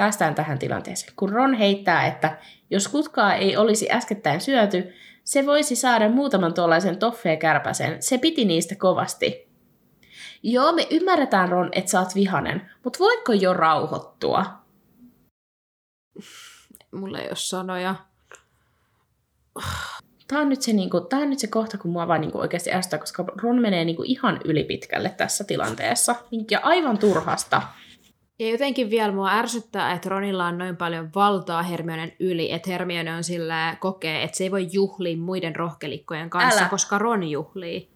päästään 0.00 0.34
tähän 0.34 0.58
tilanteeseen, 0.58 1.12
kun 1.16 1.28
Ron 1.28 1.54
heittää, 1.54 2.06
että 2.06 2.38
jos 2.70 2.88
kutkaa 2.88 3.34
ei 3.34 3.56
olisi 3.56 3.88
äskettäin 3.90 4.40
syöty, 4.40 4.92
se 5.24 5.46
voisi 5.46 5.76
saada 5.76 6.08
muutaman 6.08 6.54
tuollaisen 6.54 6.98
toffee-kärpäsen. 6.98 8.02
Se 8.02 8.18
piti 8.18 8.44
niistä 8.44 8.74
kovasti. 8.74 9.50
Joo, 10.42 10.72
me 10.72 10.86
ymmärretään 10.90 11.48
Ron, 11.48 11.68
että 11.72 11.90
sä 11.90 12.00
oot 12.00 12.14
vihanen, 12.14 12.70
mutta 12.84 12.98
voitko 12.98 13.32
jo 13.32 13.54
rauhoittua? 13.54 14.46
mulla 16.92 17.18
ei 17.18 17.28
ole 17.28 17.36
sanoja. 17.36 17.94
Tämä 20.28 20.42
on, 20.42 20.48
nyt 20.48 20.62
se, 20.62 20.72
niinku, 20.72 21.00
tää 21.00 21.18
on 21.18 21.30
nyt 21.30 21.38
se 21.38 21.46
kohta, 21.46 21.78
kun 21.78 21.90
mua 21.90 22.08
vaan 22.08 22.20
niinku 22.20 22.38
oikeasti 22.38 22.72
ärsyttää, 22.72 22.98
koska 22.98 23.24
Ron 23.42 23.60
menee 23.60 23.84
niinku 23.84 24.02
ihan 24.06 24.40
ylipitkälle 24.44 25.14
tässä 25.16 25.44
tilanteessa. 25.44 26.14
Ja 26.50 26.60
aivan 26.62 26.98
turhasta. 26.98 27.62
Ja 28.40 28.48
jotenkin 28.50 28.90
vielä 28.90 29.12
mua 29.12 29.30
ärsyttää, 29.32 29.92
että 29.92 30.08
Ronilla 30.08 30.46
on 30.46 30.58
noin 30.58 30.76
paljon 30.76 31.08
valtaa 31.14 31.62
Hermionen 31.62 32.12
yli, 32.20 32.52
että 32.52 32.70
Hermione 32.70 33.14
on 33.14 33.24
sillä 33.24 33.76
kokee, 33.80 34.22
että 34.22 34.36
se 34.36 34.44
ei 34.44 34.50
voi 34.50 34.68
juhlia 34.72 35.16
muiden 35.16 35.56
rohkelikkojen 35.56 36.30
kanssa, 36.30 36.60
Älä. 36.60 36.68
koska 36.68 36.98
Ron 36.98 37.22
juhlii. 37.30 37.88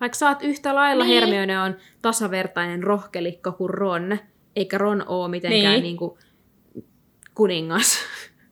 Vaikka 0.00 0.28
oot 0.28 0.38
yhtä 0.42 0.74
lailla, 0.74 1.04
Niin. 1.04 1.14
Hermione 1.20 1.60
on 1.60 1.76
tasavertainen 2.02 2.82
rohkelikko 2.82 3.52
kuin 3.52 3.70
Ron, 3.70 4.18
eikä 4.56 4.78
Ron 4.78 5.04
oo 5.06 5.28
mitenkään 5.28 5.60
Niin. 5.62 5.70
niin. 5.72 5.82
niinku 5.82 6.18
kuningas 7.34 7.98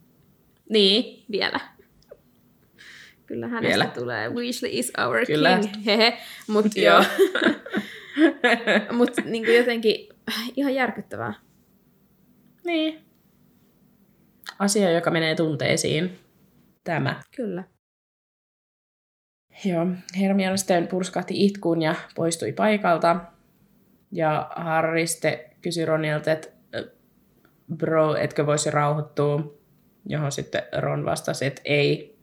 Niin, 0.69 1.25
vielä. 1.31 1.61
Kyllä 3.27 3.47
hänestä 3.49 3.69
Vielä. 3.69 3.87
tulee 3.87 4.29
Weasley 4.29 4.71
is 4.73 4.93
our 5.07 5.27
Kyllä. 5.27 5.59
king. 5.59 5.87
Hehe. 5.87 6.19
Mut 6.49 6.67
Joo. 6.77 6.95
joo. 6.95 7.05
Mut 8.99 9.11
niinku 9.25 9.51
jotenkin 9.51 10.09
ihan 10.57 10.75
järkyttävää. 10.75 11.35
niin. 12.65 13.05
Asia, 14.59 14.91
joka 14.91 15.11
menee 15.11 15.35
tunteisiin. 15.35 16.19
Tämä. 16.85 17.21
Kyllä. 17.37 17.65
Joo, 19.65 19.87
Hermione 20.21 20.57
sitten 20.57 20.87
purskahti 20.89 21.45
itkuun 21.45 21.83
ja 21.83 21.95
poistui 22.15 22.53
paikalta. 22.53 23.17
Ja 24.13 24.51
Harry 24.57 25.07
sitten 25.07 25.39
kysyi 25.63 25.85
Ronilta, 25.85 26.33
että 26.33 26.49
"Ö, 26.75 26.91
bro, 27.77 28.17
etkö 28.17 28.47
voisi 28.47 28.71
rauhoittua? 28.71 29.55
Johon 30.09 30.33
sitten 30.33 30.63
Ron 30.79 31.05
vastasi, 31.05 31.47
että 31.47 31.63
ei. 31.65 32.19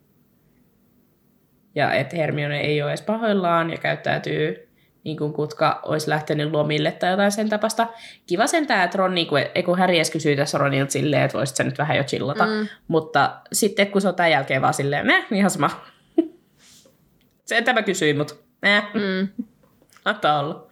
Ja 1.76 1.94
että 1.94 2.16
Hermione 2.16 2.60
ei 2.62 2.82
ole 2.82 2.92
edes 2.92 3.02
pahoillaan 3.02 3.70
ja 3.70 3.78
käyttäytyy 3.78 4.71
niin 5.04 5.18
kuin 5.18 5.34
kutka 5.34 5.80
olisi 5.86 6.10
lähtenyt 6.10 6.52
lomille 6.52 6.92
tai 6.92 7.12
jotain 7.12 7.32
sen 7.32 7.50
tapasta. 7.50 7.88
Kiva 8.28 8.48
sentään, 8.48 8.86
että 8.86 8.98
Ron, 8.98 9.16
niin 9.16 9.28
kuin, 9.28 9.46
kun 9.66 9.78
Harry 9.78 9.96
edes 9.96 10.12
kysyy 10.12 10.36
tässä 10.36 10.58
Ronilta 10.58 10.92
silleen, 10.92 11.24
että 11.24 11.38
voisit 11.38 11.56
sä 11.56 11.64
nyt 11.64 11.78
vähän 11.78 11.98
jo 11.98 12.04
chillata. 12.04 12.46
Mm. 12.46 12.68
Mutta 12.88 13.42
sitten 13.54 13.88
kun 13.92 14.02
se 14.02 14.08
on 14.08 14.16
tämän 14.16 14.32
jälkeen 14.32 14.62
vaan 14.62 14.74
silleen, 14.74 15.08
ne, 15.08 15.26
ihan 15.32 15.50
sama. 15.52 15.70
Se 17.46 17.62
tämä 17.62 17.82
kysyi, 17.82 18.14
mutta 18.14 18.34
äh, 18.66 18.84
Mm. 18.94 19.28
antaa 20.06 20.40
olla. 20.40 20.68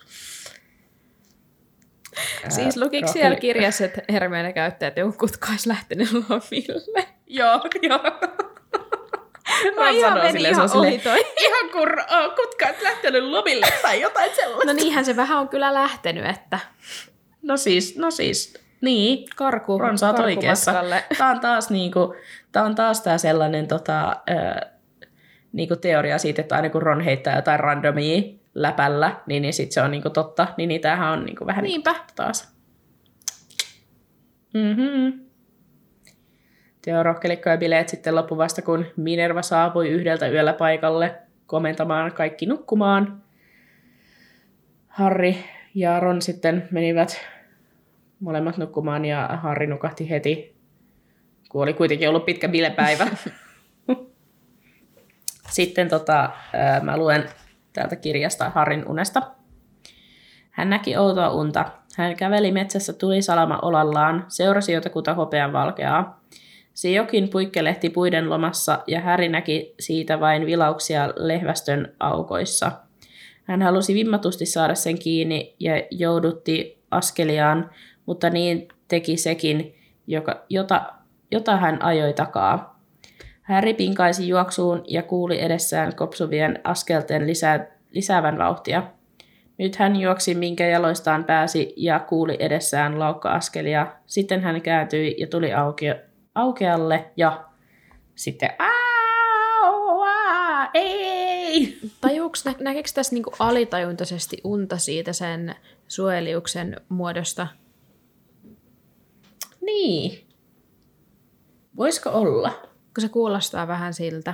Siis 2.50 2.78
lukiko 2.78 3.08
rohkeli- 3.08 3.14
siellä 3.14 3.36
kirjassa, 3.40 3.86
että 3.86 4.02
Hermione 4.12 4.54
käyttää, 4.54 4.88
että 4.88 5.00
joku 5.00 5.18
kutka 5.18 5.48
olisi 5.52 5.70
lähtenyt 5.70 6.08
lomille? 6.12 7.08
Joo, 7.28 7.62
joo. 7.82 8.00
Mä 9.76 9.86
Ron 9.86 9.96
ihan 9.96 10.18
meni 10.18 10.32
silleen, 10.32 10.54
ihan 10.54 10.70
ohi 10.78 10.98
toi. 10.98 11.26
ihan 11.40 11.70
kun 11.72 11.90
uh, 12.00 12.36
kutka 12.36 12.66
olisi 12.66 12.84
lähtenyt 12.84 13.24
lomille 13.24 13.66
tai 13.82 14.02
jotain 14.02 14.36
sellaista. 14.36 14.66
No 14.66 14.74
niinhän 14.74 15.06
se 15.06 15.16
vähän 15.16 15.40
on 15.40 15.50
kyllä 15.50 15.74
lähtenyt, 15.74 16.26
että 16.26 16.60
No 17.42 17.58
siis, 17.58 17.98
no 17.98 18.12
siis, 18.12 18.54
niin. 18.82 19.30
karku, 19.36 19.78
Ron, 19.78 19.98
sä 19.98 20.08
oot 20.08 20.20
oikeassa. 20.20 20.74
Tämä 21.18 21.30
on 21.30 21.40
taas, 21.40 21.70
niinku, 21.70 22.16
tää 22.52 22.64
on 22.64 22.76
taas 22.76 23.02
tää 23.02 23.18
sellainen 23.18 23.68
tota, 23.68 24.16
ö, 24.30 24.68
niinku 25.52 25.76
teoria 25.76 26.18
siitä, 26.18 26.42
että 26.42 26.56
aina 26.56 26.70
kun 26.70 26.82
Ron 26.82 27.02
heittää 27.02 27.36
jotain 27.36 27.60
randomia 27.60 28.22
läpällä, 28.56 29.16
niin, 29.26 29.42
niin 29.42 29.54
sit 29.54 29.72
se 29.72 29.82
on 29.82 29.92
niinku 29.92 30.10
totta. 30.10 30.48
Niin, 30.58 30.68
niin 30.68 30.82
tämähän 30.82 31.12
on 31.12 31.26
niinku 31.26 31.46
vähän 31.46 31.64
Niinpä. 31.64 31.92
Niinku 31.92 32.12
taas. 32.16 32.56
Mm-hmm. 34.54 35.29
Teo 36.82 37.04
rohkelikko 37.04 37.50
ja 37.50 37.58
bileet 37.58 37.90
sitten 37.90 38.16
loppu 38.16 38.38
vasta, 38.38 38.62
kun 38.62 38.86
Minerva 38.96 39.42
saapui 39.42 39.90
yhdeltä 39.90 40.28
yöllä 40.28 40.54
paikalle 40.54 41.16
komentamaan 41.46 42.12
kaikki 42.14 42.46
nukkumaan. 42.46 43.24
Harry 44.88 45.34
ja 45.76 46.00
Ron 46.00 46.22
sitten 46.22 46.68
menivät 46.72 47.22
molemmat 48.20 48.58
nukkumaan 48.58 49.06
ja 49.06 49.28
Harry 49.28 49.68
nukahti 49.68 50.10
heti, 50.10 50.56
kun 51.50 51.64
oli 51.64 51.74
kuitenkin 51.74 52.10
ollut 52.10 52.26
pitkä 52.26 52.50
bilepäivä. 52.50 53.08
Sitten 55.50 55.90
tota, 55.90 56.30
mä 56.82 56.98
luen 56.98 57.30
täältä 57.74 57.96
kirjasta 57.96 58.50
Harrin 58.50 58.88
unesta. 58.88 59.22
Hän 60.52 60.70
näki 60.70 60.98
outoa 60.98 61.30
unta. 61.30 61.66
Hän 61.98 62.16
käveli 62.16 62.52
metsässä 62.52 62.94
tulisalama 62.94 63.60
olallaan, 63.62 64.26
seurasi 64.28 64.72
jotakuta 64.72 65.14
hopean 65.14 65.54
valkeaa. 65.54 66.20
Se 66.80 66.92
jokin 66.92 67.30
puikkelehti 67.30 67.90
puiden 67.90 68.30
lomassa 68.30 68.84
ja 68.88 69.00
Häri 69.00 69.30
näki 69.30 69.74
siitä 69.80 70.20
vain 70.20 70.46
vilauksia 70.46 71.14
lehvästön 71.16 71.96
aukoissa. 72.00 72.72
Hän 73.44 73.62
halusi 73.62 73.94
vimmatusti 73.94 74.46
saada 74.46 74.76
sen 74.76 75.00
kiinni 75.00 75.56
ja 75.60 75.74
joudutti 75.92 76.82
askeliaan, 76.92 77.70
mutta 78.06 78.30
niin 78.30 78.68
teki 78.88 79.18
sekin, 79.18 79.76
joka, 80.08 80.46
jota, 80.50 80.94
jota 81.32 81.58
hän 81.58 81.84
ajoi 81.84 82.14
takaa. 82.14 82.80
Häri 83.42 83.74
pinkaisi 83.74 84.28
juoksuun 84.28 84.84
ja 84.88 85.04
kuuli 85.04 85.42
edessään 85.42 85.96
kopsuvien 85.96 86.60
askelten 86.64 87.28
lisää, 87.28 87.68
lisäävän 87.92 88.38
vauhtia. 88.38 88.84
Nyt 89.58 89.76
hän 89.76 89.96
juoksi, 89.96 90.36
minkä 90.36 90.68
jaloistaan 90.68 91.24
pääsi, 91.24 91.74
ja 91.78 92.00
kuuli 92.00 92.38
edessään 92.40 93.00
laukka-askelia. 93.00 93.88
Sitten 94.06 94.42
hän 94.42 94.62
kääntyi 94.62 95.16
ja 95.18 95.28
tuli 95.28 95.54
auki, 95.54 95.86
aukealle, 96.42 97.12
ja 97.18 97.46
sitten 98.16 98.50
Au, 98.60 100.02
aa, 100.02 100.70
ei! 100.74 101.80
Tajuuks, 102.02 102.46
nä- 102.46 102.56
näkeekö 102.60 102.90
tässä 102.96 103.16
niinku 103.16 103.32
alitajuntaisesti 103.40 104.38
unta 104.44 104.78
siitä 104.78 105.14
sen 105.14 105.56
suojeliuksen 105.88 106.82
muodosta? 106.90 107.48
Niin. 109.62 110.28
Voisiko 111.78 112.10
olla? 112.10 112.50
Kun 112.70 113.02
se 113.02 113.10
kuulostaa 113.10 113.68
vähän 113.68 113.94
siltä. 113.94 114.32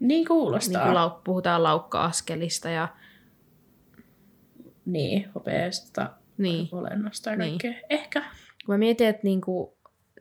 Niin 0.00 0.08
Niin 0.08 0.26
kuulostaa. 0.26 0.84
kun 0.86 0.94
lau- 0.94 1.20
puhutaan 1.24 1.62
laukka-askelista 1.62 2.68
ja 2.70 2.88
Niin, 4.86 5.30
hopeasta, 5.34 6.10
niin. 6.38 6.68
olennosta 6.72 7.30
ja 7.30 7.36
Niin. 7.36 7.58
Ehkä. 7.90 8.20
Kun 8.66 8.74
mä 8.74 8.78
mietin, 8.78 9.06
että 9.06 9.20
niinku, 9.24 9.76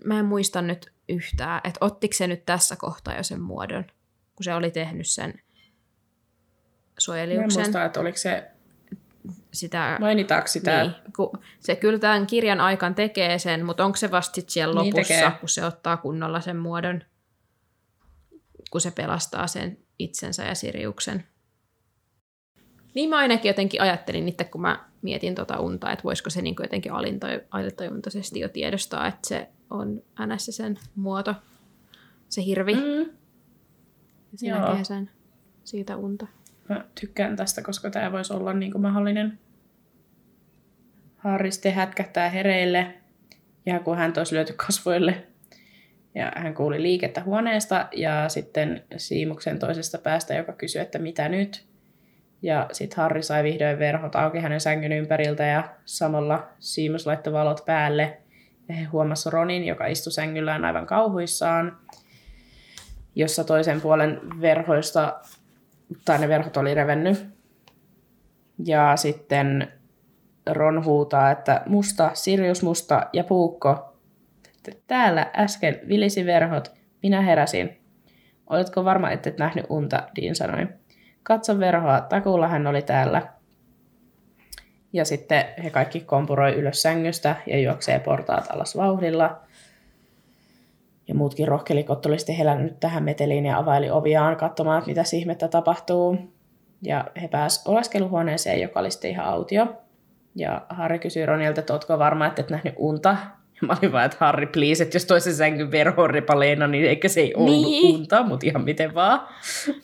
mä 0.05 0.19
en 0.19 0.25
muista 0.25 0.61
nyt 0.61 0.92
yhtään, 1.09 1.61
että 1.63 1.77
ottiko 1.85 2.13
se 2.13 2.27
nyt 2.27 2.45
tässä 2.45 2.75
kohtaa 2.75 3.15
jo 3.17 3.23
sen 3.23 3.41
muodon, 3.41 3.83
kun 4.35 4.43
se 4.43 4.53
oli 4.53 4.71
tehnyt 4.71 5.07
sen 5.07 5.29
Mä 5.33 6.95
en 6.97 7.01
suojeliuksen. 7.05 7.61
muista, 7.61 7.85
että 7.85 7.99
oliko 7.99 8.17
se, 8.17 8.51
Sitä, 9.53 9.97
mainitaanko 10.01 10.47
sitä. 10.47 10.81
niin, 10.83 10.95
kun 11.15 11.29
se 11.59 11.75
kyllä 11.75 11.99
tämän 11.99 12.27
kirjan 12.27 12.61
aikaan 12.61 12.95
tekee 12.95 13.39
sen, 13.39 13.65
mutta 13.65 13.85
onko 13.85 13.95
se 13.95 14.11
vasta 14.11 14.35
sit 14.35 14.49
siellä 14.49 14.81
Niin 14.81 14.93
lopussa, 14.95 15.13
tekee. 15.13 15.31
kun 15.39 15.49
se 15.49 15.65
ottaa 15.65 15.97
kunnolla 15.97 16.41
sen 16.41 16.57
muodon, 16.57 17.03
kun 18.71 18.81
se 18.81 18.91
pelastaa 18.91 19.47
sen 19.47 19.77
itsensä 19.99 20.43
ja 20.43 20.55
Siriuksen. 20.55 21.23
Niin 22.95 23.09
mä 23.09 23.17
ainakin 23.17 23.49
jotenkin 23.49 23.81
ajattelin 23.81 24.27
itse, 24.27 24.43
kun 24.43 24.61
mä 24.61 24.85
mietin 25.01 25.35
tota 25.35 25.59
unta, 25.59 25.91
että 25.91 26.03
voisiko 26.03 26.29
se 26.29 26.41
niin 26.41 26.55
jotenkin 26.59 26.91
alitajuntaisesti 27.51 28.39
jo 28.39 28.49
tiedostaa, 28.49 29.07
että 29.07 29.27
se 29.27 29.49
on 29.73 30.03
NS 30.25 30.45
sen 30.55 30.79
muoto, 30.95 31.35
se 32.29 32.43
hirvi. 32.43 32.73
Mm. 32.73 33.09
Ja 34.31 34.37
se 34.37 34.47
Joo. 34.47 34.59
näkee 34.59 34.83
sen 34.83 35.09
siitä 35.63 35.97
unta. 35.97 36.27
Mä 36.69 36.85
tykkään 37.01 37.35
tästä, 37.35 37.61
koska 37.61 37.89
tämä 37.89 38.11
voisi 38.11 38.33
olla 38.33 38.53
niin 38.53 38.71
kuin 38.71 38.81
mahdollinen. 38.81 39.39
Harri 41.17 41.51
sitten 41.51 41.73
hätkähtää 41.73 42.29
hereille, 42.29 42.93
ja 43.65 43.79
kun 43.79 43.97
hän 43.97 44.13
olisi 44.17 44.35
lyöty 44.35 44.53
kasvoille. 44.53 45.27
Ja 46.15 46.31
hän 46.35 46.53
kuuli 46.53 46.81
liikettä 46.81 47.23
huoneesta 47.23 47.87
ja 47.91 48.29
sitten 48.29 48.83
Siimuksen 48.97 49.59
toisesta 49.59 49.97
päästä, 49.97 50.33
joka 50.33 50.53
kysyi, 50.53 50.81
että 50.81 50.99
mitä 50.99 51.29
nyt. 51.29 51.65
Ja 52.41 52.67
sitten 52.71 52.97
Harri 52.97 53.23
sai 53.23 53.43
vihdoin 53.43 53.79
verhot 53.79 54.15
auki 54.15 54.39
hänen 54.39 54.61
sängyn 54.61 54.91
ympäriltä 54.91 55.45
ja 55.45 55.75
samalla 55.85 56.47
Siimus 56.59 57.07
laittoi 57.07 57.33
valot 57.33 57.65
päälle. 57.65 58.22
He 58.69 58.83
huomasivat 58.83 59.33
Ronin, 59.33 59.65
joka 59.65 59.87
istui 59.87 60.11
sängyllään 60.11 60.65
aivan 60.65 60.85
kauhuissaan, 60.85 61.77
jossa 63.15 63.43
toisen 63.43 63.81
puolen 63.81 64.21
verhoista 64.41 65.19
tai 66.05 66.19
ne 66.19 66.27
verhot 66.27 66.57
oli 66.57 66.73
revennyt. 66.73 67.27
Ja 68.65 68.95
sitten 68.95 69.73
Ron 70.51 70.85
huutaa, 70.85 71.31
että 71.31 71.61
musta, 71.65 72.11
Sirius 72.13 72.63
musta 72.63 73.05
ja 73.13 73.23
puukko. 73.23 73.97
Täällä 74.87 75.31
äsken 75.35 75.79
vilisi 75.87 76.25
verhot. 76.25 76.71
Minä 77.03 77.21
heräsin. 77.21 77.81
Oletko 78.49 78.85
varma, 78.85 79.11
että 79.11 79.29
et 79.29 79.37
nähnyt 79.37 79.65
unta, 79.69 80.03
Dean 80.15 80.35
sanoi. 80.35 80.67
Katso 81.23 81.59
verhoa, 81.59 82.01
takuulla 82.01 82.47
hän 82.47 82.67
oli 82.67 82.81
täällä. 82.81 83.32
Ja 84.93 85.05
sitten 85.05 85.45
he 85.63 85.69
kaikki 85.69 85.99
kompuroi 85.99 86.51
ylös 86.53 86.81
sängystä 86.81 87.35
ja 87.47 87.59
juoksee 87.59 87.99
portaat 87.99 88.47
alas 88.51 88.77
vauhdilla. 88.77 89.39
Ja 91.07 91.15
muutkin 91.15 91.47
rohkelikot 91.47 92.05
oli 92.05 92.19
sitten 92.19 92.35
herännyt 92.35 92.79
tähän 92.79 93.03
meteliin 93.03 93.45
ja 93.45 93.57
availi 93.57 93.89
oviaan 93.91 94.35
katsomaan, 94.35 94.77
että 94.77 94.89
mitä 94.89 95.03
ihmettä 95.13 95.47
tapahtuu. 95.47 96.17
Ja 96.81 97.05
he 97.21 97.27
pääsivät 97.27 97.67
oleskeluhuoneeseen, 97.67 98.61
joka 98.61 98.79
oli 98.79 98.91
sitten 98.91 99.11
ihan 99.11 99.25
autio. 99.25 99.67
Ja 100.35 100.61
Harri 100.69 100.99
kysyi 100.99 101.25
Ronilta, 101.25 101.59
että 101.59 101.73
ootko 101.73 101.99
varma, 101.99 102.25
että 102.25 102.41
et 102.41 102.49
nähnyt 102.49 102.73
unta? 102.77 103.09
Ja 103.61 103.67
mä 103.67 103.75
olin 103.81 103.91
vaan, 103.91 104.05
että 104.05 104.17
Harri, 104.19 104.47
please, 104.47 104.83
että 104.83 104.95
jos 104.95 105.05
toisen 105.05 105.35
sängyn 105.35 105.71
verho 105.71 106.01
on 106.03 106.09
repaleena, 106.09 106.67
niin 106.67 106.85
eikä 106.85 107.07
se 107.07 107.21
ei 107.21 107.35
ollut 107.35 107.53
Niin. 107.53 107.95
unta, 107.95 108.23
mutta 108.23 108.45
ihan 108.45 108.63
miten 108.63 108.93
vaan. 108.93 109.21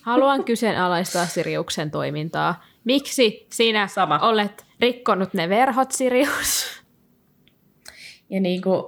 Haluan 0.02 0.44
kyseenalaistaa 0.44 1.26
Siriuksen 1.26 1.92
toimintaa. 1.92 2.64
Miksi 2.90 3.48
sinä 3.54 3.88
Sama. 3.88 4.20
olet 4.20 4.66
rikkonut 4.80 5.34
ne 5.34 5.50
verhot, 5.50 5.92
Sirius? 5.92 6.66
Ja 8.30 8.40
niin 8.40 8.62
kuin, 8.62 8.84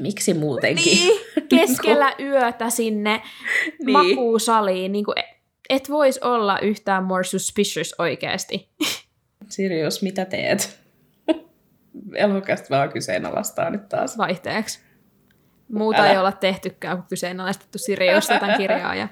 miksi 0.00 0.34
muutenkin? 0.34 0.84
Niin, 0.98 1.20
keskellä 1.58 2.12
yötä 2.20 2.70
sinne 2.70 3.22
Niin. 3.84 3.92
makuusaliin. 3.92 4.92
Niin 4.92 5.04
kuin, 5.04 5.14
et 5.68 5.90
vois 5.90 6.18
olla 6.18 6.58
yhtään 6.58 7.04
more 7.04 7.24
suspicious 7.24 7.94
oikeasti. 7.98 8.68
Sirius, 9.48 10.02
mitä 10.02 10.24
teet? 10.24 10.80
Elokasta 12.14 12.66
vaan 12.70 12.92
kyseenalaistaa 12.92 13.70
nyt 13.70 13.88
taas. 13.88 14.18
Vaihteeksi. 14.18 14.80
Muuta 15.72 15.98
Älä. 15.98 16.10
ei 16.10 16.18
olla 16.18 16.32
tehtykään 16.32 16.96
kuin 16.96 17.06
kyseenalaistettu 17.08 17.78
Siriusta 17.78 18.38
tämän 18.38 18.58
kirjaa. 18.58 18.94
Ja 18.94 19.08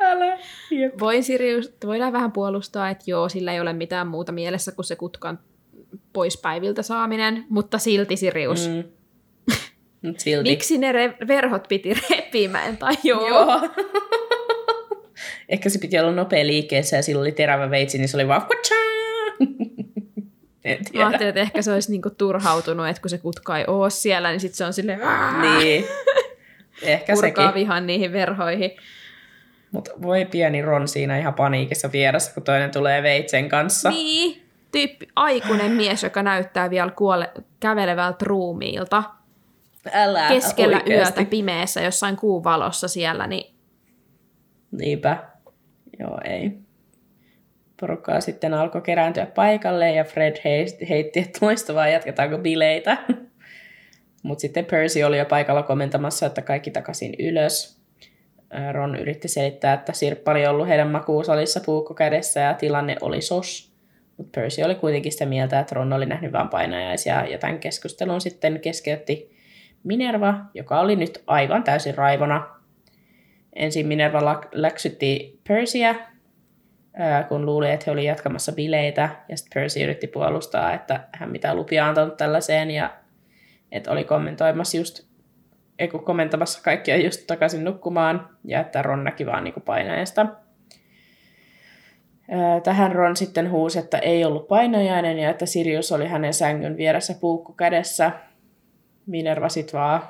Älä. 0.00 0.38
Jep. 0.70 1.00
voin 1.00 1.24
Sirius, 1.24 1.72
voidaan 1.86 2.12
vähän 2.12 2.32
puolustaa, 2.32 2.90
että 2.90 3.04
joo, 3.06 3.28
sillä 3.28 3.52
ei 3.52 3.60
ole 3.60 3.72
mitään 3.72 4.06
muuta 4.06 4.32
mielessä 4.32 4.72
kuin 4.72 4.84
se 4.84 4.96
kutkan 4.96 5.38
pois 6.12 6.36
päiviltä 6.36 6.82
saaminen, 6.82 7.44
mutta 7.48 7.78
silti 7.78 8.16
Sirius. 8.16 8.68
Mm. 8.68 8.84
Mut 10.02 10.20
silti. 10.20 10.50
Miksi 10.50 10.78
ne 10.78 10.92
re- 10.92 11.26
verhot 11.28 11.68
piti 11.68 11.94
repiä, 12.10 12.48
mä 12.48 12.64
en 12.64 12.76
tajua. 12.76 13.28
Joo. 13.28 13.60
Ehkä 15.48 15.68
se 15.68 15.78
piti 15.78 15.98
olla 15.98 16.12
nopea 16.12 16.46
liikkeessä 16.46 16.96
ja 16.96 17.02
sillä 17.02 17.20
oli 17.20 17.32
terävä 17.32 17.70
veitsi, 17.70 17.98
niin 17.98 18.08
se 18.08 18.16
oli 18.16 18.28
vaan 18.28 18.42
Mä 20.94 21.06
ajattelin, 21.06 21.28
että 21.28 21.40
ehkä 21.40 21.62
se 21.62 21.72
olisi 21.72 21.90
niinku 21.90 22.10
turhautunut, 22.10 22.88
että 22.88 23.02
kun 23.02 23.10
se 23.10 23.18
kutka 23.18 23.58
ei 23.58 23.64
ole 23.66 23.90
siellä, 23.90 24.30
niin 24.30 24.40
sitten 24.40 24.56
se 24.56 24.64
on 24.64 24.72
silleen 24.72 25.00
Niin. 25.40 25.84
Ehkä 26.82 27.12
purkaa 27.14 27.46
sekin. 27.46 27.60
vihan 27.60 27.86
niihin 27.86 28.12
verhoihin. 28.12 28.70
Mutta 29.74 29.90
voi 30.02 30.24
pieni 30.24 30.62
Ron 30.62 30.88
siinä 30.88 31.18
ihan 31.18 31.34
paniikissa 31.34 31.92
vieressä, 31.92 32.34
kun 32.34 32.42
toinen 32.42 32.70
tulee 32.70 33.02
veitsen 33.02 33.48
kanssa. 33.48 33.90
Niin, 33.90 34.42
tyyppi, 34.72 35.08
aikuinen 35.16 35.72
mies, 35.72 36.02
joka 36.02 36.22
näyttää 36.22 36.70
vielä 36.70 36.90
kuole, 36.90 37.30
kävelevältä 37.60 38.24
ruumiilta 38.24 39.02
Älä 39.92 40.28
keskellä 40.28 40.76
oikeesti. 40.76 41.20
yötä 41.20 41.30
pimeässä 41.30 41.80
jossain 41.80 42.16
kuun 42.16 42.44
valossa 42.44 42.88
siellä, 42.88 43.26
niin 43.26 43.54
Niinpä. 44.72 45.18
Joo, 45.98 46.20
ei. 46.24 46.58
Porukkaa 47.80 48.20
sitten 48.20 48.54
alkoi 48.54 48.82
kerääntyä 48.82 49.26
paikalle 49.26 49.90
ja 49.90 50.04
Fred 50.04 50.36
hei- 50.44 50.86
heitti, 50.88 51.20
että 51.20 51.46
loistavaa, 51.46 51.88
jatketaanko 51.88 52.38
bileitä. 52.38 52.96
Mutta 54.22 54.40
sitten 54.40 54.64
Percy 54.64 55.02
oli 55.02 55.18
jo 55.18 55.24
paikalla 55.24 55.62
komentamassa, 55.62 56.26
että 56.26 56.42
kaikki 56.42 56.70
takaisin 56.70 57.14
ylös. 57.18 57.83
Ron 58.72 58.96
yritti 58.96 59.28
selittää, 59.28 59.74
että 59.74 59.92
Sirppa 59.92 60.32
oli 60.32 60.46
ollut 60.46 60.68
heidän 60.68 60.90
makuusalissa 60.90 61.60
puukko 61.66 61.94
kädessä 61.94 62.40
ja 62.40 62.54
tilanne 62.54 62.96
oli 63.00 63.20
sos. 63.20 63.74
Mutta 64.16 64.40
Percy 64.40 64.62
oli 64.62 64.74
kuitenkin 64.74 65.12
sitä 65.12 65.26
mieltä, 65.26 65.60
että 65.60 65.74
Ron 65.74 65.92
oli 65.92 66.06
nähnyt 66.06 66.32
vain 66.32 66.48
painajaisia 66.48 67.24
ja 67.24 67.38
tämän 67.38 67.58
keskustelun 67.58 68.20
sitten 68.20 68.60
keskeytti 68.60 69.36
Minerva, 69.84 70.34
joka 70.54 70.80
oli 70.80 70.96
nyt 70.96 71.22
aivan 71.26 71.64
täysin 71.64 71.94
raivona. 71.94 72.48
Ensin 73.52 73.86
Minerva 73.86 74.40
läksytti 74.52 75.40
Percyä, 75.48 75.94
kun 77.28 77.46
luuli, 77.46 77.70
että 77.70 77.84
he 77.86 77.92
oli 77.92 78.04
jatkamassa 78.04 78.52
bileitä. 78.52 79.08
Ja 79.28 79.36
sitten 79.36 79.60
Percy 79.60 79.82
yritti 79.82 80.06
puolustaa, 80.06 80.72
että 80.74 81.08
hän 81.12 81.30
mitä 81.30 81.54
lupia 81.54 81.88
antanut 81.88 82.16
tällaiseen 82.16 82.70
ja 82.70 82.90
että 83.72 83.90
oli 83.90 84.04
kommentoimassa 84.04 84.76
just, 84.76 85.13
ei 85.78 85.88
kun 85.88 86.04
kommentamassa 86.04 86.62
kaikkia 86.62 86.96
just 86.96 87.26
takaisin 87.26 87.64
nukkumaan 87.64 88.28
ja 88.44 88.60
että 88.60 88.82
Ron 88.82 89.04
näki 89.04 89.26
vaan 89.26 89.44
niinku 89.44 89.60
painajaista. 89.60 90.26
Tähän 92.64 92.92
Ron 92.92 93.16
sitten 93.16 93.50
huusi, 93.50 93.78
että 93.78 93.98
ei 93.98 94.24
ollut 94.24 94.48
painajainen 94.48 95.18
ja 95.18 95.30
että 95.30 95.46
Sirius 95.46 95.92
oli 95.92 96.06
hänen 96.06 96.34
sängyn 96.34 96.76
vieressä 96.76 97.14
puukku 97.20 97.52
kädessä. 97.52 98.12
Minerva 99.06 99.48
sit 99.48 99.72
vaan 99.72 100.02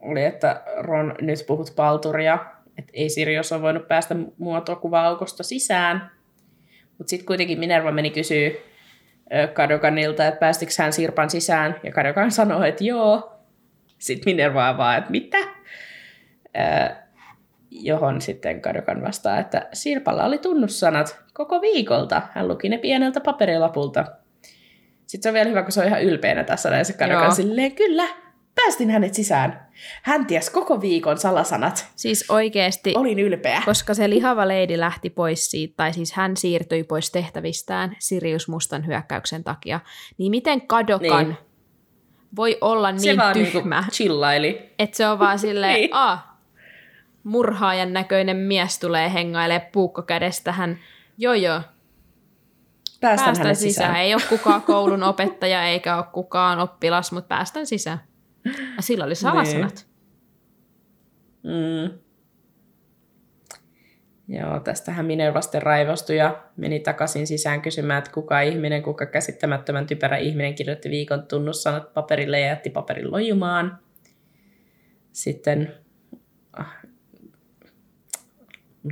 oli, 0.00 0.24
että 0.24 0.62
Ron, 0.76 1.14
nyt 1.20 1.38
puhut 1.46 1.72
palturia, 1.76 2.38
että 2.78 2.92
ei 2.94 3.08
Sirius 3.08 3.52
ole 3.52 3.62
voinut 3.62 3.88
päästä 3.88 4.16
muotokuva-aukosta 4.38 5.42
sisään. 5.42 6.10
Mutta 6.98 7.10
sitten 7.10 7.26
kuitenkin 7.26 7.58
Minerva 7.58 7.92
meni 7.92 8.10
kysyä 8.10 8.50
Kadokanilta, 9.52 10.26
että 10.26 10.40
päästikö 10.40 10.72
hän 10.78 10.92
Sirpan 10.92 11.30
sisään, 11.30 11.80
ja 11.82 11.92
Kadokan 11.92 12.30
sanoi, 12.30 12.68
että 12.68 12.84
joo. 12.84 13.31
Sitten 14.02 14.30
Minerva 14.34 14.76
vaan, 14.78 14.98
että 14.98 15.10
mitä? 15.10 15.38
Ö, 15.38 16.94
johon 17.70 18.20
sitten 18.20 18.60
Kadokan 18.62 19.02
vastaa, 19.02 19.38
että 19.38 19.68
Sirpalla 19.72 20.24
oli 20.24 20.38
tunnussanat 20.38 21.22
koko 21.34 21.60
viikolta. 21.60 22.22
Hän 22.32 22.48
luki 22.48 22.68
ne 22.68 22.78
pieneltä 22.78 23.20
paperilapulta. 23.20 24.04
Sitten 25.06 25.22
se 25.22 25.28
on 25.28 25.34
vielä 25.34 25.48
hyvä, 25.48 25.62
kun 25.62 25.72
se 25.72 25.80
on 25.80 25.86
ihan 25.86 26.02
ylpeänä 26.02 26.44
tässä 26.44 26.70
näissä 26.70 26.92
Kadokan 26.92 27.22
Joo. 27.24 27.34
silleen, 27.34 27.72
kyllä, 27.72 28.08
päästin 28.54 28.90
hänet 28.90 29.14
sisään. 29.14 29.66
Hän 30.02 30.26
ties 30.26 30.50
koko 30.50 30.80
viikon 30.80 31.18
salasanat. 31.18 31.86
siis 31.96 32.30
oikeasti, 32.30 32.94
Olin 32.96 33.18
ylpeä. 33.18 33.62
koska 33.64 33.94
se 33.94 34.10
lihava 34.10 34.48
leidi 34.48 34.78
lähti 34.80 35.10
pois 35.10 35.50
siitä, 35.50 35.74
tai 35.76 35.92
siis 35.92 36.12
hän 36.12 36.36
siirtyi 36.36 36.84
pois 36.84 37.10
tehtävistään 37.12 37.96
Sirius 37.98 38.48
Mustan 38.48 38.86
hyökkäyksen 38.86 39.44
takia, 39.44 39.80
niin 40.18 40.30
miten 40.30 40.66
Kadokan 40.66 41.26
Niin. 41.26 41.36
Niin. 42.32 42.36
voi 42.36 42.58
olla 42.60 42.88
se 42.90 43.06
niin 43.06 43.16
vaan 43.16 43.34
tyhmä, 43.34 43.80
niinku 43.80 43.92
chillaili. 43.92 44.70
että 44.78 44.96
se 44.96 45.08
on 45.08 45.18
vaan 45.18 45.38
silleen, 45.46 45.72
Niin. 45.74 45.80
niin. 45.82 45.94
a, 45.96 46.18
murhaajan 47.24 47.92
näköinen 47.92 48.36
mies 48.36 48.78
tulee 48.78 49.12
hengailee 49.12 49.68
puukko 49.72 50.02
kädestä, 50.02 50.52
hän, 50.52 50.78
joo 51.18 51.34
joo, 51.34 51.60
Päästän, 53.00 53.24
päästän 53.26 53.44
hänet 53.46 53.58
sisään. 53.58 53.88
sisään. 53.90 53.96
Ei 53.96 54.14
ole 54.14 54.22
kukaan 54.28 54.62
koulun 54.72 55.02
opettaja 55.02 55.62
eikä 55.64 55.96
ole 55.96 56.04
kukaan 56.12 56.58
oppilas, 56.58 57.12
mutta 57.12 57.28
päästän 57.28 57.66
sisään. 57.66 58.00
Ja 58.76 58.82
sillä 58.82 59.04
oli 59.04 59.14
salasanat. 59.14 59.86
Mm. 61.42 61.98
Joo, 64.32 64.60
tästähän 64.60 65.06
Minerva 65.06 65.40
sitten 65.40 65.62
raivostui 65.62 66.16
ja 66.16 66.44
meni 66.56 66.80
takaisin 66.80 67.26
sisään 67.26 67.62
kysymään, 67.62 67.98
että 67.98 68.10
kuka 68.10 68.40
ihminen, 68.40 68.82
kuka 68.82 69.06
käsittämättömän 69.06 69.86
typerä 69.86 70.16
ihminen 70.16 70.54
kirjoitti 70.54 70.90
viikon 70.90 71.26
tunnussanat 71.26 71.94
paperille 71.94 72.40
ja 72.40 72.46
jätti 72.46 72.70
paperin 72.70 73.12
lojumaan. 73.12 73.78
Sitten 75.12 75.74
ah, 76.52 76.76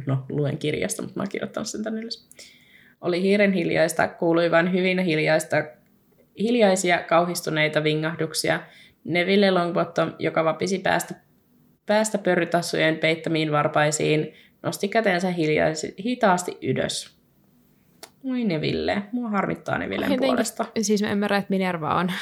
no 0.06 0.24
luen 0.28 0.58
kirjasta, 0.58 1.02
mutta 1.02 1.16
mä 1.16 1.22
oon 1.22 1.28
kirjoittanut 1.28 1.68
sen 1.68 1.82
tänne 1.82 2.00
ylös. 2.00 2.28
Oli 3.00 3.22
hiiren 3.22 3.52
hiljaista, 3.52 4.08
kuului 4.08 4.50
vain 4.50 4.72
hyvin 4.72 4.98
hiljaista, 4.98 5.56
hiljaisia 6.38 6.98
kauhistuneita 6.98 7.84
vingahduksia. 7.84 8.60
Neville 9.04 9.50
Longbottom, 9.50 10.12
joka 10.18 10.44
vapisi 10.44 10.78
päästä, 10.78 11.14
päästä 11.86 12.18
pörrytassujen 12.18 12.98
peittämiin 12.98 13.52
varpaisiin, 13.52 14.34
nosti 14.62 14.88
kätensä 14.88 15.30
hiljaisi, 15.30 15.94
hitaasti 16.04 16.58
ylös. 16.62 17.16
Oi 18.30 18.44
Neville, 18.44 19.02
mua 19.12 19.28
harmittaa 19.30 19.78
Nevillen 19.78 20.06
Jotenkin- 20.06 20.26
puolesta. 20.28 20.64
Siis 20.82 21.02
mä 21.02 21.12
ymmärrän, 21.12 21.38
että 21.38 21.50
Minerva 21.50 21.94
on 21.94 22.12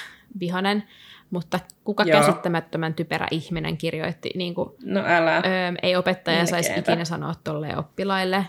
vihanen, 0.40 0.82
mutta 1.30 1.60
kuka 1.84 2.02
Joo. 2.04 2.20
käsittämättömän 2.20 2.94
typerä 2.94 3.26
ihminen 3.30 3.76
kirjoitti, 3.76 4.30
niin 4.34 4.54
kuin, 4.54 4.70
No 4.84 5.00
älä. 5.06 5.36
öö, 5.36 5.42
ei 5.82 5.96
opettaja 5.96 6.46
saisi 6.46 6.72
ikinä 6.78 7.04
sanoa 7.04 7.34
tolleen 7.44 7.78
oppilaille. 7.78 8.46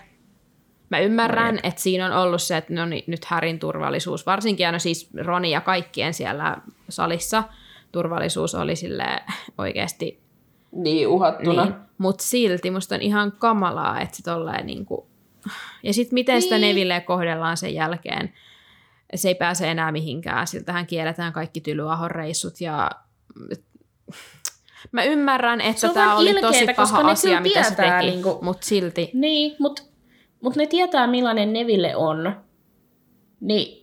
Mä 0.90 0.98
ymmärrän, 0.98 1.54
No 1.54 1.60
että 1.62 1.80
siinä 1.82 2.06
on 2.06 2.12
ollut 2.12 2.42
se, 2.42 2.56
että 2.56 2.74
no 2.74 2.86
niin, 2.86 3.04
nyt 3.06 3.24
Härin 3.24 3.58
turvallisuus, 3.58 4.26
varsinkin 4.26 4.66
aina 4.66 4.78
siis 4.78 5.10
Roni 5.14 5.50
ja 5.50 5.60
kaikkien 5.60 6.14
siellä 6.14 6.56
salissa, 6.88 7.42
turvallisuus 7.92 8.54
oli 8.54 8.76
sille 8.76 9.04
oikeasti 9.58 10.20
Niin, 10.72 11.08
uhattuna. 11.08 11.64
Niin, 11.64 11.74
mutta 11.98 12.24
silti 12.24 12.70
musta 12.70 12.94
on 12.94 13.02
ihan 13.02 13.32
kamalaa, 13.32 14.00
että 14.00 14.16
se 14.16 14.22
tolleen 14.22 14.66
niinku... 14.66 15.10
Ja 15.82 15.94
sitten 15.94 16.14
miten 16.14 16.42
sitä 16.42 16.58
Niin. 16.58 16.68
Nevilleä 16.68 17.00
kohdellaan 17.00 17.56
sen 17.56 17.74
jälkeen. 17.74 18.32
Se 19.14 19.28
ei 19.28 19.34
pääse 19.34 19.70
enää 19.70 19.92
mihinkään. 19.92 20.46
Siltähän 20.46 20.86
kielletään 20.86 21.32
kaikki 21.32 21.60
Tylyahon 21.60 22.10
reissut 22.10 22.60
ja... 22.60 22.90
Mä 24.92 25.04
ymmärrän, 25.04 25.60
että 25.60 25.88
tämä 25.88 26.16
oli 26.16 26.34
tosi 26.34 26.44
ilkeetä, 26.44 26.74
koska 26.74 26.96
paha 26.96 27.06
ne 27.06 27.12
asia, 27.12 27.40
mitä 27.40 27.62
se 27.62 27.74
teki, 27.74 28.06
niinku- 28.06 28.38
mutta 28.42 28.66
silti. 28.66 29.10
Niin, 29.14 29.56
mutta 29.58 29.82
mut 30.42 30.56
ne 30.56 30.66
tietää 30.66 31.06
millainen 31.06 31.52
Neville 31.52 31.96
on. 31.96 32.36
Niin 33.40 33.79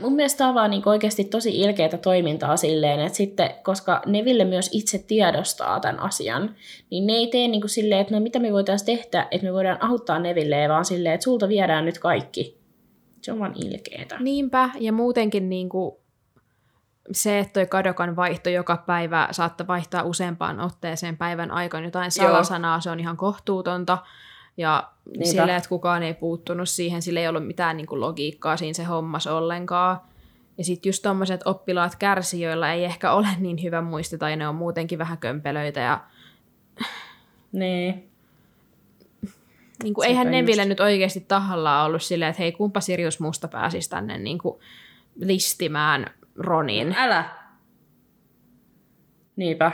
mun 0.00 0.14
mielestä 0.14 0.38
tämä 0.38 0.48
on 0.48 0.54
vaan 0.54 0.70
niinku 0.70 0.88
oikeasti 0.88 1.24
tosi 1.24 1.60
ilkeätä 1.60 1.98
toimintaa 1.98 2.56
silleen, 2.56 3.00
että 3.00 3.16
sitten, 3.16 3.50
koska 3.62 4.02
Neville 4.06 4.44
myös 4.44 4.70
itse 4.72 4.98
tiedostaa 4.98 5.80
tämän 5.80 6.00
asian, 6.00 6.54
niin 6.90 7.06
ne 7.06 7.12
ei 7.12 7.26
tee 7.26 7.48
niinku 7.48 7.68
silleen, 7.68 8.00
että 8.00 8.14
no 8.14 8.20
mitä 8.20 8.38
me 8.38 8.52
voitaisiin 8.52 8.86
tehdä, 8.98 9.28
että 9.30 9.46
me 9.46 9.52
voidaan 9.52 9.82
auttaa 9.82 10.18
Nevilleä, 10.18 10.68
vaan 10.68 10.84
silleen, 10.84 11.14
että 11.14 11.24
sulta 11.24 11.48
viedään 11.48 11.84
nyt 11.84 11.98
kaikki. 11.98 12.60
Se 13.22 13.32
on 13.32 13.38
vaan 13.38 13.54
ilkeetä. 13.64 14.16
Niinpä, 14.20 14.70
ja 14.78 14.92
muutenkin 14.92 15.48
niinku 15.48 16.00
se, 17.12 17.38
että 17.38 17.52
toi 17.52 17.66
Kadokan 17.66 18.16
vaihto 18.16 18.50
joka 18.50 18.76
päivä 18.86 19.28
saattaa 19.30 19.66
vaihtaa 19.66 20.02
useampaan 20.02 20.60
otteeseen 20.60 21.16
päivän 21.16 21.50
aikana 21.50 21.86
jotain 21.86 22.10
Joo. 22.18 22.28
salasanaa, 22.28 22.80
se 22.80 22.90
on 22.90 23.00
ihan 23.00 23.16
kohtuutonta. 23.16 23.98
Ja 24.60 24.90
Niinpä. 25.06 25.24
sille, 25.26 25.56
että 25.56 25.68
kukaan 25.68 26.02
ei 26.02 26.14
puuttunut 26.14 26.68
siihen, 26.68 27.02
sillä 27.02 27.20
ei 27.20 27.28
ollut 27.28 27.46
mitään 27.46 27.76
niinku 27.76 28.00
logiikkaa 28.00 28.56
siinä 28.56 28.72
se 28.74 28.84
hommas 28.84 29.26
ollenkaan. 29.26 30.00
Ja 30.58 30.64
sitten 30.64 30.88
just 30.90 31.02
tommoset 31.02 31.40
oppilaat 31.44 31.96
kärsii, 31.96 32.40
joilla 32.42 32.72
ei 32.72 32.84
ehkä 32.84 33.12
ole 33.12 33.28
niin 33.38 33.62
hyvä 33.62 33.80
muisti, 33.80 34.18
tai 34.18 34.36
ne 34.36 34.48
on 34.48 34.54
muutenkin 34.54 34.98
vähän 34.98 35.18
kömpelöitä. 35.18 35.80
Ja 35.80 36.00
Niin. 37.52 38.10
niin 39.82 39.94
kuin, 39.94 40.08
eihän 40.08 40.26
just. 40.26 40.30
Neville 40.30 40.64
nyt 40.64 40.80
oikeasti 40.80 41.20
tahallaan 41.28 41.86
ollut 41.86 42.02
silleen, 42.02 42.30
että 42.30 42.42
hei, 42.42 42.52
kumpa 42.52 42.80
Sirius 42.80 43.20
Musta 43.20 43.48
pääsisi 43.48 43.90
tänne 43.90 44.18
niin 44.18 44.38
kuin 44.38 44.60
listimään 45.20 46.06
Ronin. 46.36 46.94
Älä. 46.98 47.24
Niinpä. 49.36 49.72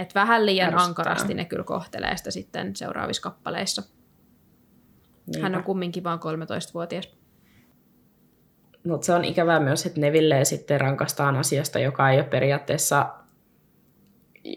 Et 0.00 0.14
vähän 0.14 0.46
liian 0.46 0.66
Ärsyttää. 0.66 0.86
ankarasti 0.86 1.34
ne 1.34 1.44
kyllä 1.44 1.64
kohtelee 1.64 2.16
sitä 2.16 2.30
sitten 2.30 2.76
seuraavissa 2.76 3.22
kappaleissa. 3.22 3.82
Niinpä. 5.26 5.42
Hän 5.42 5.54
on 5.54 5.64
kumminkin 5.64 6.04
vain 6.04 6.18
13-vuotias. 6.18 7.08
Mutta 8.86 9.04
se 9.04 9.14
on 9.14 9.24
ikävää 9.24 9.60
myös, 9.60 9.86
että 9.86 10.00
Neville 10.00 10.44
sitten 10.44 10.80
rankastaan 10.80 11.36
asiasta, 11.36 11.78
joka 11.78 12.10
ei 12.10 12.18
ole 12.18 12.26
periaatteessa, 12.26 13.14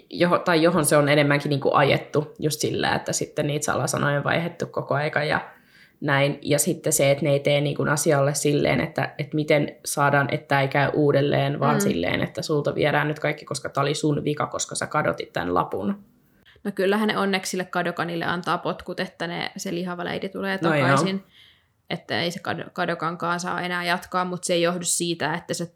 johon, 0.09 0.41
tai 0.41 0.63
johon 0.63 0.85
se 0.85 0.97
on 0.97 1.09
enemmänkin 1.09 1.49
niin 1.49 1.59
kuin 1.59 1.75
ajettu 1.75 2.33
just 2.39 2.59
sillä, 2.59 2.95
että 2.95 3.13
sitten 3.13 3.47
niitä 3.47 3.65
salasanoja 3.65 4.17
on 4.17 4.23
vaihdettu 4.23 4.65
koko 4.67 4.93
aika 4.93 5.23
ja 5.23 5.41
näin. 6.03 6.39
Ja 6.41 6.59
sitten 6.59 6.93
se, 6.93 7.11
että 7.11 7.23
ne 7.25 7.31
ei 7.31 7.39
tee 7.39 7.61
niin 7.61 7.75
kuin 7.75 7.89
asialle 7.89 8.33
silleen, 8.33 8.79
että, 8.81 9.15
että 9.17 9.35
miten 9.35 9.75
saadaan, 9.85 10.27
että 10.33 10.61
ei 10.61 10.67
käy 10.67 10.89
uudelleen, 10.93 11.59
vaan 11.59 11.75
Mm. 11.75 11.81
silleen, 11.81 12.21
että 12.21 12.41
sulta 12.41 12.75
viedään 12.75 13.07
nyt 13.07 13.19
kaikki, 13.19 13.45
koska 13.45 13.69
tämä 13.69 13.81
oli 13.81 13.93
sun 13.95 14.23
vika, 14.23 14.47
koska 14.47 14.75
sä 14.75 14.87
kadotit 14.87 15.33
tämän 15.33 15.53
lapun. 15.53 16.03
No 16.63 16.71
kyllähän 16.75 17.07
ne 17.07 17.17
onneksi 17.17 17.49
sille 17.49 17.65
Kadokanille 17.65 18.25
antaa 18.25 18.57
potkut, 18.57 18.99
että 18.99 19.27
ne, 19.27 19.51
se 19.57 19.73
lihava 19.73 20.03
leidi 20.05 20.29
tulee 20.29 20.59
No 20.61 20.75
joo. 20.75 20.87
takaisin. 20.87 21.23
että 21.89 22.21
ei 22.21 22.31
se 22.31 22.39
Kado- 22.39 22.69
Kadokankaan 22.73 23.39
saa 23.39 23.61
enää 23.61 23.83
jatkaa, 23.83 24.25
mutta 24.25 24.45
se 24.45 24.53
ei 24.53 24.61
johdu 24.61 24.83
siitä, 24.83 25.33
että 25.33 25.53
se 25.53 25.71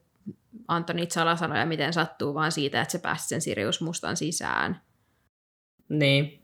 antoi 0.67 0.95
niitä 0.95 1.13
salasanoja 1.13 1.65
miten 1.65 1.93
sattuu, 1.93 2.33
vaan 2.33 2.51
siitä, 2.51 2.81
että 2.81 2.91
se 2.91 2.99
pääsi 2.99 3.27
sen 3.27 3.41
Sirius 3.41 3.81
Mustan 3.81 4.17
sisään. 4.17 4.81
Niin. 5.89 6.41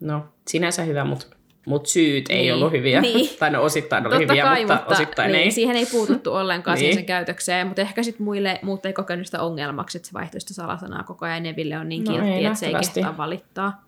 No, 0.00 0.24
sinänsä 0.48 0.82
hyvä, 0.82 1.04
mutta 1.04 1.26
mut 1.66 1.86
syyt 1.86 2.24
ei 2.30 2.42
Niin. 2.42 2.54
ollut 2.54 2.72
hyviä. 2.72 3.00
Niin. 3.00 3.28
tai 3.38 3.50
no 3.50 3.62
osittain 3.62 4.06
oli 4.06 4.14
Totta 4.14 4.32
hyviä, 4.32 4.42
kai, 4.44 4.60
mutta, 4.60 4.74
mutta 4.76 4.94
osittain 4.94 5.32
niin, 5.32 5.42
ei. 5.44 5.50
siihen 5.50 5.76
ei 5.76 5.86
puututtu 5.86 6.32
ollenkaan 6.32 6.78
Niin. 6.78 6.94
sen 6.94 7.04
käytökseen, 7.04 7.66
mutta 7.66 7.82
ehkä 7.82 8.02
sitten 8.02 8.24
muille 8.24 8.58
muut 8.62 8.86
ei 8.86 8.92
kokenut 8.92 9.26
sitä 9.26 9.42
ongelmaksi, 9.42 9.98
että 9.98 10.08
se 10.08 10.12
vaihtoi 10.12 10.40
sitä 10.40 10.54
salasanaa 10.54 11.02
koko 11.02 11.26
ajan. 11.26 11.42
Neville 11.42 11.78
on 11.78 11.88
niin 11.88 12.04
No 12.04 12.12
kiltti, 12.12 12.28
ei, 12.30 12.44
että 12.44 12.58
se 12.58 12.66
ei 12.66 12.74
kehtaa 12.74 13.16
valittaa. 13.16 13.84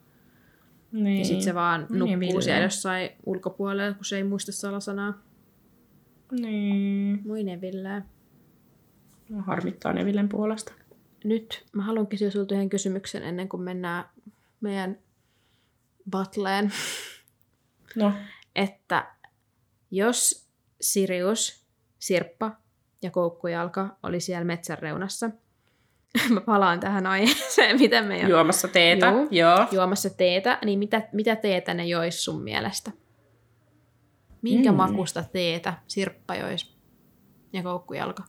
Niin. 0.93 1.19
Ja 1.19 1.25
sitten 1.25 1.43
se 1.45 1.55
vaan 1.55 1.87
Niin, 1.91 1.99
nukkuu 1.99 2.21
Ville. 2.21 2.43
siellä 2.43 2.63
jossain 2.63 3.11
ulkopuolella, 3.27 3.95
kun 3.95 4.05
se 4.05 4.17
ei 4.17 4.25
muista 4.25 4.53
salasanaa. 4.53 5.15
Niin. 6.41 7.21
Moi 7.27 7.43
Neville. 7.43 8.03
No, 9.29 9.43
harmittaa 9.47 9.93
Nevillen 9.93 10.29
puolesta. 10.29 10.73
Nyt 11.25 11.65
mä 11.73 11.83
haluan 11.83 12.07
kysyä 12.07 12.31
sulta 12.31 12.55
yhden 12.55 12.69
kysymyksen 12.69 13.23
ennen 13.23 13.49
kuin 13.49 13.63
mennään 13.63 14.05
meidän 14.61 14.99
battleen. 16.11 16.73
No, 17.97 18.13
että 18.57 19.07
jos 19.91 20.49
Sirius, 20.81 21.67
Sirppa 21.99 22.51
ja 23.03 23.11
Koukkujalka 23.11 23.97
oli 24.03 24.21
siellä 24.21 24.45
metsän 24.45 24.79
reunassa, 24.79 25.31
mä 26.35 26.41
palaan 26.41 26.81
tähän 26.81 27.07
aiheeseen, 27.07 27.79
miten 27.81 28.05
meidän 28.05 28.31
juomassa 28.31 28.69
teetä. 28.69 29.07
Joo. 29.07 29.27
Joo. 29.31 29.69
juomassa 29.73 30.11
teetä, 30.11 30.59
niin 30.65 30.79
mitä, 30.79 31.09
mitä 31.13 31.37
teetä 31.37 31.75
ne 31.75 31.87
jois 31.87 32.25
sun 32.25 32.43
mielestä? 32.43 32.91
Minkä. 34.43 34.73
Mm. 34.73 34.77
makusta 34.77 35.25
teetä 35.33 35.75
Sirppa 35.87 36.35
jois 36.35 36.77
ja 37.53 37.63
Koukkujalka? 37.63 38.23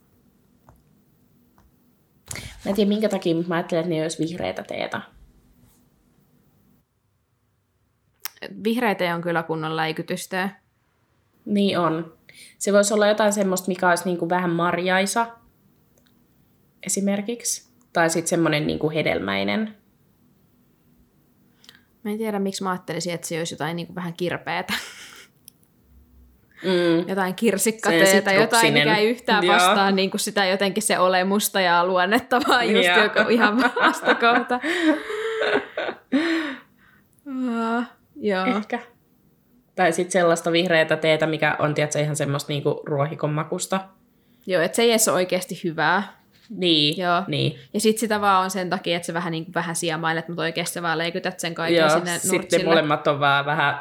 Mä 2.65 2.69
en 2.69 2.75
tiedä 2.75 2.89
minkä 2.89 3.09
takia, 3.09 3.35
mutta 3.35 3.49
mä 3.49 3.55
ajattelen, 3.55 3.83
että 3.83 3.95
ne 3.95 4.01
olisi 4.01 4.23
vihreitä 4.23 4.63
teetä. 4.63 5.01
Vihreä 8.63 8.95
tee 8.95 9.13
on 9.13 9.21
kyllä 9.21 9.43
kunnon 9.43 9.75
läikytystä. 9.75 10.49
Niin 11.45 11.79
on. 11.79 12.13
Se 12.57 12.73
voisi 12.73 12.93
olla 12.93 13.07
jotain 13.07 13.33
semmoista, 13.33 13.67
mikä 13.67 13.89
olisi 13.89 14.05
niin 14.05 14.17
kuin 14.17 14.29
vähän 14.29 14.49
marjaisa 14.49 15.27
esimerkiksi. 16.83 17.73
Tai 17.93 18.09
sitten 18.09 18.29
semmoinen 18.29 18.67
niin 18.67 18.79
kuin 18.79 18.93
hedelmäinen. 18.93 19.75
Mä 22.03 22.11
en 22.11 22.17
tiedä, 22.17 22.39
miksi 22.39 22.63
mä 22.63 22.71
ajattelisin, 22.71 23.13
että 23.13 23.27
se 23.27 23.37
olisi 23.37 23.53
jotain 23.53 23.75
niin 23.75 23.87
kuin 23.87 23.95
vähän 23.95 24.13
kirpeätä. 24.13 24.73
Mm. 26.63 27.09
jotain 27.09 27.35
kirsikkateetä, 27.35 28.31
jotain, 28.31 28.73
mikä 28.73 28.95
ei 28.95 29.09
yhtään 29.09 29.43
Joo. 29.43 29.55
vastaa 29.55 29.91
niin 29.91 30.11
kuin 30.11 30.21
sitä 30.21 30.45
jotenkin 30.45 30.83
se 30.83 30.99
olemusta 30.99 31.61
ja 31.61 31.85
luonnetta, 31.85 32.41
vaan 32.47 32.71
just 32.71 32.89
Joo. 32.89 33.03
joku 33.03 33.29
ihan 33.29 33.57
vastakohta. 33.81 34.59
joo. 38.15 38.45
Ehkä. 38.45 38.79
Tai 39.75 39.93
sitten 39.93 40.11
sellaista 40.11 40.51
vihreätä 40.51 40.97
teetä, 40.97 41.27
mikä 41.27 41.55
on 41.59 41.73
tiedätkö, 41.73 41.99
ihan 41.99 42.15
semmoista 42.15 42.53
niinku 42.53 42.81
ruohikon 42.85 43.33
makusta. 43.33 43.79
joo, 44.45 44.61
että 44.61 44.75
se 44.75 44.81
ei 44.81 44.89
edes 44.89 45.07
ole 45.07 45.15
oikeasti 45.15 45.61
hyvää. 45.63 46.23
Niin, 46.49 46.97
Joo. 46.97 47.23
niin. 47.27 47.59
Ja 47.73 47.79
sitten 47.79 47.99
sitä 47.99 48.21
vaan 48.21 48.43
on 48.43 48.51
sen 48.51 48.69
takia, 48.69 48.95
että 48.95 49.05
se 49.05 49.13
vähän, 49.13 49.31
niin 49.31 49.45
kuin, 49.45 49.53
vähän 49.53 49.75
siemailet, 49.75 50.27
mutta 50.27 50.41
oikeasti 50.41 50.81
vaan 50.81 50.97
leikytät 50.97 51.39
sen 51.39 51.55
kaiken 51.55 51.79
Joo, 51.79 51.89
sinne 51.89 52.17
sitten 52.17 52.31
nurtsille. 52.39 52.65
molemmat 52.65 53.07
on 53.07 53.19
vaan 53.19 53.45
vähän... 53.45 53.79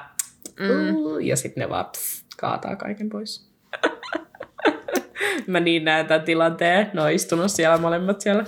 Mm. 0.61 0.97
Uh, 0.97 1.19
ja 1.19 1.37
sitten 1.37 1.63
ne 1.63 1.69
vaan 1.69 1.87
pss, 1.87 2.25
kaataa 2.37 2.77
kaiken 2.77 3.09
pois. 3.09 3.51
Mä 5.47 5.61
niin 5.61 5.85
näen 5.85 6.07
tämän 6.07 6.23
tilanteen. 6.23 6.91
Ne 6.95 7.03
on 7.03 7.13
istunut 7.13 7.51
siellä 7.51 7.79
molemmat 7.79 8.21
siellä 8.21 8.45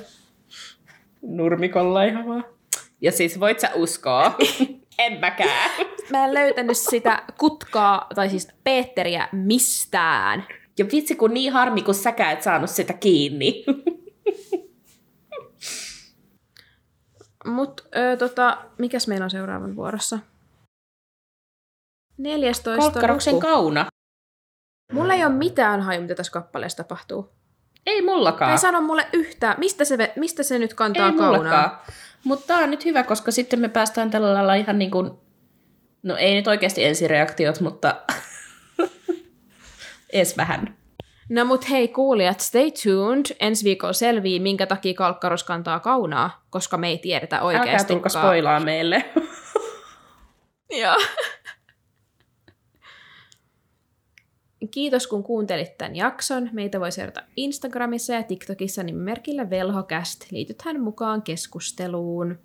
nurmikolla 1.22 2.02
ihan 2.02 2.26
vaan. 2.26 2.44
Ja 3.00 3.12
siis 3.12 3.40
voit 3.40 3.60
sä 3.60 3.70
uskoa? 3.74 4.36
en 4.98 5.20
mäkään. 5.20 5.70
Mä 6.12 6.24
en 6.24 6.34
löytänyt 6.34 6.76
sitä 6.76 7.22
kutkaa, 7.38 8.06
tai 8.14 8.30
siis 8.30 8.48
Peetteriä 8.64 9.28
mistään. 9.32 10.46
Ja 10.78 10.84
vitsi 10.92 11.16
kun 11.16 11.34
niin 11.34 11.52
harmi, 11.52 11.82
kun 11.82 11.94
säkään 11.94 12.32
et 12.32 12.42
saanut 12.42 12.70
sitä 12.70 12.92
kiinni. 12.92 13.64
Mut 17.46 17.88
ö, 17.96 18.16
tota, 18.16 18.58
mikäs 18.78 19.08
meillä 19.08 19.24
on 19.24 19.30
seuraavan 19.30 19.76
vuorossa? 19.76 20.18
14 22.18 22.82
Kolkkaroksen 22.82 23.40
kauna. 23.40 23.86
Mulla 24.92 25.14
ei 25.14 25.24
ole 25.24 25.32
mitään 25.34 25.80
haju, 25.80 26.00
mitä 26.02 26.14
tässä 26.14 26.32
kappaleessa 26.32 26.76
tapahtuu. 26.76 27.32
Ei 27.86 28.02
mullakaan. 28.02 28.50
Tai 28.50 28.58
sano 28.58 28.80
mulle 28.80 29.06
yhtään, 29.12 29.54
mistä 29.58 29.84
se, 29.84 30.12
mistä 30.16 30.42
se 30.42 30.58
nyt 30.58 30.74
kantaa 30.74 31.06
Ei 31.06 31.12
kaunaa? 31.16 31.36
mullakaan. 31.36 31.78
Mutta 32.24 32.46
tää 32.46 32.58
on 32.58 32.70
nyt 32.70 32.84
hyvä, 32.84 33.02
koska 33.02 33.30
sitten 33.30 33.60
me 33.60 33.68
päästään 33.68 34.10
tällä 34.10 34.34
lailla 34.34 34.54
ihan 34.54 34.78
niin 34.78 34.90
kuin... 34.90 35.10
No 36.02 36.16
ei 36.16 36.34
nyt 36.34 36.48
oikeasti 36.48 36.84
ensireaktiot, 36.84 37.60
mutta... 37.60 37.96
ees 40.12 40.36
vähän. 40.36 40.76
No 41.28 41.44
mut 41.44 41.70
hei 41.70 41.88
kuulijat, 41.88 42.40
stay 42.40 42.70
tuned. 42.82 43.24
Ensi 43.40 43.64
viikolla 43.64 43.92
selvii, 43.92 44.40
minkä 44.40 44.66
takia 44.66 44.94
kalkkaros 44.94 45.44
kantaa 45.44 45.80
kaunaa, 45.80 46.46
koska 46.50 46.76
me 46.76 46.88
ei 46.88 46.98
tiedetä 46.98 47.36
Älkää 47.36 47.60
oikeasti. 47.60 47.92
tulko 47.92 48.08
spoilaa 48.08 48.60
meille. 48.60 49.04
Joo. 50.82 50.96
Kiitos 54.70 55.06
kun 55.06 55.22
kuuntelit 55.22 55.78
tämän 55.78 55.96
jakson. 55.96 56.50
Meitä 56.52 56.80
voi 56.80 56.92
seurata 56.92 57.22
Instagramissa 57.36 58.12
ja 58.12 58.22
TikTokissa 58.22 58.82
nimimerkillä 58.82 59.50
velhocast. 59.50 60.32
Liitythän 60.32 60.80
mukaan 60.80 61.22
keskusteluun. 61.22 62.38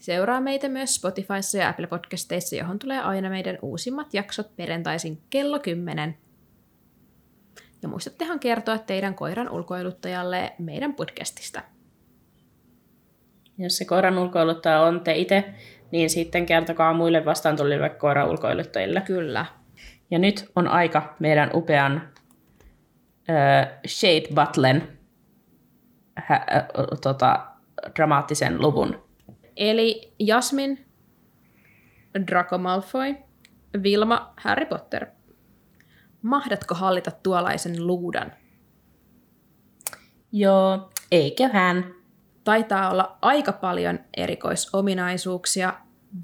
Seuraa 0.00 0.40
meitä 0.40 0.68
myös 0.68 0.94
Spotifyssa 0.94 1.58
ja 1.58 1.68
Apple 1.68 1.86
Podcasteissa, 1.86 2.56
johon 2.56 2.78
tulee 2.78 3.00
aina 3.00 3.30
meidän 3.30 3.58
uusimmat 3.62 4.14
jaksot 4.14 4.56
perjantaisin 4.56 5.22
kello 5.30 5.58
10. 5.58 6.16
Ja 7.82 7.88
muistattehan 7.88 8.40
kertoa 8.40 8.78
teidän 8.78 9.14
koiran 9.14 9.50
ulkoiluttajalle 9.50 10.52
meidän 10.58 10.94
podcastista. 10.94 11.62
Jos 13.58 13.76
se 13.76 13.84
koiran 13.84 14.18
ulkoiluttaja 14.18 14.80
on 14.80 15.00
te 15.00 15.14
itse, 15.14 15.44
niin 15.90 16.10
sitten 16.10 16.46
kertokaa 16.46 16.92
muille 16.92 17.24
vastaan 17.24 17.56
tuleville 17.56 17.90
koiran 17.90 18.30
ulkoiluttajille. 18.30 19.00
Kyllä. 19.00 19.46
Ja 20.10 20.18
nyt 20.18 20.50
on 20.56 20.68
aika 20.68 21.14
meidän 21.18 21.50
upean 21.54 22.08
äh, 23.30 23.68
Shade 23.86 24.28
Buttlen 24.34 24.98
hä, 26.16 26.34
äh, 26.36 26.66
tota, 27.02 27.46
dramaattisen 27.96 28.60
luvun. 28.62 29.02
Eli 29.56 30.14
Jasmin, 30.18 30.86
Draco 32.26 32.58
Malfoy, 32.58 33.14
Vilma, 33.82 34.32
Harry 34.36 34.66
Potter. 34.66 35.06
Mahdatko 36.22 36.74
hallita 36.74 37.10
tuollaisen 37.10 37.86
luudan? 37.86 38.32
Joo, 40.32 40.90
eiköhän. 41.10 41.94
Taitaa 42.44 42.90
olla 42.90 43.18
aika 43.22 43.52
paljon 43.52 43.98
erikoisominaisuuksia, 44.16 45.74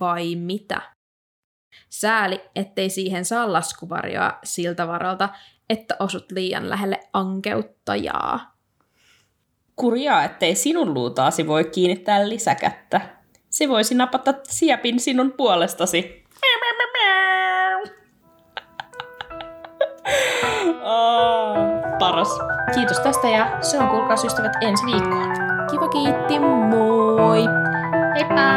vai 0.00 0.36
mitä? 0.36 0.82
Sääli, 1.92 2.40
ettei 2.56 2.90
siihen 2.90 3.24
saa 3.24 3.52
laskuvarjoa 3.52 4.38
siltä 4.44 4.88
varalta, 4.88 5.28
että 5.70 5.96
osut 5.98 6.32
liian 6.32 6.70
lähelle 6.70 7.00
ankeuttajaa. 7.12 8.56
Kurjaa, 9.76 10.24
ettei 10.24 10.54
sinun 10.54 10.94
luutaasi 10.94 11.46
voi 11.46 11.64
kiinnittää 11.64 12.28
lisäkättä. 12.28 13.00
Se 13.50 13.68
voisi 13.68 13.94
napata 13.94 14.34
siepin 14.48 15.00
sinun 15.00 15.32
puolestasi. 15.32 16.24
Oh, 20.82 21.56
paras. 22.00 22.38
Kiitos 22.74 23.00
tästä 23.00 23.28
ja 23.28 23.58
se 23.60 23.78
on 23.78 23.88
kuulkaas 23.88 24.24
ystävät 24.24 24.52
ensi 24.60 24.86
viikkoon. 24.86 25.32
Kiva 25.70 25.88
kiitti, 25.88 26.38
moi! 26.38 27.44
Heippa! 28.14 28.52